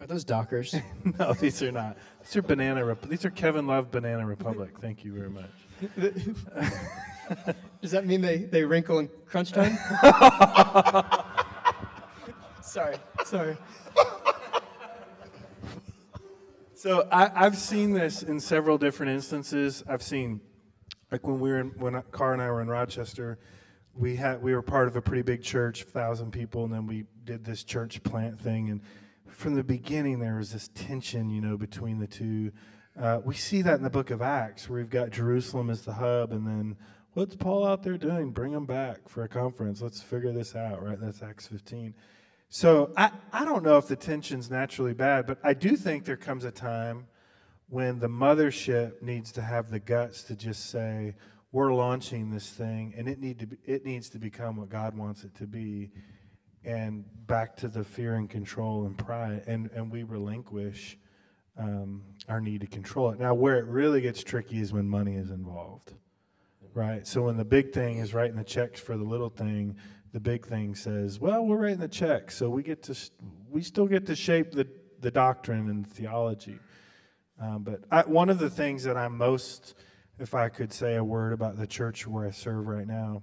Are 0.00 0.06
those 0.06 0.24
Dockers? 0.24 0.74
no, 1.18 1.34
these 1.34 1.62
are 1.62 1.70
not. 1.70 1.98
These 2.22 2.36
are 2.36 2.42
banana. 2.42 2.82
Rep- 2.82 3.10
these 3.10 3.26
are 3.26 3.30
Kevin 3.30 3.66
Love 3.66 3.90
Banana 3.90 4.24
Republic. 4.24 4.70
Thank 4.80 5.04
you 5.04 5.12
very 5.12 5.28
much. 5.28 5.50
Does 7.82 7.90
that 7.90 8.06
mean 8.06 8.22
they, 8.22 8.38
they 8.38 8.64
wrinkle 8.64 9.00
in 9.00 9.10
crunch 9.26 9.52
time? 9.52 9.76
sorry, 12.62 12.96
sorry. 13.26 13.58
So 16.82 17.06
I, 17.12 17.30
I've 17.46 17.56
seen 17.56 17.92
this 17.92 18.24
in 18.24 18.40
several 18.40 18.76
different 18.76 19.12
instances. 19.12 19.84
I've 19.86 20.02
seen, 20.02 20.40
like 21.12 21.24
when 21.24 21.38
we 21.38 21.48
were 21.48 21.60
in, 21.60 21.68
when 21.78 22.02
Carr 22.10 22.32
and 22.32 22.42
I 22.42 22.50
were 22.50 22.60
in 22.60 22.66
Rochester, 22.66 23.38
we 23.94 24.16
had 24.16 24.42
we 24.42 24.52
were 24.52 24.62
part 24.62 24.88
of 24.88 24.96
a 24.96 25.00
pretty 25.00 25.22
big 25.22 25.44
church, 25.44 25.84
thousand 25.84 26.32
people, 26.32 26.64
and 26.64 26.74
then 26.74 26.88
we 26.88 27.04
did 27.22 27.44
this 27.44 27.62
church 27.62 28.02
plant 28.02 28.40
thing. 28.40 28.68
And 28.68 28.80
from 29.28 29.54
the 29.54 29.62
beginning, 29.62 30.18
there 30.18 30.38
was 30.38 30.52
this 30.52 30.70
tension, 30.74 31.30
you 31.30 31.40
know, 31.40 31.56
between 31.56 32.00
the 32.00 32.08
two. 32.08 32.50
Uh, 33.00 33.20
we 33.24 33.36
see 33.36 33.62
that 33.62 33.76
in 33.76 33.84
the 33.84 33.88
Book 33.88 34.10
of 34.10 34.20
Acts, 34.20 34.68
where 34.68 34.80
we've 34.80 34.90
got 34.90 35.10
Jerusalem 35.10 35.70
as 35.70 35.82
the 35.82 35.92
hub, 35.92 36.32
and 36.32 36.44
then 36.44 36.76
what's 37.12 37.36
Paul 37.36 37.64
out 37.64 37.84
there 37.84 37.96
doing? 37.96 38.32
Bring 38.32 38.54
him 38.54 38.66
back 38.66 39.08
for 39.08 39.22
a 39.22 39.28
conference. 39.28 39.80
Let's 39.82 40.02
figure 40.02 40.32
this 40.32 40.56
out, 40.56 40.82
right? 40.82 40.98
That's 41.00 41.22
Acts 41.22 41.46
15. 41.46 41.94
So 42.54 42.92
I, 42.98 43.10
I 43.32 43.46
don't 43.46 43.62
know 43.62 43.78
if 43.78 43.88
the 43.88 43.96
tension's 43.96 44.50
naturally 44.50 44.92
bad, 44.92 45.26
but 45.26 45.38
I 45.42 45.54
do 45.54 45.74
think 45.74 46.04
there 46.04 46.18
comes 46.18 46.44
a 46.44 46.50
time 46.50 47.06
when 47.70 47.98
the 47.98 48.10
mothership 48.10 49.00
needs 49.00 49.32
to 49.32 49.40
have 49.40 49.70
the 49.70 49.78
guts 49.78 50.22
to 50.24 50.36
just 50.36 50.68
say, 50.68 51.14
we're 51.50 51.72
launching 51.72 52.30
this 52.30 52.50
thing 52.50 52.92
and 52.94 53.08
it 53.08 53.18
need 53.20 53.38
to 53.38 53.46
be, 53.46 53.56
it 53.64 53.86
needs 53.86 54.10
to 54.10 54.18
become 54.18 54.56
what 54.56 54.68
God 54.68 54.94
wants 54.94 55.24
it 55.24 55.34
to 55.36 55.46
be 55.46 55.92
and 56.62 57.06
back 57.26 57.56
to 57.56 57.68
the 57.68 57.82
fear 57.82 58.16
and 58.16 58.28
control 58.28 58.84
and 58.84 58.98
pride 58.98 59.44
and, 59.46 59.70
and 59.74 59.90
we 59.90 60.02
relinquish 60.02 60.98
um, 61.56 62.02
our 62.28 62.42
need 62.42 62.60
to 62.60 62.66
control 62.66 63.12
it. 63.12 63.18
Now 63.18 63.32
where 63.32 63.60
it 63.60 63.64
really 63.64 64.02
gets 64.02 64.22
tricky 64.22 64.60
is 64.60 64.74
when 64.74 64.86
money 64.86 65.14
is 65.16 65.30
involved. 65.30 65.94
Right? 66.74 67.06
So 67.06 67.22
when 67.22 67.38
the 67.38 67.46
big 67.46 67.72
thing 67.72 67.96
is 67.98 68.12
writing 68.12 68.36
the 68.36 68.44
checks 68.44 68.78
for 68.78 68.98
the 68.98 69.04
little 69.04 69.30
thing, 69.30 69.76
the 70.12 70.20
big 70.20 70.46
thing 70.46 70.74
says, 70.74 71.18
well, 71.18 71.44
we're 71.44 71.56
writing 71.56 71.78
the 71.78 71.88
check, 71.88 72.30
so 72.30 72.50
we 72.50 72.62
get 72.62 72.82
to, 72.84 72.96
we 73.50 73.62
still 73.62 73.86
get 73.86 74.06
to 74.06 74.16
shape 74.16 74.52
the, 74.52 74.68
the 75.00 75.10
doctrine 75.10 75.68
and 75.70 75.86
theology. 75.86 76.58
Um, 77.40 77.62
but 77.62 77.80
I, 77.90 78.02
one 78.02 78.28
of 78.28 78.38
the 78.38 78.50
things 78.50 78.84
that 78.84 78.96
I'm 78.96 79.16
most, 79.16 79.74
if 80.18 80.34
I 80.34 80.48
could 80.48 80.72
say 80.72 80.96
a 80.96 81.04
word 81.04 81.32
about 81.32 81.56
the 81.56 81.66
church 81.66 82.06
where 82.06 82.26
I 82.26 82.30
serve 82.30 82.66
right 82.68 82.86
now, 82.86 83.22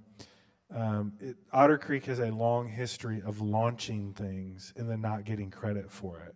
um, 0.76 1.14
it, 1.20 1.38
Otter 1.54 1.78
Creek 1.78 2.06
has 2.06 2.20
a 2.20 2.32
long 2.32 2.68
history 2.68 3.22
of 3.24 3.40
launching 3.40 4.14
things 4.14 4.74
and 4.76 4.90
then 4.90 5.02
not 5.02 5.24
getting 5.26 5.52
credit 5.52 5.92
for 5.92 6.20
it. 6.20 6.36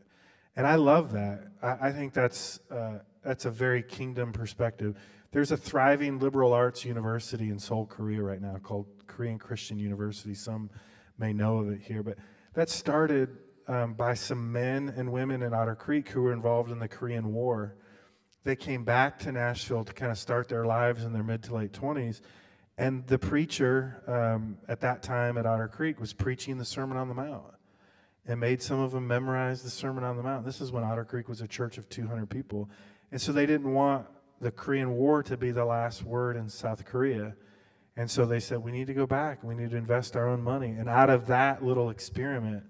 And 0.56 0.68
I 0.68 0.76
love 0.76 1.12
that. 1.14 1.48
I, 1.62 1.88
I 1.88 1.92
think 1.92 2.14
that's, 2.14 2.60
uh, 2.70 3.00
that's 3.24 3.46
a 3.46 3.52
very 3.52 3.82
kingdom 3.82 4.32
perspective. 4.32 4.98
There's 5.32 5.52
a 5.52 5.58
thriving 5.58 6.20
liberal 6.20 6.54
arts 6.54 6.86
university 6.86 7.50
in 7.50 7.58
Seoul, 7.58 7.88
Korea 7.88 8.22
right 8.22 8.42
now 8.42 8.58
called 8.62 8.86
Korean 9.14 9.38
Christian 9.38 9.78
University. 9.78 10.34
Some 10.34 10.70
may 11.20 11.34
know 11.34 11.60
of 11.60 11.70
it 11.70 11.82
here, 11.82 12.02
but 12.02 12.18
that 12.56 12.70
started 12.70 13.38
um, 13.68 13.94
by 13.94 14.16
some 14.16 14.52
men 14.52 14.94
and 14.98 15.12
women 15.12 15.44
in 15.44 15.54
Otter 15.54 15.76
Creek 15.76 16.10
who 16.10 16.24
were 16.24 16.34
involved 16.34 16.72
in 16.72 16.80
the 16.80 16.88
Korean 16.88 17.32
War. 17.32 17.76
They 18.44 18.56
came 18.56 18.84
back 18.84 19.20
to 19.20 19.32
Nashville 19.32 19.86
to 19.86 19.94
kind 19.94 20.12
of 20.12 20.18
start 20.18 20.50
their 20.50 20.66
lives 20.66 21.04
in 21.04 21.14
their 21.14 21.24
mid 21.24 21.44
to 21.44 21.56
late 21.56 21.72
20s. 21.72 22.22
And 22.78 23.06
the 23.06 23.20
preacher 23.20 24.02
um, 24.08 24.58
at 24.68 24.82
that 24.82 25.04
time 25.04 25.38
at 25.38 25.46
Otter 25.46 25.68
Creek 25.68 26.00
was 26.00 26.12
preaching 26.12 26.58
the 26.58 26.66
Sermon 26.66 26.98
on 26.98 27.08
the 27.08 27.14
Mount 27.14 27.54
and 28.26 28.40
made 28.40 28.62
some 28.62 28.80
of 28.80 28.92
them 28.92 29.08
memorize 29.08 29.62
the 29.62 29.70
Sermon 29.70 30.04
on 30.04 30.18
the 30.18 30.24
Mount. 30.24 30.44
This 30.44 30.60
is 30.60 30.72
when 30.72 30.84
Otter 30.84 31.06
Creek 31.06 31.30
was 31.30 31.42
a 31.42 31.48
church 31.48 31.78
of 31.78 31.88
200 31.90 32.30
people. 32.30 32.70
And 33.12 33.22
so 33.22 33.32
they 33.32 33.46
didn't 33.46 33.72
want 33.72 34.08
the 34.42 34.52
Korean 34.52 34.96
War 34.96 35.22
to 35.24 35.38
be 35.38 35.52
the 35.52 35.66
last 35.66 36.04
word 36.04 36.36
in 36.36 36.50
South 36.50 36.84
Korea. 36.84 37.36
And 37.96 38.10
so 38.10 38.26
they 38.26 38.40
said, 38.40 38.60
we 38.60 38.72
need 38.72 38.88
to 38.88 38.94
go 38.94 39.06
back. 39.06 39.44
We 39.44 39.54
need 39.54 39.72
to 39.72 39.78
invest 39.78 40.16
our 40.16 40.28
own 40.28 40.42
money. 40.42 40.72
And 40.72 40.90
out 40.90 41.10
of 41.10 41.28
that 41.28 41.64
little 41.64 41.90
experiment 41.90 42.64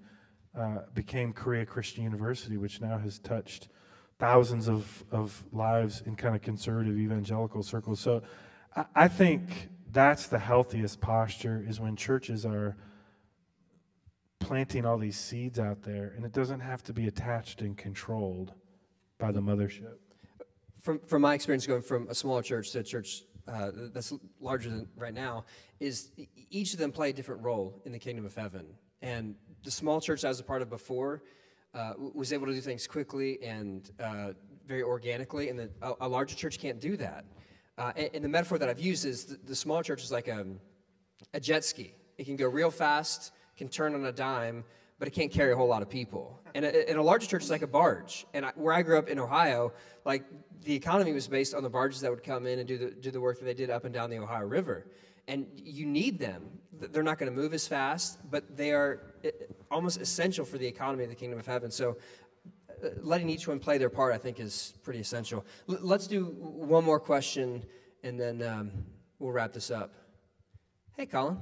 uh, 0.58 0.80
became 0.94 1.32
Korea 1.32 1.66
Christian 1.66 2.04
University, 2.04 2.58
which 2.58 2.82
now 2.82 2.98
has 2.98 3.20
touched 3.20 3.70
thousands 4.20 4.68
of, 4.68 5.04
of 5.12 5.44
lives 5.52 6.04
in 6.06 6.16
kind 6.16 6.36
of 6.36 6.42
conservative 6.42 6.98
evangelical 6.98 7.64
circles. 7.64 8.00
So 8.00 8.22
I, 8.76 8.86
I 8.96 9.08
think 9.08 9.70
that's 9.92 10.28
the 10.28 10.40
healthiest 10.40 11.00
posture 11.00 11.64
is 11.66 11.80
when 11.80 11.96
churches 11.96 12.46
are 12.46 12.76
planting 14.40 14.86
all 14.86 14.98
these 14.98 15.18
seeds 15.18 15.58
out 15.58 15.84
there 15.84 16.14
and 16.18 16.26
it 16.26 16.34
doesn't 16.34 16.60
have 16.60 16.84
to 16.84 16.94
be 16.94 17.08
attached 17.08 17.62
and 17.62 17.78
controlled 17.78 18.54
by 19.18 19.32
the 19.32 19.40
mothership 19.40 19.96
from, 20.84 21.00
from 21.08 21.22
my 21.22 21.34
experience 21.34 21.66
going 21.66 21.82
from 21.82 22.08
a 22.10 22.14
smaller 22.14 22.44
church 22.44 22.72
to 22.72 22.80
a 22.80 22.84
church 22.84 23.24
uh, 23.48 23.72
that's 23.94 24.14
larger 24.40 24.70
than 24.70 24.88
right 24.96 25.14
now, 25.14 25.46
is 25.80 26.12
each 26.50 26.74
of 26.74 26.80
them 26.80 26.92
play 26.92 27.10
a 27.10 27.14
different 27.14 27.42
role 27.44 27.82
in 27.86 27.92
the 27.92 28.00
kingdom 28.00 28.26
of 28.26 28.36
heaven. 28.36 28.66
And 29.02 29.36
the 29.64 29.72
small 29.72 30.00
church 30.00 30.24
I 30.24 30.30
was 30.30 30.40
a 30.40 30.44
part 30.44 30.62
of 30.62 30.70
before 30.70 31.24
uh, 31.74 31.94
was 31.98 32.32
able 32.32 32.48
to 32.48 32.54
do 32.54 32.62
things 32.62 32.88
quickly 32.88 33.42
and 33.44 33.90
uh, 34.00 34.34
very 34.68 34.84
organically, 34.84 35.50
and 35.50 35.60
the, 35.60 35.70
a, 35.82 35.94
a, 36.02 36.08
larger 36.08 36.36
church 36.36 36.60
can't 36.60 36.80
do 36.80 36.96
that. 36.98 37.26
Uh, 37.78 37.92
and, 37.96 38.10
and, 38.14 38.24
the 38.24 38.30
metaphor 38.30 38.58
that 38.58 38.70
I've 38.70 38.80
used 38.80 39.06
is 39.06 39.26
the, 39.26 39.38
the 39.46 39.56
small 39.56 39.82
church 39.82 40.04
is 40.04 40.12
like 40.12 40.28
a, 40.28 40.46
a 41.34 41.40
jet 41.40 41.66
ski. 41.66 41.96
It 42.18 42.26
can 42.26 42.36
go 42.36 42.48
real 42.48 42.70
fast, 42.72 43.34
can 43.58 43.68
turn 43.68 43.96
on 43.96 44.06
a 44.06 44.12
dime, 44.12 44.64
but 45.04 45.10
it 45.10 45.12
can't 45.12 45.34
carry 45.34 45.52
a 45.52 45.56
whole 45.58 45.68
lot 45.68 45.82
of 45.82 45.90
people. 45.90 46.40
And 46.56 46.64
a, 46.64 46.90
and 46.90 46.98
a 46.98 47.04
larger 47.04 47.28
church 47.28 47.44
is 47.44 47.50
like 47.50 47.62
a 47.62 47.68
barge. 47.68 48.26
And 48.34 48.46
I, 48.46 48.54
where 48.56 48.74
I 48.74 48.84
grew 48.84 48.98
up 48.98 49.10
in 49.10 49.20
Ohio, 49.20 49.74
like 50.06 50.24
the 50.64 50.74
economy 50.74 51.12
was 51.12 51.28
based 51.28 51.54
on 51.54 51.62
the 51.62 51.70
barges 51.70 52.00
that 52.00 52.10
would 52.10 52.24
come 52.24 52.48
in 52.48 52.60
and 52.60 52.66
do 52.66 52.78
the, 52.78 52.92
do 52.92 53.12
the 53.12 53.20
work 53.20 53.38
that 53.40 53.44
they 53.44 53.54
did 53.54 53.70
up 53.70 53.84
and 53.84 53.94
down 53.94 54.10
the 54.10 54.18
Ohio 54.20 54.46
River. 54.46 54.88
And 55.28 55.46
you 55.58 55.86
need 55.86 56.20
them. 56.20 56.58
They're 56.72 57.04
not 57.04 57.18
going 57.18 57.30
to 57.30 57.38
move 57.38 57.54
as 57.54 57.68
fast, 57.68 58.18
but 58.32 58.56
they 58.56 58.72
are 58.72 59.14
almost 59.70 60.00
essential 60.00 60.46
for 60.46 60.58
the 60.58 60.68
economy 60.68 61.04
of 61.04 61.10
the 61.10 61.18
kingdom 61.18 61.38
of 61.38 61.46
heaven. 61.46 61.70
So 61.70 61.98
uh, 62.82 62.88
letting 63.02 63.28
each 63.28 63.46
one 63.46 63.60
play 63.60 63.78
their 63.78 63.90
part, 63.90 64.14
I 64.14 64.18
think, 64.18 64.40
is 64.40 64.74
pretty 64.84 65.02
essential. 65.02 65.46
L- 65.68 65.80
let's 65.82 66.08
do 66.08 66.28
one 66.28 66.86
more 66.86 67.02
question, 67.02 67.66
and 68.04 68.18
then 68.18 68.42
um, 68.42 68.72
we'll 69.20 69.34
wrap 69.34 69.52
this 69.52 69.70
up. 69.70 69.96
Hey, 70.96 71.08
Colin. 71.08 71.40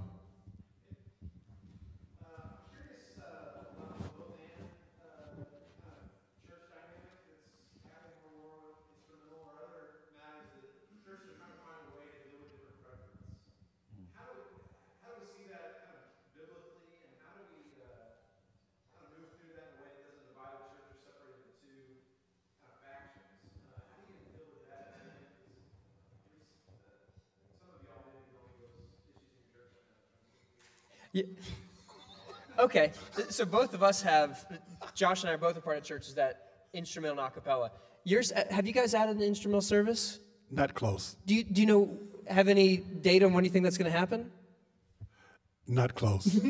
Yeah. 31.14 31.24
Okay, 32.60 32.92
so 33.30 33.46
both 33.46 33.74
of 33.74 33.82
us 33.82 34.02
have, 34.02 34.46
Josh 34.94 35.24
and 35.24 35.30
I 35.30 35.34
are 35.34 35.38
both 35.38 35.58
a 35.58 35.62
part 35.62 35.78
of 35.78 35.84
churches 35.84 36.14
that 36.16 36.48
instrumental 36.74 37.24
and 37.24 37.34
acapella. 37.34 37.72
Yours, 38.04 38.32
uh, 38.32 38.44
have 38.50 38.68
you 38.68 38.74
guys 38.74 38.94
added 38.94 39.18
an 39.18 39.24
instrumental 39.24 39.62
service? 39.62 40.20
Not 40.50 40.74
close. 40.74 41.16
Do 41.26 41.34
you, 41.36 41.44
do 41.44 41.62
you 41.62 41.68
know, 41.68 41.98
have 42.28 42.48
any 42.48 42.78
data 42.78 43.26
on 43.26 43.34
when 43.34 43.44
you 43.44 43.50
think 43.50 43.64
that's 43.64 43.78
going 43.78 43.92
to 43.92 43.98
happen? 43.98 44.32
Not 45.68 45.96
close. 45.96 46.40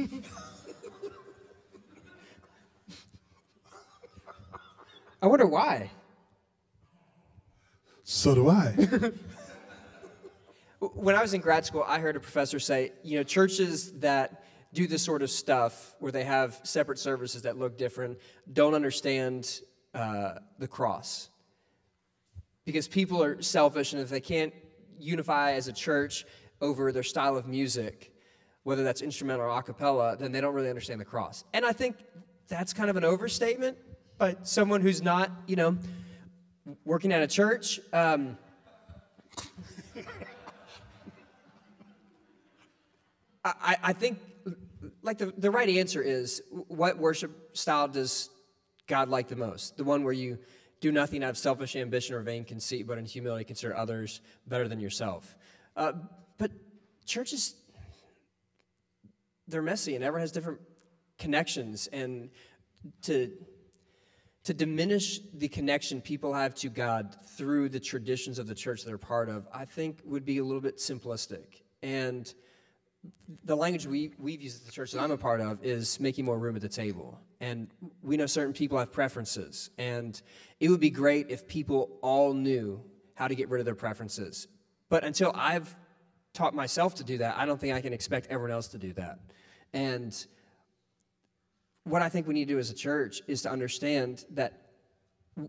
I 5.21 5.27
wonder 5.27 5.45
why. 5.45 5.91
So 8.03 8.33
do 8.33 8.49
I. 8.49 8.71
when 10.79 11.15
I 11.15 11.21
was 11.21 11.33
in 11.33 11.41
grad 11.41 11.65
school, 11.65 11.85
I 11.87 11.99
heard 11.99 12.15
a 12.15 12.19
professor 12.19 12.59
say, 12.59 12.91
you 13.03 13.17
know, 13.17 13.23
churches 13.23 13.91
that 13.99 14.40
do 14.73 14.87
this 14.87 15.03
sort 15.03 15.21
of 15.21 15.29
stuff 15.29 15.95
where 15.99 16.11
they 16.11 16.23
have 16.23 16.59
separate 16.63 16.97
services 16.99 17.41
that 17.41 17.57
look 17.57 17.77
different 17.77 18.17
don't 18.51 18.73
understand 18.73 19.61
uh, 19.93 20.35
the 20.59 20.67
cross. 20.67 21.29
because 22.65 22.87
people 22.87 23.21
are 23.23 23.41
selfish, 23.41 23.93
and 23.93 24.01
if 24.01 24.09
they 24.09 24.21
can't 24.21 24.53
unify 24.99 25.53
as 25.53 25.67
a 25.67 25.73
church 25.73 26.25
over 26.61 26.91
their 26.91 27.03
style 27.03 27.35
of 27.35 27.47
music, 27.47 28.13
whether 28.63 28.83
that's 28.83 29.01
instrumental 29.01 29.45
or 29.45 29.49
a 29.49 29.63
cappella, 29.63 30.15
then 30.17 30.31
they 30.31 30.39
don't 30.39 30.53
really 30.53 30.69
understand 30.69 31.01
the 31.01 31.05
cross. 31.05 31.43
And 31.53 31.65
I 31.65 31.73
think 31.73 31.95
that's 32.47 32.73
kind 32.73 32.89
of 32.89 32.95
an 32.97 33.03
overstatement 33.03 33.77
by 34.17 34.37
someone 34.43 34.81
who's 34.81 35.01
not, 35.01 35.31
you 35.47 35.55
know, 35.55 35.77
working 36.85 37.11
at 37.11 37.23
a 37.23 37.27
church. 37.27 37.79
Um, 37.91 38.37
I, 43.43 43.77
I 43.81 43.93
think, 43.93 44.19
like, 45.03 45.17
the, 45.17 45.33
the 45.37 45.51
right 45.51 45.69
answer 45.69 46.01
is 46.01 46.41
what 46.67 46.97
worship 46.97 47.55
style 47.57 47.87
does 47.87 48.29
God 48.87 49.09
like 49.09 49.27
the 49.27 49.35
most? 49.35 49.77
The 49.77 49.83
one 49.83 50.03
where 50.03 50.13
you 50.13 50.37
do 50.79 50.91
nothing 50.91 51.23
out 51.23 51.29
of 51.29 51.37
selfish 51.37 51.75
ambition 51.75 52.15
or 52.15 52.21
vain 52.21 52.43
conceit, 52.43 52.87
but 52.87 52.97
in 52.97 53.05
humility 53.05 53.45
consider 53.45 53.75
others 53.75 54.21
better 54.47 54.67
than 54.67 54.79
yourself. 54.79 55.37
Uh, 55.75 55.93
but 56.37 56.51
churches, 57.05 57.55
they're 59.47 59.61
messy 59.61 59.95
and 59.95 60.03
everyone 60.03 60.21
has 60.21 60.31
different 60.31 60.59
connections. 61.19 61.87
And 61.93 62.29
to, 63.03 63.31
to 64.43 64.53
diminish 64.53 65.19
the 65.35 65.47
connection 65.47 66.01
people 66.01 66.33
have 66.33 66.55
to 66.55 66.69
God 66.69 67.15
through 67.37 67.69
the 67.69 67.79
traditions 67.79 68.39
of 68.39 68.47
the 68.47 68.55
church 68.55 68.83
they're 68.83 68.97
part 68.97 69.29
of, 69.29 69.47
I 69.53 69.65
think 69.65 70.01
would 70.03 70.25
be 70.25 70.39
a 70.39 70.43
little 70.43 70.61
bit 70.61 70.77
simplistic. 70.77 71.61
And 71.83 72.33
the 73.43 73.55
language 73.55 73.87
we, 73.87 74.11
we've 74.19 74.41
used 74.41 74.61
at 74.61 74.65
the 74.65 74.71
church 74.71 74.91
that 74.91 75.01
I'm 75.01 75.11
a 75.11 75.17
part 75.17 75.41
of 75.41 75.63
is 75.63 75.99
making 75.99 76.25
more 76.25 76.37
room 76.37 76.55
at 76.55 76.61
the 76.61 76.69
table. 76.69 77.19
And 77.39 77.67
we 78.03 78.17
know 78.17 78.25
certain 78.25 78.53
people 78.53 78.77
have 78.77 78.91
preferences. 78.91 79.71
And 79.77 80.21
it 80.59 80.69
would 80.69 80.79
be 80.79 80.89
great 80.89 81.29
if 81.29 81.47
people 81.47 81.97
all 82.01 82.33
knew 82.33 82.83
how 83.15 83.27
to 83.27 83.35
get 83.35 83.49
rid 83.49 83.59
of 83.59 83.65
their 83.65 83.75
preferences. 83.75 84.47
But 84.89 85.03
until 85.03 85.31
I've 85.35 85.75
taught 86.33 86.53
myself 86.53 86.95
to 86.95 87.03
do 87.03 87.17
that, 87.19 87.37
I 87.37 87.45
don't 87.45 87.59
think 87.59 87.73
I 87.73 87.81
can 87.81 87.93
expect 87.93 88.27
everyone 88.29 88.51
else 88.51 88.67
to 88.69 88.77
do 88.77 88.93
that. 88.93 89.19
And 89.73 90.13
what 91.83 92.01
I 92.01 92.09
think 92.09 92.27
we 92.27 92.33
need 92.33 92.47
to 92.47 92.53
do 92.53 92.59
as 92.59 92.69
a 92.69 92.75
church 92.75 93.21
is 93.27 93.41
to 93.43 93.51
understand 93.51 94.25
that 94.31 94.61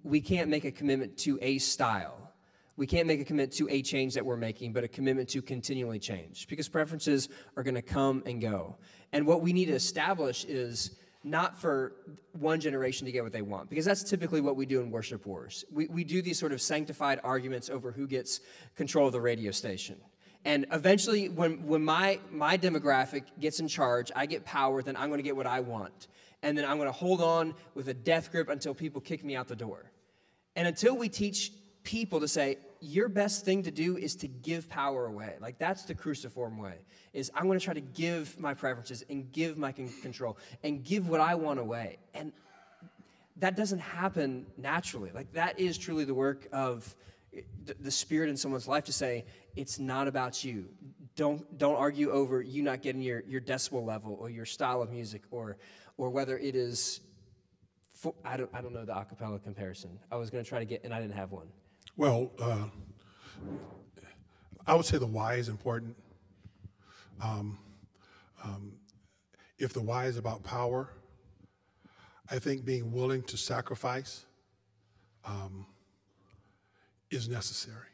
we 0.02 0.20
can't 0.20 0.48
make 0.48 0.64
a 0.64 0.70
commitment 0.70 1.18
to 1.18 1.38
a 1.42 1.58
style. 1.58 2.31
We 2.76 2.86
can't 2.86 3.06
make 3.06 3.20
a 3.20 3.24
commitment 3.24 3.52
to 3.54 3.68
a 3.70 3.82
change 3.82 4.14
that 4.14 4.24
we're 4.24 4.36
making, 4.36 4.72
but 4.72 4.82
a 4.82 4.88
commitment 4.88 5.28
to 5.30 5.42
continually 5.42 5.98
change 5.98 6.46
because 6.48 6.68
preferences 6.68 7.28
are 7.56 7.62
going 7.62 7.74
to 7.74 7.82
come 7.82 8.22
and 8.26 8.40
go. 8.40 8.76
And 9.12 9.26
what 9.26 9.42
we 9.42 9.52
need 9.52 9.66
to 9.66 9.74
establish 9.74 10.44
is 10.44 10.92
not 11.24 11.60
for 11.60 11.92
one 12.32 12.60
generation 12.60 13.04
to 13.06 13.12
get 13.12 13.22
what 13.22 13.32
they 13.32 13.42
want, 13.42 13.70
because 13.70 13.84
that's 13.84 14.02
typically 14.02 14.40
what 14.40 14.56
we 14.56 14.66
do 14.66 14.80
in 14.80 14.90
worship 14.90 15.26
wars. 15.26 15.64
We, 15.70 15.86
we 15.86 16.02
do 16.02 16.22
these 16.22 16.38
sort 16.38 16.52
of 16.52 16.60
sanctified 16.60 17.20
arguments 17.22 17.70
over 17.70 17.92
who 17.92 18.06
gets 18.06 18.40
control 18.74 19.06
of 19.06 19.12
the 19.12 19.20
radio 19.20 19.52
station. 19.52 19.96
And 20.44 20.66
eventually, 20.72 21.28
when, 21.28 21.64
when 21.66 21.84
my, 21.84 22.18
my 22.32 22.58
demographic 22.58 23.24
gets 23.38 23.60
in 23.60 23.68
charge, 23.68 24.10
I 24.16 24.26
get 24.26 24.44
power, 24.44 24.82
then 24.82 24.96
I'm 24.96 25.08
going 25.08 25.18
to 25.18 25.24
get 25.24 25.36
what 25.36 25.46
I 25.46 25.60
want 25.60 26.08
and 26.42 26.58
then 26.58 26.64
I'm 26.64 26.76
going 26.76 26.88
to 26.88 26.92
hold 26.92 27.22
on 27.22 27.54
with 27.74 27.88
a 27.88 27.94
death 27.94 28.30
grip 28.30 28.48
until 28.48 28.74
people 28.74 29.00
kick 29.00 29.24
me 29.24 29.36
out 29.36 29.48
the 29.48 29.56
door. 29.56 29.90
And 30.56 30.66
until 30.66 30.96
we 30.96 31.08
teach 31.08 31.52
people 31.82 32.20
to 32.20 32.28
say, 32.28 32.58
your 32.80 33.08
best 33.08 33.44
thing 33.44 33.62
to 33.62 33.70
do 33.70 33.96
is 33.96 34.16
to 34.16 34.28
give 34.28 34.68
power 34.68 35.06
away. 35.06 35.34
Like 35.40 35.58
that's 35.58 35.84
the 35.84 35.94
cruciform 35.94 36.58
way. 36.58 36.74
Is 37.12 37.30
I'm 37.34 37.46
going 37.46 37.58
to 37.58 37.64
try 37.64 37.74
to 37.74 37.80
give 37.80 38.38
my 38.38 38.54
preferences 38.54 39.04
and 39.08 39.30
give 39.32 39.56
my 39.56 39.72
control 39.72 40.38
and 40.62 40.82
give 40.82 41.08
what 41.08 41.20
I 41.20 41.34
want 41.34 41.60
away. 41.60 41.98
And 42.14 42.32
that 43.36 43.56
doesn't 43.56 43.78
happen 43.78 44.46
naturally. 44.56 45.10
Like 45.14 45.32
that 45.32 45.58
is 45.60 45.78
truly 45.78 46.04
the 46.04 46.14
work 46.14 46.48
of 46.52 46.94
eh, 47.36 47.42
the 47.80 47.90
spirit 47.90 48.30
in 48.30 48.36
someone's 48.36 48.66
life 48.66 48.84
to 48.84 48.92
say 48.92 49.24
it's 49.54 49.78
not 49.78 50.08
about 50.08 50.42
you 50.42 50.68
don't 51.14 51.58
don't 51.58 51.76
argue 51.76 52.10
over 52.10 52.40
you 52.40 52.62
not 52.62 52.80
getting 52.80 53.02
your 53.02 53.22
your 53.28 53.40
decibel 53.40 53.84
level 53.84 54.16
or 54.18 54.30
your 54.30 54.46
style 54.46 54.80
of 54.80 54.90
music 54.90 55.22
or 55.30 55.58
or 55.96 56.10
whether 56.10 56.38
it 56.38 56.54
is, 56.54 57.00
I, 58.24 58.36
don't, 58.36 58.50
I 58.52 58.60
don't 58.60 58.72
know 58.72 58.84
the 58.84 58.92
acapella 58.92 59.42
comparison. 59.42 59.98
I 60.10 60.16
was 60.16 60.30
going 60.30 60.42
to 60.42 60.48
try 60.48 60.58
to 60.58 60.64
get, 60.64 60.84
and 60.84 60.92
I 60.92 61.00
didn't 61.00 61.14
have 61.14 61.32
one. 61.32 61.48
Well, 61.96 62.32
uh, 62.38 62.64
I 64.66 64.74
would 64.74 64.86
say 64.86 64.96
the 64.96 65.06
why 65.06 65.34
is 65.34 65.48
important. 65.48 65.94
Um, 67.20 67.58
um, 68.42 68.72
if 69.58 69.74
the 69.74 69.82
why 69.82 70.06
is 70.06 70.16
about 70.16 70.42
power, 70.42 70.88
I 72.30 72.38
think 72.38 72.64
being 72.64 72.92
willing 72.92 73.22
to 73.24 73.36
sacrifice 73.36 74.24
um, 75.26 75.66
is 77.10 77.28
necessary. 77.28 77.88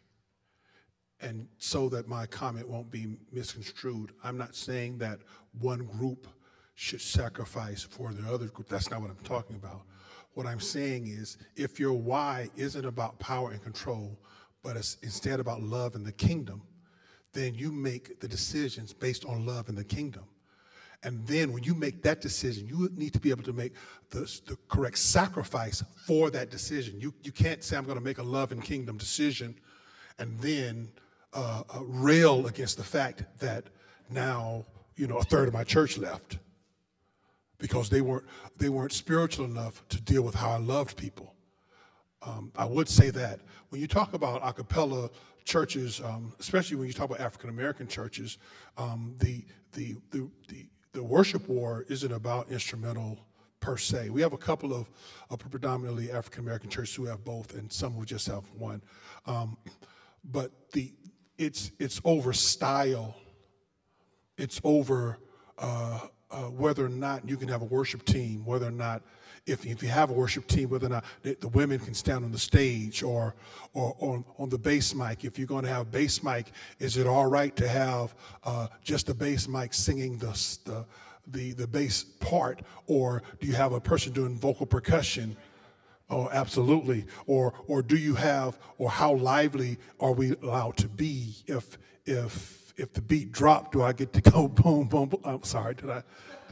And 1.20 1.48
so 1.58 1.88
that 1.88 2.06
my 2.06 2.26
comment 2.26 2.68
won't 2.68 2.92
be 2.92 3.16
misconstrued, 3.32 4.12
I'm 4.22 4.38
not 4.38 4.54
saying 4.54 4.98
that 4.98 5.18
one 5.60 5.84
group 5.84 6.28
should 6.76 7.00
sacrifice 7.00 7.82
for 7.82 8.12
the 8.12 8.32
other 8.32 8.46
group. 8.46 8.68
That's 8.68 8.90
not 8.90 9.00
what 9.00 9.10
I'm 9.10 9.16
talking 9.24 9.56
about. 9.56 9.82
What 10.38 10.46
I'm 10.46 10.60
saying 10.60 11.08
is 11.08 11.36
if 11.56 11.80
your 11.80 11.94
why 11.94 12.48
isn't 12.56 12.84
about 12.84 13.18
power 13.18 13.50
and 13.50 13.60
control, 13.60 14.16
but 14.62 14.76
it's 14.76 14.96
instead 15.02 15.40
about 15.40 15.62
love 15.62 15.96
and 15.96 16.06
the 16.06 16.12
kingdom, 16.12 16.62
then 17.32 17.56
you 17.56 17.72
make 17.72 18.20
the 18.20 18.28
decisions 18.28 18.92
based 18.92 19.24
on 19.24 19.44
love 19.44 19.68
and 19.68 19.76
the 19.76 19.82
kingdom. 19.82 20.22
And 21.02 21.26
then 21.26 21.52
when 21.52 21.64
you 21.64 21.74
make 21.74 22.04
that 22.04 22.20
decision, 22.20 22.68
you 22.68 22.88
need 22.94 23.14
to 23.14 23.18
be 23.18 23.30
able 23.30 23.42
to 23.42 23.52
make 23.52 23.72
the, 24.10 24.20
the 24.46 24.56
correct 24.68 24.98
sacrifice 24.98 25.82
for 26.06 26.30
that 26.30 26.50
decision. 26.50 27.00
You, 27.00 27.12
you 27.24 27.32
can't 27.32 27.64
say, 27.64 27.76
I'm 27.76 27.84
going 27.84 27.98
to 27.98 28.04
make 28.04 28.18
a 28.18 28.22
love 28.22 28.52
and 28.52 28.62
kingdom 28.62 28.96
decision 28.96 29.56
and 30.20 30.38
then 30.38 30.88
uh, 31.32 31.64
uh, 31.68 31.80
rail 31.82 32.46
against 32.46 32.76
the 32.76 32.84
fact 32.84 33.24
that 33.40 33.64
now, 34.08 34.66
you 34.94 35.08
know, 35.08 35.16
a 35.16 35.24
third 35.24 35.48
of 35.48 35.54
my 35.54 35.64
church 35.64 35.98
left 35.98 36.38
because 37.58 37.88
they 37.90 38.00
weren't 38.00 38.24
they 38.56 38.68
weren't 38.68 38.92
spiritual 38.92 39.44
enough 39.44 39.86
to 39.88 40.00
deal 40.00 40.22
with 40.22 40.34
how 40.34 40.50
I 40.50 40.58
loved 40.58 40.96
people. 40.96 41.34
Um, 42.22 42.52
I 42.56 42.64
would 42.64 42.88
say 42.88 43.10
that 43.10 43.40
when 43.68 43.80
you 43.80 43.86
talk 43.86 44.14
about 44.14 44.40
a 44.42 44.52
cappella 44.52 45.10
churches, 45.44 46.00
um, 46.04 46.34
especially 46.40 46.76
when 46.76 46.86
you 46.86 46.92
talk 46.92 47.06
about 47.06 47.20
African 47.20 47.50
American 47.50 47.86
churches, 47.86 48.38
um, 48.76 49.14
the, 49.18 49.44
the, 49.72 49.96
the 50.10 50.28
the 50.48 50.66
the 50.92 51.02
worship 51.02 51.48
war 51.48 51.84
isn't 51.88 52.12
about 52.12 52.50
instrumental 52.50 53.18
per 53.60 53.76
se. 53.76 54.10
We 54.10 54.20
have 54.22 54.32
a 54.32 54.38
couple 54.38 54.72
of, 54.74 54.88
of 55.30 55.38
predominantly 55.38 56.10
African 56.10 56.42
American 56.42 56.70
churches 56.70 56.94
who 56.94 57.06
have 57.06 57.24
both, 57.24 57.54
and 57.54 57.72
some 57.72 57.92
who 57.92 58.04
just 58.04 58.26
have 58.26 58.44
one. 58.52 58.82
Um, 59.26 59.56
but 60.24 60.50
the 60.72 60.92
it's 61.36 61.70
it's 61.78 62.00
over 62.04 62.32
style. 62.32 63.16
It's 64.36 64.60
over. 64.64 65.18
Uh, 65.56 66.00
uh, 66.30 66.44
whether 66.44 66.86
or 66.86 66.90
not 66.90 67.28
you 67.28 67.36
can 67.36 67.48
have 67.48 67.62
a 67.62 67.66
worship 67.66 68.04
team, 68.04 68.44
whether 68.44 68.66
or 68.66 68.72
not 68.72 69.02
if, 69.46 69.64
if 69.64 69.82
you 69.82 69.88
have 69.88 70.10
a 70.10 70.12
worship 70.12 70.46
team, 70.46 70.68
whether 70.68 70.86
or 70.86 70.90
not 70.90 71.04
the, 71.22 71.34
the 71.40 71.48
women 71.48 71.78
can 71.78 71.94
stand 71.94 72.24
on 72.24 72.32
the 72.32 72.38
stage 72.38 73.02
or, 73.02 73.34
or 73.72 73.96
on, 74.00 74.24
on 74.38 74.48
the 74.48 74.58
bass 74.58 74.94
mic. 74.94 75.24
If 75.24 75.38
you're 75.38 75.46
going 75.46 75.64
to 75.64 75.70
have 75.70 75.90
bass 75.90 76.22
mic, 76.22 76.52
is 76.78 76.96
it 76.96 77.06
all 77.06 77.26
right 77.26 77.54
to 77.56 77.66
have 77.66 78.14
uh, 78.44 78.68
just 78.84 79.08
a 79.08 79.14
bass 79.14 79.48
mic 79.48 79.72
singing 79.72 80.18
the, 80.18 80.32
the, 80.64 80.84
the, 81.26 81.52
the 81.52 81.66
bass 81.66 82.04
part? 82.04 82.60
Or 82.86 83.22
do 83.40 83.46
you 83.46 83.54
have 83.54 83.72
a 83.72 83.80
person 83.80 84.12
doing 84.12 84.36
vocal 84.36 84.66
percussion? 84.66 85.36
Oh, 86.10 86.28
absolutely. 86.30 87.06
Or, 87.26 87.54
or 87.66 87.82
do 87.82 87.96
you 87.96 88.14
have, 88.14 88.58
or 88.78 88.90
how 88.90 89.14
lively 89.14 89.78
are 90.00 90.12
we 90.12 90.32
allowed 90.42 90.76
to 90.78 90.88
be 90.88 91.34
if, 91.46 91.78
if, 92.04 92.67
if 92.78 92.92
the 92.92 93.02
beat 93.02 93.32
dropped, 93.32 93.72
do 93.72 93.82
I 93.82 93.92
get 93.92 94.12
to 94.14 94.20
go 94.30 94.48
boom, 94.48 94.86
boom, 94.86 95.08
boom? 95.08 95.20
I'm 95.24 95.42
sorry, 95.42 95.74
did 95.74 95.90
I, 95.90 96.02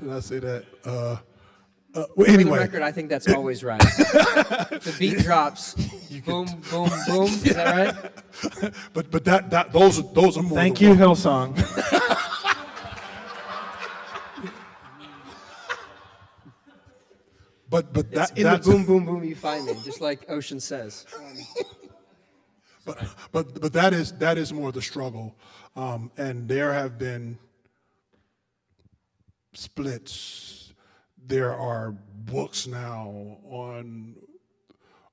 did 0.01 0.11
I 0.11 0.21
say 0.21 0.39
that? 0.41 0.65
Uh, 0.85 1.17
uh, 1.95 2.05
well, 2.15 2.29
anyway. 2.29 2.51
For 2.51 2.57
the 2.57 2.61
record, 2.61 2.83
I 2.83 2.93
think 2.93 3.09
that's 3.09 3.29
always 3.29 3.65
right. 3.65 3.81
the 3.81 4.95
beat 4.99 5.19
drops, 5.21 5.75
boom, 6.27 6.47
boom, 6.71 6.91
boom. 7.07 7.25
Is 7.25 7.43
that 7.55 7.75
right? 7.75 8.75
but 8.93 9.11
but 9.11 9.25
that, 9.25 9.49
that 9.51 9.73
those 9.73 10.01
are 10.01 10.03
those 10.13 10.37
are 10.37 10.43
more. 10.43 10.59
Thank 10.59 10.81
you, 10.83 10.93
Hillsong. 10.93 11.55
but 17.71 17.95
but 17.95 18.11
that 18.11 18.33
it's 18.33 18.41
in 18.41 18.51
the 18.51 18.59
boom 18.59 18.85
boom 18.85 19.07
boom 19.07 19.25
you 19.25 19.35
find 19.35 19.65
me, 19.65 19.75
just 19.83 20.03
like 20.03 20.29
Ocean 20.29 20.61
says. 20.61 21.07
But 22.87 23.07
but 23.33 23.61
but 23.61 23.73
that 23.75 23.93
is 23.93 24.13
that 24.13 24.39
is 24.39 24.53
more 24.53 24.73
the 24.73 24.81
struggle 24.81 25.37
um, 25.77 26.11
and 26.17 26.49
there 26.49 26.73
have 26.73 26.99
been 26.99 27.39
splits. 29.53 30.73
There 31.27 31.55
are 31.55 31.93
books 31.93 32.67
now 32.67 33.39
on 33.45 34.17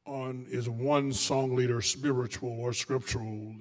on 0.06 0.46
is 0.50 0.70
one 0.70 1.12
song 1.12 1.56
leader 1.56 1.82
spiritual 1.82 2.60
or 2.60 2.74
scriptural. 2.74 3.56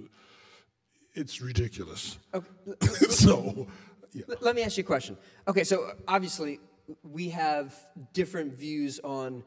It's 1.15 1.41
ridiculous. 1.43 2.19
Okay. 2.35 2.49
so, 3.11 3.67
yeah. 4.13 4.25
let 4.41 4.57
me 4.57 4.63
ask 4.63 4.77
you 4.77 4.83
a 4.83 4.87
question. 4.87 5.17
Okay, 5.47 5.63
so 5.63 5.93
obviously 6.09 6.59
we 7.03 7.29
have 7.29 7.75
different 8.13 8.55
views 8.55 8.99
on 9.05 9.45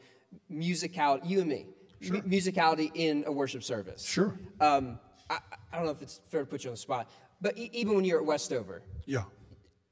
musicality. 0.52 1.30
You 1.30 1.42
and 1.42 1.50
me 1.50 1.66
mu- 2.02 2.22
musicality 2.22 2.92
in 2.94 3.24
a 3.28 3.32
worship 3.32 3.64
service. 3.64 4.04
Sure. 4.06 4.38
Um, 4.60 5.00
I, 5.30 5.40
I 5.72 5.76
don't 5.78 5.86
know 5.86 5.92
if 5.92 6.02
it's 6.02 6.20
fair 6.30 6.42
to 6.42 6.46
put 6.46 6.64
you 6.64 6.70
on 6.70 6.74
the 6.74 6.78
spot, 6.78 7.10
but 7.42 7.58
e- 7.58 7.70
even 7.74 7.96
when 7.96 8.06
you're 8.06 8.20
at 8.20 8.26
Westover, 8.26 8.82
Yeah. 9.06 9.24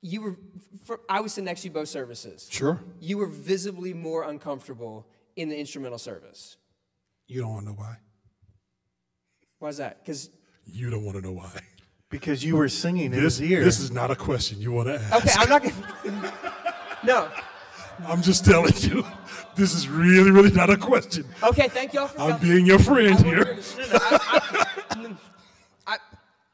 you 0.01 0.21
were. 0.21 0.35
For, 0.85 0.99
I 1.09 1.21
was 1.21 1.33
sitting 1.33 1.45
next 1.45 1.61
to 1.61 1.67
you 1.69 1.73
both 1.73 1.87
services. 1.89 2.47
Sure. 2.51 2.79
You 2.99 3.17
were 3.17 3.27
visibly 3.27 3.93
more 3.93 4.23
uncomfortable 4.29 5.07
in 5.35 5.49
the 5.49 5.57
instrumental 5.57 5.97
service. 5.97 6.57
You 7.27 7.41
don't 7.41 7.51
want 7.51 7.65
to 7.65 7.71
know 7.71 7.77
why. 7.77 7.97
Why 9.59 9.69
is 9.69 9.77
that? 9.77 10.03
Because 10.03 10.29
You 10.65 10.89
don't 10.89 11.03
want 11.05 11.17
to 11.17 11.21
know 11.23 11.31
why. 11.33 11.51
Because 12.09 12.43
you 12.43 12.55
were 12.57 12.69
singing 12.69 13.05
in 13.05 13.11
This, 13.23 13.37
his 13.39 13.49
ear. 13.51 13.63
this 13.63 13.79
is 13.79 13.91
not 13.91 14.11
a 14.11 14.15
question 14.15 14.61
you 14.61 14.71
want 14.71 14.87
to 14.87 14.95
ask. 15.01 15.15
okay, 15.15 15.31
I'm 15.37 15.49
not 15.49 15.63
gonna. 15.63 16.33
no. 17.03 17.31
I'm 18.05 18.21
just 18.21 18.45
telling 18.45 18.73
you. 18.77 19.03
This 19.55 19.73
is 19.73 19.87
really, 19.87 20.31
really 20.31 20.51
not 20.51 20.69
a 20.69 20.77
question. 20.77 21.25
Okay, 21.43 21.67
thank 21.67 21.93
y'all 21.93 22.07
for 22.07 22.19
I'm 22.19 22.31
coming. 22.31 22.41
being 22.41 22.65
your 22.65 22.79
friend 22.79 23.19
here. 23.19 23.45
won't- 23.45 24.97
no, 24.97 25.01
no, 25.09 25.17
I, 25.85 25.95
I, 25.95 25.97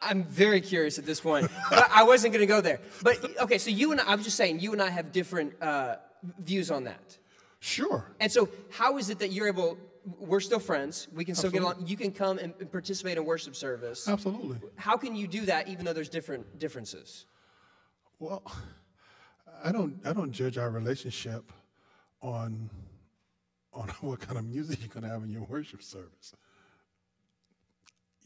I, 0.02 0.12
am 0.12 0.24
very 0.24 0.60
curious 0.60 1.00
at 1.00 1.06
this 1.06 1.20
point, 1.22 1.50
but 1.70 1.90
I 1.92 2.04
wasn't 2.04 2.34
going 2.34 2.42
to 2.42 2.52
go 2.54 2.62
there. 2.62 2.80
But 3.02 3.40
okay, 3.42 3.58
so 3.58 3.70
you 3.70 3.92
and 3.92 4.02
I, 4.02 4.12
I'm 4.12 4.22
just 4.22 4.36
saying, 4.36 4.60
you 4.60 4.74
and 4.74 4.82
I 4.82 4.90
have 4.90 5.12
different 5.12 5.54
uh, 5.62 5.96
views 6.40 6.72
on 6.72 6.86
that. 6.86 7.18
Sure. 7.60 8.06
And 8.20 8.32
so, 8.32 8.50
how 8.70 8.98
is 8.98 9.10
it 9.10 9.20
that 9.20 9.32
you're 9.32 9.48
able? 9.48 9.78
We're 10.18 10.40
still 10.40 10.60
friends. 10.60 11.08
We 11.14 11.26
can 11.26 11.36
still 11.36 11.52
get 11.52 11.62
along. 11.62 11.86
You 11.86 11.98
can 11.98 12.12
come 12.12 12.40
and 12.40 12.54
and 12.60 12.72
participate 12.72 13.18
in 13.18 13.26
worship 13.26 13.56
service. 13.56 14.08
Absolutely. 14.08 14.58
How 14.76 14.98
can 14.98 15.16
you 15.16 15.28
do 15.28 15.46
that, 15.46 15.68
even 15.68 15.86
though 15.86 15.94
there's 15.94 16.10
different 16.10 16.58
differences? 16.58 17.26
Well, 18.18 18.44
I 19.64 19.72
don't 19.72 20.00
I 20.06 20.14
don't 20.14 20.32
judge 20.32 20.58
our 20.58 20.70
relationship 20.70 21.52
on 22.22 22.70
on 23.80 23.88
what 24.02 24.20
kind 24.20 24.38
of 24.38 24.46
music 24.46 24.80
you're 24.82 24.90
going 24.90 25.04
to 25.04 25.10
have 25.10 25.24
in 25.24 25.30
your 25.32 25.44
worship 25.44 25.82
service. 25.82 26.36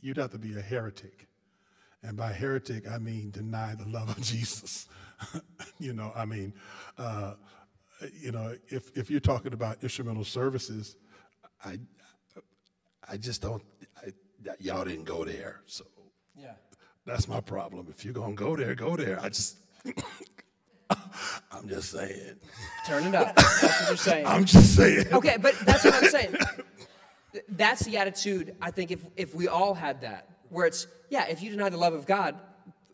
You'd 0.01 0.18
have 0.18 0.32
to 0.32 0.38
be 0.38 0.58
a 0.58 0.62
heretic. 0.62 1.28
And 2.01 2.18
by 2.18 2.34
heretic, 2.34 2.89
I 2.89 2.97
mean 2.97 3.32
deny 3.32 3.76
the 3.76 3.88
love 3.88 4.10
of 4.10 4.22
Jesus. 4.22 4.88
you 5.80 5.93
know, 5.93 6.12
I 6.16 6.26
mean, 6.26 6.54
uh, 6.97 7.36
you 8.20 8.32
know, 8.32 8.58
if, 8.68 8.91
if 8.97 9.10
you're 9.10 9.22
talking 9.22 9.54
about 9.54 9.82
instrumental 9.82 10.26
services, 10.26 10.97
I, 11.64 11.80
I 13.10 13.16
just 13.18 13.41
don't, 13.41 13.64
I, 14.06 14.10
y'all 14.60 14.84
didn't 14.84 15.06
go 15.06 15.24
there. 15.24 15.62
So 15.68 15.86
Yeah. 16.36 16.56
that's 17.06 17.30
my 17.30 17.39
problem. 17.39 17.88
If 17.89 18.04
you're 18.04 18.14
going 18.14 18.36
to 18.36 18.43
go 18.43 18.56
there, 18.58 18.76
go 18.76 18.97
there. 18.97 19.22
I 19.22 19.30
just, 19.30 19.60
I'm 21.51 21.68
just 21.68 21.91
saying. 21.91 22.36
Turn 22.88 23.05
it 23.05 23.16
up. 23.16 23.36
That's 23.36 23.61
what 23.64 23.88
you're 23.88 23.97
saying. 23.97 24.26
I'm 24.26 24.45
just 24.45 24.76
saying. 24.76 25.07
Okay, 25.14 25.38
but 25.39 25.55
that's 25.66 25.86
what 25.86 25.93
I'm 25.95 26.09
saying. 26.09 26.36
That's 27.49 27.84
the 27.84 27.97
attitude, 27.97 28.55
I 28.61 28.70
think, 28.72 28.91
if, 28.91 28.99
if 29.18 29.34
we 29.34 29.47
all 29.47 29.74
had 29.74 30.01
that, 30.01 30.30
where 30.49 30.68
it's, 30.68 30.86
yeah, 31.09 31.26
if 31.28 31.41
you 31.41 31.49
deny 31.49 31.70
the 31.70 31.78
love 31.78 31.93
of 31.93 32.05
God, 32.05 32.36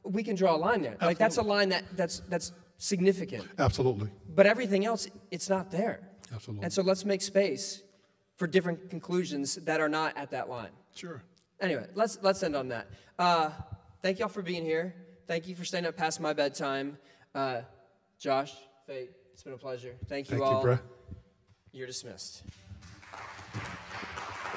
we 0.03 0.24
can 0.24 0.36
draw 0.36 0.55
a 0.55 0.57
line 0.57 0.82
there. 0.82 0.95
Like, 1.01 1.17
that's 1.17 1.38
a 1.38 1.41
line 1.41 1.70
that, 1.70 1.84
that's, 1.97 2.22
that's 2.30 2.53
significant. 2.78 3.45
Absolutely. 3.57 4.09
But 4.34 4.45
everything 4.45 4.86
else, 4.86 5.07
it's 5.30 5.49
not 5.49 5.72
there. 5.72 6.07
Absolutely. 6.34 6.63
And 6.63 6.72
so 6.72 6.82
let's 6.82 7.03
make 7.03 7.22
space 7.22 7.84
for 8.38 8.47
different 8.47 8.89
conclusions 8.89 9.55
that 9.55 9.82
are 9.82 9.89
not 9.89 10.17
at 10.17 10.32
that 10.32 10.49
line. 10.49 10.72
Sure. 10.95 11.22
Anyway, 11.59 11.86
let's, 11.93 12.17
let's 12.22 12.41
end 12.41 12.55
on 12.55 12.70
that. 12.70 12.88
Uh, 13.17 13.49
thank 14.01 14.20
y'all 14.20 14.30
for 14.30 14.41
being 14.41 14.63
here. 14.63 14.95
Thank 15.28 15.47
you 15.47 15.55
for 15.55 15.65
staying 15.65 15.86
up 15.86 15.97
past 15.97 16.22
my 16.22 16.32
bedtime. 16.34 16.97
Uh, 17.36 17.61
Josh, 18.20 18.53
Fate, 18.86 19.11
it's 19.32 19.43
been 19.43 19.53
a 19.53 19.57
pleasure. 19.57 19.95
Thank 20.09 20.30
you 20.30 20.39
Thank 20.39 20.51
all. 20.51 20.67
you. 20.67 20.80
You're 21.72 21.88
dismissed. 21.88 22.43